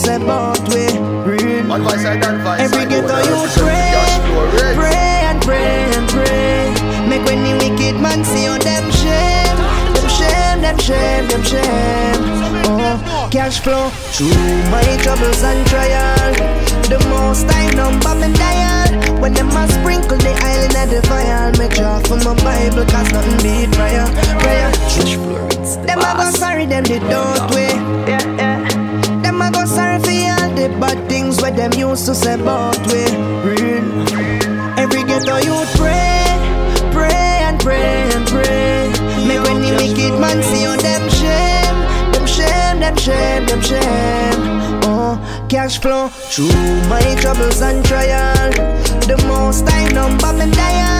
say 0.00 0.18
both 0.18 0.64
way 0.72 0.88
real. 1.28 1.72
Advice 1.72 2.04
and 2.04 2.24
advice. 2.24 2.60
Every 2.60 2.84
ghetto 2.86 3.16
you 3.28 3.38
pray, 3.60 3.92
pray 4.74 5.20
and 5.28 5.38
pray 5.42 5.92
and 5.96 6.08
pray. 6.08 6.72
Make 7.08 7.24
when 7.26 7.44
the 7.44 7.54
wicked 7.60 8.00
man 8.00 8.24
see 8.24 8.48
on 8.48 8.60
them 8.60 8.90
shame, 8.90 9.58
them 9.94 10.08
shame, 10.08 10.58
them 10.64 10.78
shame, 10.78 11.28
them 11.28 11.42
shame. 11.42 12.22
Oh, 12.82 13.28
cash 13.30 13.60
flow 13.60 13.90
through 14.14 14.70
my 14.72 14.82
troubles 15.04 15.42
and 15.42 15.60
trial. 15.68 16.32
The 16.88 16.98
most 17.08 17.46
I 17.48 17.68
number 17.74 18.14
me 18.14 18.32
dial. 18.34 19.20
When 19.20 19.34
them 19.34 19.50
a 19.50 19.68
sprinkle 19.68 20.16
the 20.16 20.32
island 20.32 20.76
at 20.76 20.88
the 20.88 21.02
fire, 21.06 21.52
me 21.58 21.68
draw 21.76 22.00
from 22.08 22.24
my 22.24 22.34
Bible 22.42 22.84
'cause 22.86 23.12
nothing 23.12 23.38
beat 23.44 23.70
prayer, 23.76 24.06
prayer. 24.40 24.70
Cash 24.88 25.14
flow, 25.16 25.46
it's 25.50 25.76
the 25.76 25.86
Them 25.86 26.00
a 26.00 26.10
go 26.16 26.30
sorry, 26.30 26.66
them 26.66 26.84
they 26.84 26.98
don't 26.98 27.54
way. 27.54 27.74
Yeah, 28.08 28.24
yeah. 28.40 29.22
Them 29.22 29.42
a 29.42 29.50
go 29.50 29.64
sorry 29.66 29.89
the 30.60 30.68
bad 30.78 31.08
things 31.08 31.40
where 31.40 31.50
them 31.50 31.72
used 31.72 32.04
to 32.06 32.14
say 32.14 32.34
about 32.34 32.76
we. 32.88 33.04
Real. 33.48 33.86
Every 34.78 35.02
ghetto 35.04 35.36
you 35.48 35.56
pray, 35.80 36.24
pray 36.92 37.32
and 37.48 37.58
pray 37.60 38.10
and 38.14 38.26
pray. 38.28 38.92
Make 39.26 39.42
when 39.44 39.62
the 39.64 39.72
wicked 39.80 40.14
man 40.20 40.42
see 40.42 40.66
on 40.66 40.78
them 40.78 41.04
shame, 41.20 41.78
them 42.12 42.26
shame, 42.26 42.76
them 42.80 42.96
shame, 42.96 43.46
them 43.46 43.62
shame. 43.62 44.40
Oh, 44.84 45.16
cash 45.48 45.80
flow 45.80 46.08
through 46.08 46.52
my 46.92 47.04
troubles 47.20 47.62
and 47.62 47.84
trial. 47.84 48.50
The 49.08 49.16
most 49.28 49.64
I 49.66 49.88
number 49.92 50.32
me 50.34 50.50
dial. 50.52 50.90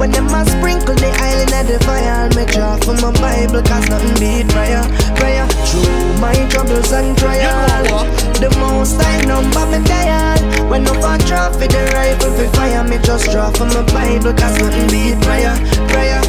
When 0.00 0.10
them 0.12 0.28
a 0.28 0.46
sprinkle 0.46 0.94
the 0.94 1.12
island 1.12 1.52
of 1.52 1.66
the 1.68 1.84
fire, 1.84 2.28
me 2.32 2.44
draw 2.50 2.76
from 2.78 2.96
my 3.04 3.12
Bible, 3.20 3.62
cause 3.62 3.86
nothing 3.90 4.16
beat 4.18 4.48
prayer, 4.48 4.82
prayer. 5.20 5.46
Through 5.68 6.18
my 6.18 6.34
troubles 6.48 6.92
and 6.92 7.16
trial. 7.16 8.06
The 8.40 8.48
most 8.58 8.98
I 8.98 9.24
number 9.26 9.64
me 9.70 9.84
dial. 9.84 10.40
When 10.70 10.84
no 10.84 10.94
for 11.52 11.66
the 11.66 11.82
rifle 11.94 12.32
for 12.32 12.48
fire, 12.56 12.82
me 12.84 12.98
just 12.98 13.30
draw 13.30 13.50
from 13.50 13.68
my 13.68 13.82
Bible, 13.92 14.32
cause 14.32 14.58
nothing 14.58 14.88
beat 14.88 15.20
prayer, 15.22 15.54
prayer. 15.88 16.20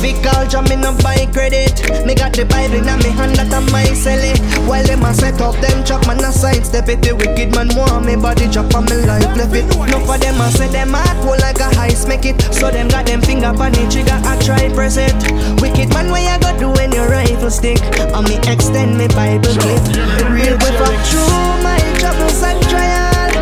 Fickle 0.00 0.46
jam 0.46 0.64
me 0.68 0.76
no 0.76 0.92
buy 1.02 1.26
credit. 1.32 1.80
Me 2.04 2.14
got 2.14 2.32
the 2.32 2.44
Bible 2.44 2.76
in 2.76 2.98
me 3.00 3.10
hand 3.16 3.36
that 3.36 3.52
I 3.52 3.60
might 3.72 3.96
sell 3.96 4.20
it. 4.20 4.38
While 4.68 4.84
them 4.84 5.04
a 5.04 5.14
set 5.14 5.40
up 5.40 5.56
them 5.64 5.84
chop 5.84 6.06
man 6.06 6.22
a 6.22 6.30
sidestep 6.30 6.88
it. 6.88 7.02
The 7.02 7.16
wicked 7.16 7.54
man 7.54 7.68
want 7.74 8.06
me 8.06 8.16
body 8.16 8.48
chop 8.48 8.74
on 8.74 8.84
me 8.86 8.96
life 9.06 9.24
left 9.36 9.54
it. 9.54 9.66
No 9.90 9.98
for 10.04 10.18
them 10.18 10.40
a 10.40 10.50
say 10.52 10.68
them 10.68 10.92
heart 10.92 11.16
hold 11.24 11.40
like 11.40 11.60
a 11.60 11.68
ice 11.80 12.06
make 12.06 12.24
it. 12.24 12.40
So 12.52 12.70
them 12.70 12.88
got 12.88 13.06
them 13.06 13.22
finger 13.22 13.52
on 13.56 13.72
the 13.72 13.82
trigger 13.90 14.18
I 14.22 14.36
try 14.44 14.68
press 14.74 14.96
it. 14.96 15.16
Wicked 15.60 15.92
man 15.94 16.10
what 16.10 16.22
you 16.22 16.36
go 16.44 16.50
do 16.58 16.68
when 16.76 16.92
your 16.92 17.08
rifle 17.08 17.50
stick? 17.50 17.80
On 18.12 18.24
me 18.24 18.36
extend 18.46 18.98
me 18.98 19.08
Bible 19.08 19.54
clip. 19.56 19.82
Real 20.28 20.56
with 20.60 20.82
up 20.84 20.96
true 21.08 21.52
my 21.64 21.80
troubles 21.98 22.42
and 22.44 22.60
trial. 22.68 23.32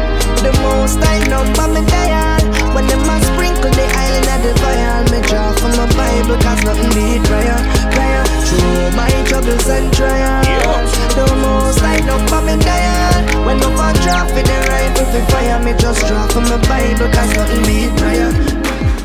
The 0.44 0.52
most 0.62 1.02
I 1.02 1.18
number 1.26 1.66
me 1.72 1.82
dial. 1.88 2.42
When 2.74 2.86
them 2.86 3.02
a 3.06 3.16
sprinkle 3.26 3.70
the 3.70 3.86
island 3.90 4.28
of 4.28 4.40
the 4.44 4.52
fire, 4.60 4.93
me 5.14 5.20
draw 5.28 5.52
from 5.54 5.70
my 5.78 5.86
Bible, 5.94 6.36
cause 6.42 6.62
nothing 6.64 6.90
beat 6.90 7.22
prayer, 7.30 7.58
prayer. 7.94 8.24
Through 8.46 8.90
my 8.98 9.10
troubles 9.30 9.66
and 9.70 9.92
trials, 9.94 10.90
the 11.14 11.26
most 11.38 11.82
I 11.82 12.00
number 12.02 12.40
me 12.42 12.56
dial. 12.58 13.46
When 13.46 13.58
no 13.58 13.70
one 13.70 13.94
draw 14.02 14.26
for 14.26 14.42
the 14.42 14.58
rifle 14.70 15.06
for 15.12 15.24
fire, 15.30 15.62
me 15.62 15.72
just 15.78 16.06
draw 16.06 16.26
from 16.28 16.44
my 16.50 16.58
Bible, 16.66 17.08
cause 17.14 17.30
nothing 17.36 17.62
beat 17.62 17.92
prayer. 17.98 18.30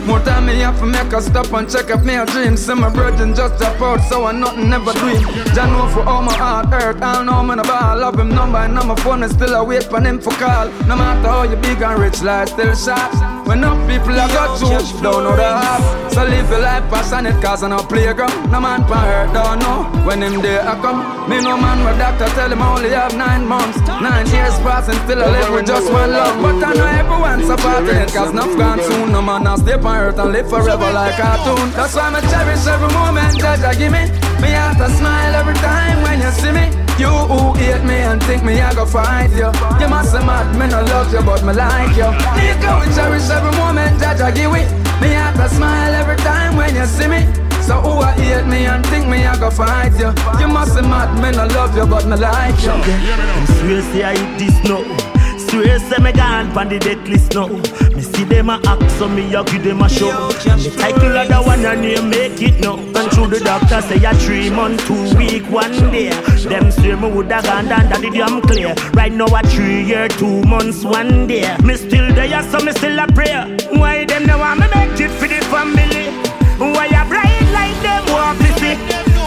More 0.07 0.20
time 0.22 0.47
me 0.47 0.57
have 0.62 0.80
to 0.80 0.88
make 0.88 1.14
a 1.14 1.22
stop 1.22 1.53
and 1.53 1.70
check 1.70 1.91
if 1.91 2.03
me 2.03 2.16
a 2.16 2.26
dream 2.26 2.57
See 2.57 2.74
my 2.74 2.89
brethren 2.89 3.36
just 3.36 3.60
drop 3.60 3.80
out 3.80 3.99
so 4.10 4.26
I 4.26 4.32
nothing 4.32 4.68
never 4.68 4.91
dream 4.93 5.22
Jah 5.53 5.68
know 5.68 5.88
for 5.93 6.01
all 6.01 6.24
my 6.24 6.34
heart 6.34 6.66
hurt, 6.74 6.99
I 6.99 7.24
know 7.24 7.43
me 7.43 7.53
no 7.53 7.62
ball 7.62 7.99
Love 7.99 8.20
him 8.20 8.30
number 8.30 8.57
and 8.57 8.74
my 8.74 8.95
phone 9.03 9.22
and 9.22 9.32
still 9.32 9.55
I 9.55 9.62
wait 9.62 9.84
for 9.84 10.01
him 10.01 10.20
for 10.20 10.32
call 10.32 10.66
No 10.88 10.95
matter 10.95 11.28
how 11.28 11.43
you 11.43 11.57
big 11.57 11.84
and 11.84 12.01
rich, 12.01 12.24
life 12.24 12.49
still 12.49 12.74
sharp 12.74 13.28
When 13.49 13.65
enough 13.65 13.81
people 13.89 14.13
I 14.13 14.27
got 14.27 14.61
you, 14.61 15.01
don't 15.01 15.23
know 15.23 15.35
the 15.35 15.41
half 15.41 16.13
So 16.13 16.21
live 16.21 16.51
your 16.51 16.59
life 16.59 16.85
passionate 16.93 17.41
cause 17.41 17.63
I 17.63 17.67
no 17.69 17.81
playground. 17.81 18.51
No 18.51 18.61
man 18.61 18.85
pan 18.85 19.09
hurt, 19.09 19.33
don't 19.33 19.57
know 19.57 20.05
when 20.05 20.21
him 20.21 20.39
there 20.39 20.61
I 20.61 20.79
come. 20.79 21.01
Me 21.27 21.41
no 21.41 21.57
man 21.57 21.83
with 21.83 21.97
doctor 21.97 22.29
tell 22.37 22.51
him 22.51 22.61
I 22.61 22.77
only 22.77 22.91
have 22.91 23.17
nine 23.17 23.47
months. 23.47 23.79
Nine 23.87 24.29
years 24.29 24.53
passing 24.61 25.01
still 25.01 25.23
I 25.23 25.31
live 25.31 25.49
with 25.51 25.65
just 25.65 25.91
one 25.91 26.11
love. 26.11 26.37
But 26.43 26.61
I 26.63 26.73
know 26.77 26.85
everyone's 26.85 27.47
supporting 27.47 27.97
it 27.97 28.13
cause 28.13 28.29
enough 28.29 28.55
gone 28.55 28.83
soon. 28.83 29.13
No 29.13 29.23
man 29.23 29.41
now 29.41 29.55
stay 29.55 29.73
on 29.73 29.97
earth 29.97 30.19
and 30.19 30.31
live 30.31 30.47
forever 30.47 30.93
like 30.93 31.17
a 31.17 31.21
cartoon. 31.23 31.71
That's 31.71 31.95
why 31.95 32.13
I 32.13 32.21
cherish 32.29 32.67
every 32.69 32.93
moment 32.93 33.41
that 33.41 33.73
you 33.73 33.79
give 33.79 33.91
me. 33.91 34.28
Me 34.41 34.49
have 34.51 34.77
to 34.77 34.89
smile 34.97 35.35
every 35.35 35.55
time 35.55 36.01
when 36.03 36.19
you 36.21 36.31
see 36.31 36.51
me. 36.51 36.65
You 36.99 37.07
who 37.07 37.53
hate 37.53 37.83
me 37.83 37.95
and 37.95 38.21
think 38.23 38.43
me 38.43 38.59
I 38.59 38.73
go 38.73 38.85
fight 38.85 39.31
you. 39.31 39.51
You 39.79 39.87
must 39.87 40.13
have 40.13 40.25
mad, 40.25 40.51
me 40.59 40.67
no 40.67 40.83
love 40.83 41.11
you 41.13 41.21
but 41.21 41.43
me 41.45 41.53
like 41.53 41.95
you. 41.95 42.09
Nigga, 42.35 42.71
we 42.81 42.93
cherish 42.93 43.29
every 43.29 43.55
moment 43.57 43.99
that 43.99 44.19
you 44.19 44.31
give 44.35 44.51
me. 44.51 44.63
Me 44.99 45.15
have 45.15 45.35
to 45.35 45.47
smile 45.55 45.93
every 45.93 46.17
time 46.17 46.57
when 46.57 46.75
you 46.75 46.85
see 46.85 47.07
me. 47.07 47.23
So 47.63 47.79
who 47.81 47.99
I 47.99 48.11
hate 48.13 48.47
me 48.47 48.65
and 48.65 48.85
think 48.87 49.07
me 49.07 49.25
I 49.25 49.37
go 49.39 49.49
fight 49.49 49.93
you. 49.99 50.11
You 50.39 50.47
must 50.47 50.75
have 50.75 50.83
mad, 50.89 51.15
me 51.21 51.31
no 51.31 51.45
love 51.47 51.75
you 51.75 51.85
but 51.85 52.05
me 52.05 52.17
like 52.17 52.61
you. 52.63 52.71
I'm 52.71 53.47
seriously 53.59 54.03
I 54.03 54.13
eat 54.13 54.39
this 54.39 54.63
no. 54.67 55.18
Swear 55.49 55.79
say 55.79 55.97
me 56.03 56.11
gone 56.11 56.51
pon 56.53 56.69
the 56.69 56.77
death 56.77 57.07
list 57.07 57.33
now. 57.33 57.47
Me 57.47 58.01
see 58.01 58.23
them 58.23 58.49
a 58.49 58.61
act 58.67 58.91
so 58.91 59.07
me 59.07 59.33
a 59.33 59.43
give 59.43 59.63
them 59.63 59.81
a 59.81 59.89
show. 59.89 60.29
The 60.29 60.73
title 60.77 61.17
of 61.17 61.27
the 61.27 61.41
one 61.41 61.65
and 61.65 61.83
you 61.83 62.01
make 62.03 62.41
it 62.41 62.59
now. 62.59 62.77
And 62.77 63.11
through 63.11 63.27
the 63.27 63.39
doctor 63.39 63.81
say 63.81 64.03
a 64.03 64.13
three 64.13 64.49
month, 64.49 64.85
two 64.85 65.17
week, 65.17 65.49
one 65.49 65.71
day. 65.91 66.09
Them 66.47 66.71
say 66.71 66.93
me 66.95 67.09
woulda 67.09 67.41
gone 67.41 67.65
down 67.65 67.89
that 67.89 68.01
the 68.01 68.11
damn 68.11 68.41
clear. 68.41 68.75
Right 68.93 69.11
now 69.11 69.25
a 69.25 69.41
three 69.41 69.83
year, 69.83 70.07
two 70.07 70.43
months, 70.43 70.83
one 70.83 71.25
day. 71.27 71.49
Me 71.63 71.75
still 71.75 72.13
there 72.13 72.43
so 72.51 72.59
me 72.59 72.71
still 72.71 72.99
a 72.99 73.07
pray. 73.07 73.33
Why 73.73 74.05
them 74.05 74.27
no 74.27 74.37
want 74.37 74.59
me 74.59 74.67
make 74.75 74.99
it 75.01 75.11
for 75.17 75.27
the 75.27 75.41
family? 75.49 76.13
Why 76.61 76.85
a 76.93 77.07
bright 77.09 77.49
like 77.57 77.77
them 77.81 78.05
want 78.13 78.37
to 78.37 78.49
see? 78.61 78.77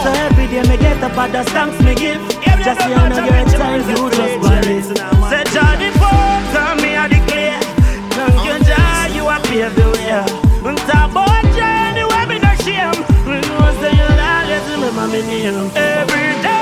So 0.03 0.09
every 0.23 0.47
day 0.47 0.63
me 0.69 0.77
get 0.77 1.03
up 1.03 1.31
the 1.31 1.43
thanks 1.51 1.79
me 1.83 1.95
give. 1.95 2.21
Just 2.63 2.79
you 2.87 2.95
know 2.95 3.19
your 3.19 3.43
time 3.59 3.83
you 3.89 4.09
just 4.09 4.39
worry. 4.39 4.81
Say 5.27 5.43
Johnny 5.51 5.91
Porter 6.53 6.75
me 6.81 6.95
a 6.95 7.09
declare. 7.09 7.59
Thank 8.13 8.45
you 8.45 8.65
Jah 8.67 9.07
you 9.15 9.27
a 9.27 9.39
pave 9.41 9.73
the 9.75 9.89
way. 9.89 10.69
And 10.69 10.77
talk 10.85 11.09
about 11.11 11.43
journey 11.57 12.03
where 12.05 12.27
me 12.27 12.37
no 12.37 12.53
shame. 12.61 12.99
We 13.25 13.41
know 13.41 13.73
say 13.81 13.93
you 13.97 14.09
always 14.29 14.65
remember 14.71 15.07
me 15.07 15.21
name. 15.23 15.71
Every 15.75 16.43
day 16.43 16.52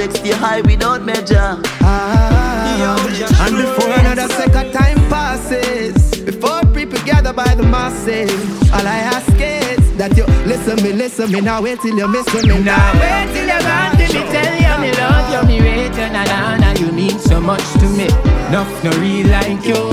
Your 0.00 0.08
respect 0.08 0.26
stay 0.26 0.32
high 0.32 0.60
without 0.62 1.02
measure. 1.02 1.60
Ah, 1.82 2.96
And 3.44 3.56
before 3.56 3.92
another 4.00 4.32
second 4.32 4.72
time 4.72 4.96
passes, 5.10 6.16
before 6.24 6.62
people 6.72 6.98
gather 7.04 7.34
by 7.34 7.54
the 7.54 7.62
masses, 7.64 8.32
all 8.72 8.86
I 8.86 8.96
ask 9.12 9.28
is 9.36 9.92
that 9.98 10.16
you 10.16 10.24
listen 10.48 10.82
me, 10.82 10.94
listen 10.94 11.30
me, 11.30 11.42
now 11.42 11.60
wait 11.60 11.80
till 11.80 11.94
you 11.94 12.08
miss 12.08 12.24
me 12.32 12.48
now. 12.64 12.92
Wait 12.96 13.28
till 13.34 13.44
you're 13.46 13.60
gone 13.60 13.92
till 14.00 14.08
me 14.16 14.22
tell 14.32 14.54
you 14.64 14.74
me 14.80 14.90
love 14.96 15.28
you, 15.32 15.42
me 15.48 15.60
rate 15.60 15.92
you, 15.92 16.08
na 16.08 16.24
na 16.24 16.56
na. 16.56 16.72
You 16.80 16.92
mean 16.92 17.18
so 17.18 17.38
much 17.38 17.64
to 17.80 17.86
me. 17.92 18.08
Enough 18.48 18.72
no 18.84 18.90
real 19.04 19.26
like 19.28 19.64
you. 19.68 19.84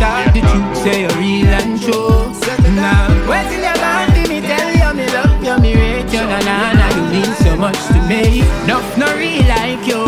Talk 0.00 0.32
the 0.32 0.40
truth, 0.48 0.76
say 0.80 1.02
you're 1.04 1.16
real 1.20 1.52
and 1.60 1.76
true. 1.76 2.32
Now 2.72 3.04
wait 3.28 3.44
till 3.52 3.60
you're 3.60 3.76
gone 3.84 4.08
till 4.16 4.28
me 4.32 4.40
tell 4.40 4.70
you 4.80 4.90
me 4.96 5.04
love 5.12 5.44
you, 5.44 5.56
me 5.60 5.74
rate 5.76 6.08
you, 6.10 6.24
na 6.24 6.40
na 6.40 6.72
na. 6.72 6.86
You 6.96 7.04
mean 7.12 7.32
so 7.44 7.52
much 7.56 7.76
to 7.91 7.91
me. 8.12 8.40
Enough 8.64 8.98
no 8.98 9.06
real 9.16 9.42
like 9.48 9.86
you. 9.86 10.04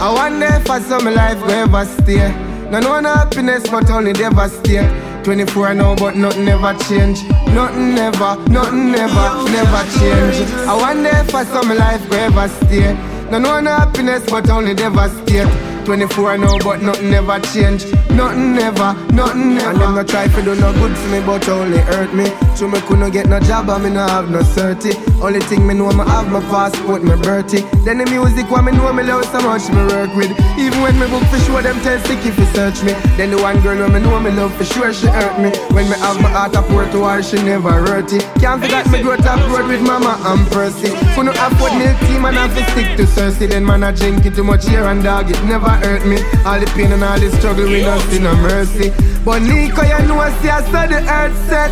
I 0.00 0.12
wonder 0.12 0.46
if 0.46 0.70
I 0.70 0.80
saw 0.80 1.00
my 1.00 1.10
life 1.10 1.40
go 1.40 1.48
ever 1.48 1.84
stay. 1.86 2.30
No 2.70 2.80
no 2.80 3.00
no 3.00 3.14
happiness, 3.14 3.62
but 3.70 3.90
only 3.90 4.12
devastate. 4.12 4.90
24 5.24 5.74
now, 5.74 5.96
but 5.96 6.16
nothing 6.16 6.46
ever 6.48 6.74
change. 6.84 7.22
Nothing 7.54 7.94
never, 7.94 8.36
nothing 8.50 8.92
never, 8.92 9.26
never 9.50 9.82
change. 9.98 10.36
I 10.68 10.76
wonder 10.78 11.08
if 11.08 11.34
I 11.34 11.44
saw 11.44 11.62
my 11.62 11.74
life 11.74 12.10
go 12.10 12.16
ever 12.18 12.48
stay. 12.48 13.13
No 13.30 13.38
no 13.38 13.60
no 13.60 13.70
happiness, 13.70 14.24
but 14.30 14.48
only 14.50 14.74
devastate. 14.74 15.48
24 15.84 16.38
now, 16.38 16.54
oh, 16.54 16.58
but 16.64 16.80
nothing 16.82 17.12
ever 17.12 17.38
change. 17.40 17.84
Nothing 18.14 18.54
never, 18.54 18.94
nothing 19.12 19.54
never. 19.54 19.70
And 19.70 19.80
them 19.80 19.94
no 19.94 20.04
try 20.04 20.28
to 20.28 20.42
do 20.42 20.54
no 20.54 20.72
good 20.72 20.96
for 20.96 21.08
me, 21.08 21.20
but 21.20 21.48
only 21.48 21.78
hurt 21.78 22.14
me. 22.14 22.26
So 22.56 22.68
me 22.68 22.80
couldn't 22.82 23.10
get 23.10 23.26
no 23.26 23.40
job, 23.40 23.68
and 23.70 23.84
me 23.84 23.90
no 23.90 24.06
have 24.06 24.30
no 24.30 24.40
certy. 24.40 24.94
Only 25.22 25.40
thing 25.40 25.66
me 25.66 25.74
know, 25.74 25.90
me 25.90 26.04
have 26.04 26.30
my 26.30 26.40
passport, 26.40 27.02
my 27.02 27.16
birthday. 27.16 27.62
Then 27.84 27.98
the 27.98 28.06
music, 28.06 28.50
what 28.50 28.62
me 28.64 28.72
know, 28.72 28.92
me 28.92 29.02
love 29.02 29.24
so 29.26 29.40
much, 29.40 29.68
me 29.70 29.82
work 29.86 30.14
with. 30.14 30.30
Even 30.58 30.80
when 30.82 30.98
me 30.98 31.06
book 31.08 31.24
for 31.28 31.38
sure, 31.40 31.62
them 31.62 31.80
tell 31.80 31.98
sticky 32.04 32.28
if 32.28 32.38
you 32.38 32.46
search 32.54 32.82
me. 32.82 32.92
Then 33.16 33.30
the 33.30 33.38
one 33.40 33.60
girl, 33.60 33.78
when 33.78 33.92
me 33.92 34.00
know, 34.00 34.20
me 34.20 34.30
love 34.30 34.54
for 34.54 34.64
sure, 34.64 34.92
she 34.92 35.06
hurt 35.06 35.38
me. 35.40 35.50
When 35.74 35.88
me 35.90 35.96
have 35.98 36.20
my 36.20 36.30
heart 36.30 36.56
up 36.56 36.68
word 36.70 36.92
to 36.92 37.04
her, 37.04 37.22
she 37.22 37.36
never 37.42 37.72
hurt 37.72 38.12
it. 38.12 38.22
Can't 38.40 38.62
forget 38.62 38.88
me 38.90 39.02
growth 39.02 39.26
up 39.26 39.40
road 39.50 39.68
with 39.68 39.82
mama 39.82 40.18
and 40.24 40.46
Percy. 40.52 40.90
Couldn't 41.14 41.36
afford 41.36 41.72
milk 41.78 41.98
team 42.06 42.24
and 42.24 42.36
have 42.36 42.54
to 42.54 42.62
stick 42.72 42.96
to 42.96 43.04
Cersei. 43.04 43.48
Then 43.48 43.64
man, 43.64 43.82
I 43.82 43.92
drink 43.92 44.26
it 44.26 44.34
too 44.34 44.44
much 44.44 44.68
here 44.68 44.84
and 44.84 45.02
dog, 45.02 45.30
it 45.30 45.42
never 45.44 45.68
hurt 45.68 46.06
me. 46.06 46.18
All 46.44 46.60
the 46.60 46.66
pain 46.76 46.92
and 46.92 47.02
all 47.02 47.18
the 47.18 47.30
struggle, 47.38 47.66
we 47.66 47.80
don't 47.80 48.03
see 48.10 48.18
no 48.18 48.34
mercy. 48.36 48.90
But 49.24 49.42
Nico, 49.42 49.82
you 49.82 50.06
know, 50.06 50.20
I 50.20 50.30
see, 50.40 50.48
I 50.48 50.60
saw 50.70 50.86
the 50.86 51.00
earth 51.08 51.36
set. 51.48 51.70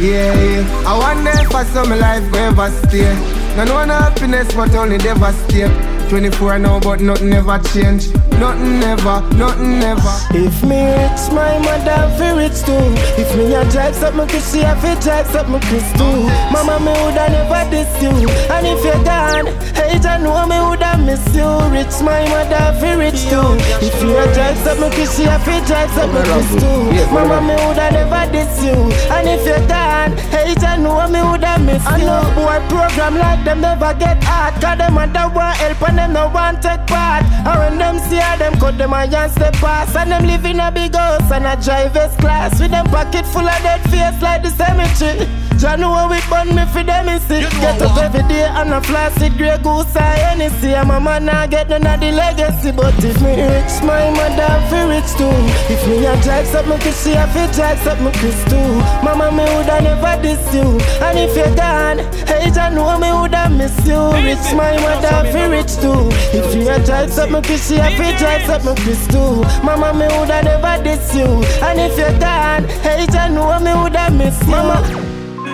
Yeah, 0.00 0.34
yeah. 0.34 0.84
I 0.86 0.98
wonder 0.98 1.30
if 1.30 1.54
I 1.54 1.64
saw 1.64 1.84
my 1.86 1.96
life 1.96 2.30
go 2.32 2.38
ever 2.38 2.70
stay. 2.88 3.14
No, 3.56 3.64
no 3.64 3.94
happiness, 3.94 4.52
but 4.54 4.74
only 4.74 4.98
devastate. 4.98 5.70
24 6.08 6.58
now, 6.58 6.80
but 6.80 7.00
nothing 7.00 7.32
ever 7.32 7.58
change. 7.72 8.08
Nothing 8.38 8.82
ever, 8.82 9.20
nothing 9.36 9.82
ever. 9.82 10.16
If 10.34 10.62
me 10.64 10.80
rich, 10.84 11.22
my 11.32 11.58
mother 11.62 12.10
feel 12.18 12.36
rich 12.36 12.60
too. 12.66 12.90
If 13.20 13.30
me 13.36 13.54
a 13.54 13.62
drive 13.70 13.94
something, 13.94 14.26
cause 14.26 14.52
she 14.52 14.60
have 14.60 14.80
to 14.82 14.92
drive 15.02 15.26
something, 15.28 15.60
cause 15.60 15.90
too. 15.94 16.26
Mama, 16.50 16.80
me 16.80 16.92
woulda 16.98 17.28
never 17.30 17.62
diss 17.70 17.90
you. 18.02 18.10
And 18.50 18.66
if 18.66 18.82
you're 18.84 19.04
gone, 19.04 19.46
hey, 19.74 19.98
I 20.02 20.18
know 20.18 20.46
me 20.46 20.58
woulda 20.58 20.98
miss 20.98 21.24
you. 21.34 21.46
Rich, 21.70 22.02
my 22.02 22.26
mother 22.28 22.74
feel 22.80 22.98
rich 22.98 23.22
too. 23.30 23.54
If 23.84 23.94
you 24.02 24.16
a 24.18 24.24
drive 24.34 24.58
something, 24.58 24.90
cause 24.90 25.14
she 25.16 25.24
have 25.24 25.44
to 25.44 25.54
drive 25.66 25.90
something, 25.94 26.24
cause 26.26 26.50
too. 26.58 27.14
Mama, 27.14 27.40
me 27.40 27.54
woulda 27.62 27.90
never 27.94 28.24
diss 28.32 28.52
you. 28.62 28.76
And 29.14 29.28
if 29.28 29.46
you're 29.46 29.62
gone, 29.68 30.16
hey, 30.34 30.54
I 30.58 30.76
know 30.76 31.06
me 31.08 31.22
woulda 31.22 31.58
miss 31.60 31.82
you. 31.84 31.90
I 31.90 31.98
know 32.02 32.24
boy 32.34 32.58
program 32.68 33.14
like 33.14 33.44
them 33.44 33.60
never 33.60 33.94
get 33.94 34.22
hard. 34.24 34.54
Cause 34.60 34.78
them 34.78 34.94
mother 34.94 35.28
want 35.34 35.56
help 35.58 35.82
and 35.88 35.93
them 35.96 36.12
no 36.12 36.28
want 36.28 36.62
take 36.62 36.86
part. 36.86 37.24
And 37.24 37.58
when 37.58 37.78
them 37.78 37.98
see 37.98 38.16
her, 38.16 38.36
them 38.38 38.58
cut 38.58 38.78
them 38.78 38.92
and 38.94 39.32
step 39.32 39.54
past. 39.54 39.96
And 39.96 40.10
them 40.10 40.26
live 40.26 40.44
in 40.44 40.60
a 40.60 40.70
big 40.70 40.94
house 40.94 41.30
and 41.30 41.46
a 41.46 41.56
drive 41.62 41.96
S 41.96 42.16
class. 42.16 42.60
With 42.60 42.70
them 42.70 42.86
pocket 42.86 43.26
full 43.26 43.46
of 43.46 43.62
dead 43.62 43.82
face 43.90 44.20
like 44.22 44.42
the 44.42 44.50
cemetery. 44.50 45.28
Jah 45.58 45.76
know 45.76 45.94
how 45.94 46.10
we 46.10 46.18
burn 46.28 46.54
me 46.54 46.64
for 46.72 46.82
them 46.82 47.08
is 47.08 47.22
sick. 47.22 47.48
Get 47.60 47.80
up 47.80 47.96
every 47.96 48.26
day 48.28 48.42
and 48.42 48.72
a 48.72 48.80
flash 48.80 49.16
it 49.22 49.36
grey 49.36 49.56
goose 49.62 49.94
or 49.94 50.02
Hennessy. 50.02 50.74
And 50.74 50.88
my 50.88 50.98
man 50.98 51.28
I 51.28 51.46
get 51.46 51.68
none 51.68 51.86
of 51.86 52.00
the 52.00 52.10
legacy. 52.10 52.72
But 52.72 52.94
if 53.04 53.20
me 53.22 53.38
rich, 53.38 53.74
my 53.82 54.10
mother 54.10 54.50
feel 54.68 54.88
rich 54.88 55.10
too. 55.14 55.30
If 55.72 55.86
me 55.86 56.04
a 56.06 56.20
drive 56.22 56.46
something, 56.46 56.78
cause 56.80 56.98
she 57.02 57.12
a 57.12 57.26
fi 57.28 57.46
drive 57.52 57.78
something, 57.80 58.12
Chris 58.18 58.38
too. 58.50 58.68
Mama 59.06 59.30
me 59.30 59.44
woulda 59.44 59.80
never 59.80 60.16
diss 60.22 60.42
you. 60.54 60.80
And 61.00 61.18
if 61.18 61.36
you're 61.36 61.54
gone, 61.54 61.98
hey, 62.26 62.50
Jah 62.50 62.70
know 62.70 62.98
me 62.98 63.12
woulda 63.12 63.48
miss 63.50 63.76
you. 63.86 64.00
Rich, 64.26 64.54
my 64.58 64.74
mother 64.82 65.30
feel 65.30 65.50
rich 65.50 65.76
too. 65.84 66.08
If 66.32 66.54
you 66.54 66.68
a 66.68 66.76
drive 66.84 67.12
something, 67.12 67.42
cause 67.42 67.68
she 67.68 67.76
a 67.76 67.88
fi 67.96 68.16
drive 68.16 68.44
something, 68.48 68.76
Chris 68.82 69.06
too. 69.12 69.44
Mama 69.66 69.92
me 69.92 70.06
woulda 70.14 70.40
never 70.48 70.76
diss 70.82 71.14
you. 71.14 71.28
And 71.66 71.78
if 71.86 71.98
you're 72.00 72.18
gone, 72.18 72.64
hey, 72.84 73.06
I 73.12 73.28
know 73.28 73.52
me 73.60 73.72
woulda 73.80 74.10
miss 74.10 74.40
you. 74.42 74.54
Mama. 74.54 74.78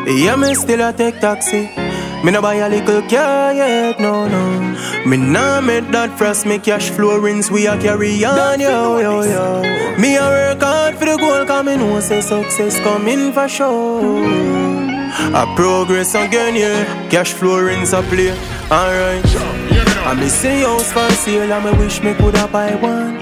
Yeah, 0.07 0.37
me 0.37 0.55
still 0.55 0.83
a 0.89 0.93
take 0.93 1.21
taxi. 1.21 1.63
Me 2.25 2.31
no 2.31 2.41
buy 2.43 2.55
a 2.55 2.69
little 2.69 3.03
car 3.09 3.55
yet, 3.55 3.99
no, 3.99 4.29
no. 4.29 4.45
Me 5.07 5.17
nah 5.17 5.61
make 5.61 5.91
that 5.91 6.17
frost, 6.19 6.47
me 6.47 6.59
cash 6.59 6.91
flow 6.91 7.19
Rinse, 7.19 7.51
we 7.51 7.67
a 7.67 7.79
carry 7.79 8.25
on, 8.25 8.61
yo, 8.61 8.99
yo, 8.99 9.23
yo. 9.23 9.63
Me 9.99 10.17
a 10.17 10.21
work 10.21 10.63
hard 10.63 10.95
for 10.97 11.07
the 11.07 11.17
goal, 11.17 11.45
cause 11.47 11.65
me 11.65 11.77
know 11.77 12.01
say 12.01 12.21
success 12.21 12.79
coming 12.81 13.33
for 13.33 13.49
sure. 13.49 14.01
I 15.41 15.43
progress 15.57 16.15
again, 16.15 16.55
yeah. 16.57 17.09
Cash 17.09 17.33
flow 17.33 17.59
Rinse 17.59 17.93
a 17.93 18.03
play, 18.03 18.31
alright. 18.71 19.90
I 20.07 20.15
me 20.15 20.29
say 20.29 20.63
house 20.63 20.93
for 20.93 21.09
sale, 21.11 21.53
and 21.53 21.65
me 21.65 21.73
wish 21.79 22.03
me 22.03 22.15
coulda 22.15 22.49
buy 22.49 22.75
one. 22.77 23.19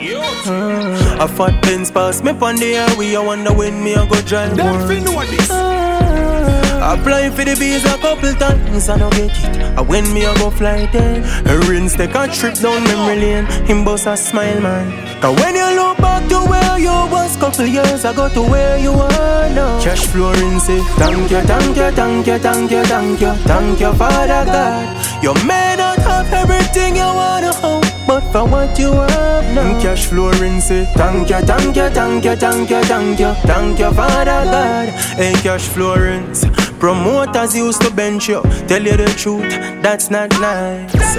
Uh, 0.46 1.18
a 1.20 1.28
fat 1.28 1.60
Benz 1.62 1.90
pass 1.90 2.22
me 2.22 2.32
pon 2.32 2.56
the 2.56 2.74
highway, 2.74 3.16
I 3.16 3.20
wonder 3.20 3.52
when 3.52 3.82
me 3.82 3.94
a 3.94 4.06
go 4.06 4.20
drive 4.22 4.56
one. 4.58 4.80
Apply 6.80 7.28
for 7.30 7.44
the 7.44 7.54
visa 7.54 7.94
a 7.94 7.98
couple 7.98 8.32
times, 8.34 8.88
I 8.88 8.96
don't 8.98 9.12
get 9.12 9.30
it. 9.30 9.56
And 9.76 9.88
when 9.88 10.10
me 10.14 10.24
a 10.24 10.34
go 10.36 10.48
fly 10.50 10.86
there, 10.86 11.22
a 11.46 11.58
rinse 11.68 11.94
take 11.96 12.14
a 12.14 12.26
trip 12.28 12.54
down 12.54 12.82
memory 12.84 13.20
lane. 13.20 13.46
Him 13.66 13.84
boss 13.84 14.06
a 14.06 14.16
smile, 14.16 14.60
man. 14.60 15.20
Cause 15.20 15.36
when 15.40 15.54
you 15.56 15.68
look 15.76 15.98
back 15.98 16.26
to 16.30 16.38
where 16.48 16.78
you 16.78 16.88
was 17.12 17.36
couple 17.36 17.66
years 17.66 18.04
ago 18.04 18.28
to 18.30 18.42
where 18.42 18.78
you 18.78 18.92
are 18.92 19.48
now. 19.50 19.82
Cash 19.82 20.06
flow 20.06 20.32
rinse 20.32 20.68
it. 20.70 20.82
Thank 20.96 21.30
you, 21.30 21.40
thank 21.42 21.76
you, 21.76 21.90
thank 21.90 22.26
you, 22.26 22.38
thank 22.38 22.70
you, 22.70 22.84
thank 22.84 23.20
you, 23.20 23.32
thank 23.44 23.80
you, 23.80 23.92
Father 23.94 24.44
God. 24.46 25.22
You 25.22 25.34
have 25.34 25.44
everything 26.48 26.96
you 26.96 27.02
wanna 27.02 27.52
have. 27.52 28.06
But 28.06 28.22
for 28.32 28.46
what 28.46 28.78
you 28.78 28.92
have 28.92 29.54
now. 29.54 29.80
Cash 29.80 30.06
flow 30.06 30.30
rinse 30.40 30.68
Thank 30.68 31.30
you, 31.30 31.40
thank 31.40 31.76
you, 31.76 31.88
thank 31.90 32.24
you, 32.24 32.36
thank 32.36 32.70
you, 32.70 32.82
thank 32.82 33.20
you. 33.20 33.32
Thank 33.44 33.78
you, 33.78 33.92
Father 33.92 34.44
God. 34.54 34.88
Hey, 35.20 35.32
cash 35.42 35.68
flow 35.68 35.96
rinse 35.96 36.44
Promoters 36.78 37.56
used 37.56 37.82
to 37.82 37.90
bench 37.90 38.28
you. 38.28 38.42
Tell 38.68 38.82
you 38.82 38.96
the 38.96 39.06
truth, 39.16 39.50
that's 39.82 40.10
not 40.10 40.30
nice. 40.40 41.16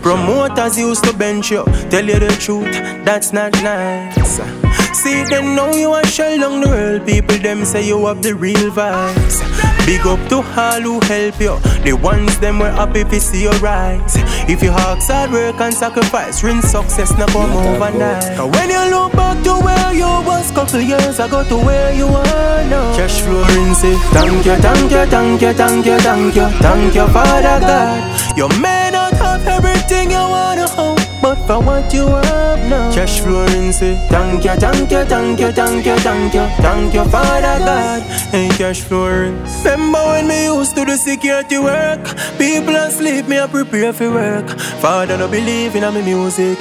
Promoters 0.00 0.78
used 0.78 1.04
to 1.04 1.12
bench 1.12 1.50
you. 1.50 1.64
Tell 1.90 2.04
you 2.04 2.18
the 2.18 2.28
truth, 2.40 2.72
that's 3.04 3.32
not 3.32 3.52
nice 3.62 4.61
See, 4.92 5.24
they 5.24 5.42
know 5.42 5.72
you 5.74 5.92
are 5.92 6.04
shell 6.06 6.34
along 6.34 6.60
the 6.60 6.68
world 6.68 7.06
People, 7.06 7.38
them 7.38 7.64
say 7.64 7.86
you 7.86 8.06
have 8.06 8.22
the 8.22 8.34
real 8.34 8.70
vibes 8.70 9.40
Big 9.86 10.06
up 10.06 10.20
to 10.28 10.36
all 10.36 10.80
who 10.80 11.00
help 11.10 11.40
you. 11.40 11.58
The 11.82 11.92
ones 11.92 12.38
them 12.38 12.60
were 12.60 12.70
happy 12.70 13.02
to 13.02 13.20
see 13.20 13.42
you 13.42 13.50
rise. 13.58 14.14
If 14.48 14.62
you 14.62 14.70
ask 14.70 15.10
hard 15.10 15.32
work 15.32 15.60
and 15.60 15.74
sacrifice, 15.74 16.44
rinse 16.44 16.70
success 16.70 17.10
not 17.18 17.30
come 17.30 17.50
overnight. 17.50 18.36
Cause 18.36 18.50
when 18.54 18.70
you 18.70 18.78
look 18.94 19.12
back 19.12 19.42
to 19.42 19.54
where 19.58 19.92
you 19.92 20.06
was 20.06 20.52
couple 20.52 20.80
years 20.80 21.18
ago 21.18 21.42
to 21.48 21.56
where 21.56 21.92
you 21.92 22.06
are 22.06 22.64
now. 22.70 22.96
Cash 22.96 23.22
flow 23.22 23.42
rinse 23.42 23.82
it. 23.82 23.96
Eh, 23.96 24.10
thank 24.12 24.46
you, 24.46 24.56
thank 24.56 24.90
you, 24.92 25.04
thank 25.06 25.42
you, 25.42 25.52
thank 25.52 25.86
you, 25.86 25.98
thank 25.98 26.36
you, 26.36 26.48
thank 26.62 26.94
you, 26.94 27.06
Father 27.08 27.58
God. 27.66 28.38
You 28.38 28.48
may 28.60 28.90
not 28.92 29.14
have 29.14 29.44
everything 29.48 30.12
you 30.12 30.18
wanna 30.18 30.68
have. 30.68 31.01
But 31.32 31.46
for 31.46 31.64
what 31.64 31.94
you 31.94 32.06
have 32.06 32.58
now 32.68 32.92
Cash 32.92 33.20
flow 33.20 33.46
rinse 33.46 33.80
it 33.80 33.96
Thank 34.10 34.44
you, 34.44 34.54
thank 34.56 34.90
you, 34.90 35.02
thank 35.06 35.40
you, 35.40 35.50
thank 35.50 35.86
you, 35.86 35.96
thank 35.96 36.34
you 36.34 36.46
Thank 36.60 36.92
you, 36.92 37.04
Father 37.06 37.56
God. 37.64 38.02
Hey, 38.32 38.50
cash 38.50 38.82
flow 38.82 39.08
rinse 39.08 39.64
Remember 39.64 40.04
when 40.08 40.28
me 40.28 40.44
used 40.44 40.76
to 40.76 40.84
do 40.84 40.94
security 40.94 41.58
work? 41.58 42.04
People 42.36 42.76
asleep, 42.76 43.28
me 43.28 43.38
a 43.38 43.48
prepare 43.48 43.94
for 43.94 44.10
work. 44.10 44.50
Father 44.84 45.16
no 45.16 45.26
believe 45.26 45.74
in 45.74 45.84
my 45.84 46.02
music. 46.02 46.58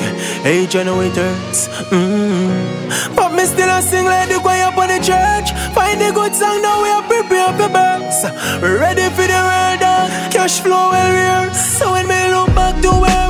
Hey, 0.47 0.65
generators 0.67 1.67
mm. 1.91 3.13
But 3.13 3.35
me 3.35 3.43
still 3.43 3.67
a 3.67 3.81
sing 3.81 4.05
like 4.05 4.29
the 4.29 4.39
choir 4.39 4.63
up 4.71 4.77
on 4.77 4.87
the 4.87 4.99
church. 5.03 5.51
Find 5.75 6.01
a 6.01 6.13
good 6.13 6.33
song 6.33 6.61
now 6.61 6.81
we 6.81 6.89
are 6.89 7.03
prepare 7.03 7.51
for 7.59 7.67
birds 7.75 8.23
Ready 8.63 9.07
for 9.15 9.27
the 9.27 9.41
world 9.47 9.83
Cash 10.31 10.61
flow 10.61 10.91
well 10.91 11.11
here 11.11 11.53
So 11.53 11.91
when 11.91 12.07
me 12.07 12.29
look 12.31 12.55
back 12.55 12.81
to 12.83 12.91
where 12.91 13.17
I 13.17 13.20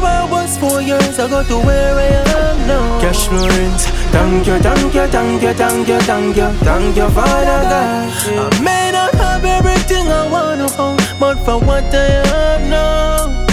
years 0.91 1.17
ago 1.19 1.39
to 1.43 1.57
where 1.65 1.95
I 1.95 2.07
am 2.27 2.57
now. 2.67 2.99
Cash 3.01 3.27
flow 3.27 3.47
rinse. 3.47 3.85
Thank 4.11 4.47
you, 4.47 4.57
thank 4.59 4.93
you, 4.93 5.07
thank 5.07 5.41
you, 5.41 5.53
thank 5.53 5.87
you, 5.87 5.99
thank 6.09 6.37
you, 6.37 6.49
thank 6.67 6.95
you, 6.97 7.07
Father 7.15 7.59
God. 7.71 8.11
I 8.43 8.61
may 8.61 8.91
not 8.91 9.13
have 9.15 9.45
everything 9.45 10.05
I 10.07 10.23
wanna 10.29 10.67
have, 10.69 11.19
but 11.19 11.37
for 11.45 11.57
what 11.59 11.87
I 11.95 12.07
have 12.27 12.63
now. 12.69 13.45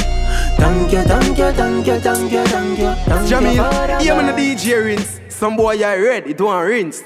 Thank 0.59 0.93
you, 0.93 1.03
thank 1.03 1.39
you, 1.39 1.51
thank 1.53 1.87
you, 1.87 1.99
thank 2.01 2.33
you, 2.33 2.45
thank 2.45 2.79
you, 2.79 2.93
thank 3.07 3.31
you, 3.31 3.37
Jamil, 3.37 3.57
Father 3.71 4.05
yeah, 4.05 4.17
man, 4.17 4.27
God. 4.27 4.39
the 4.39 4.55
DJ 4.55 4.85
rinse. 4.85 5.21
Some 5.29 5.57
boy 5.57 5.77
I 5.83 5.97
red, 5.97 6.27
it 6.27 6.41
want 6.41 6.69
rinse. 6.69 7.05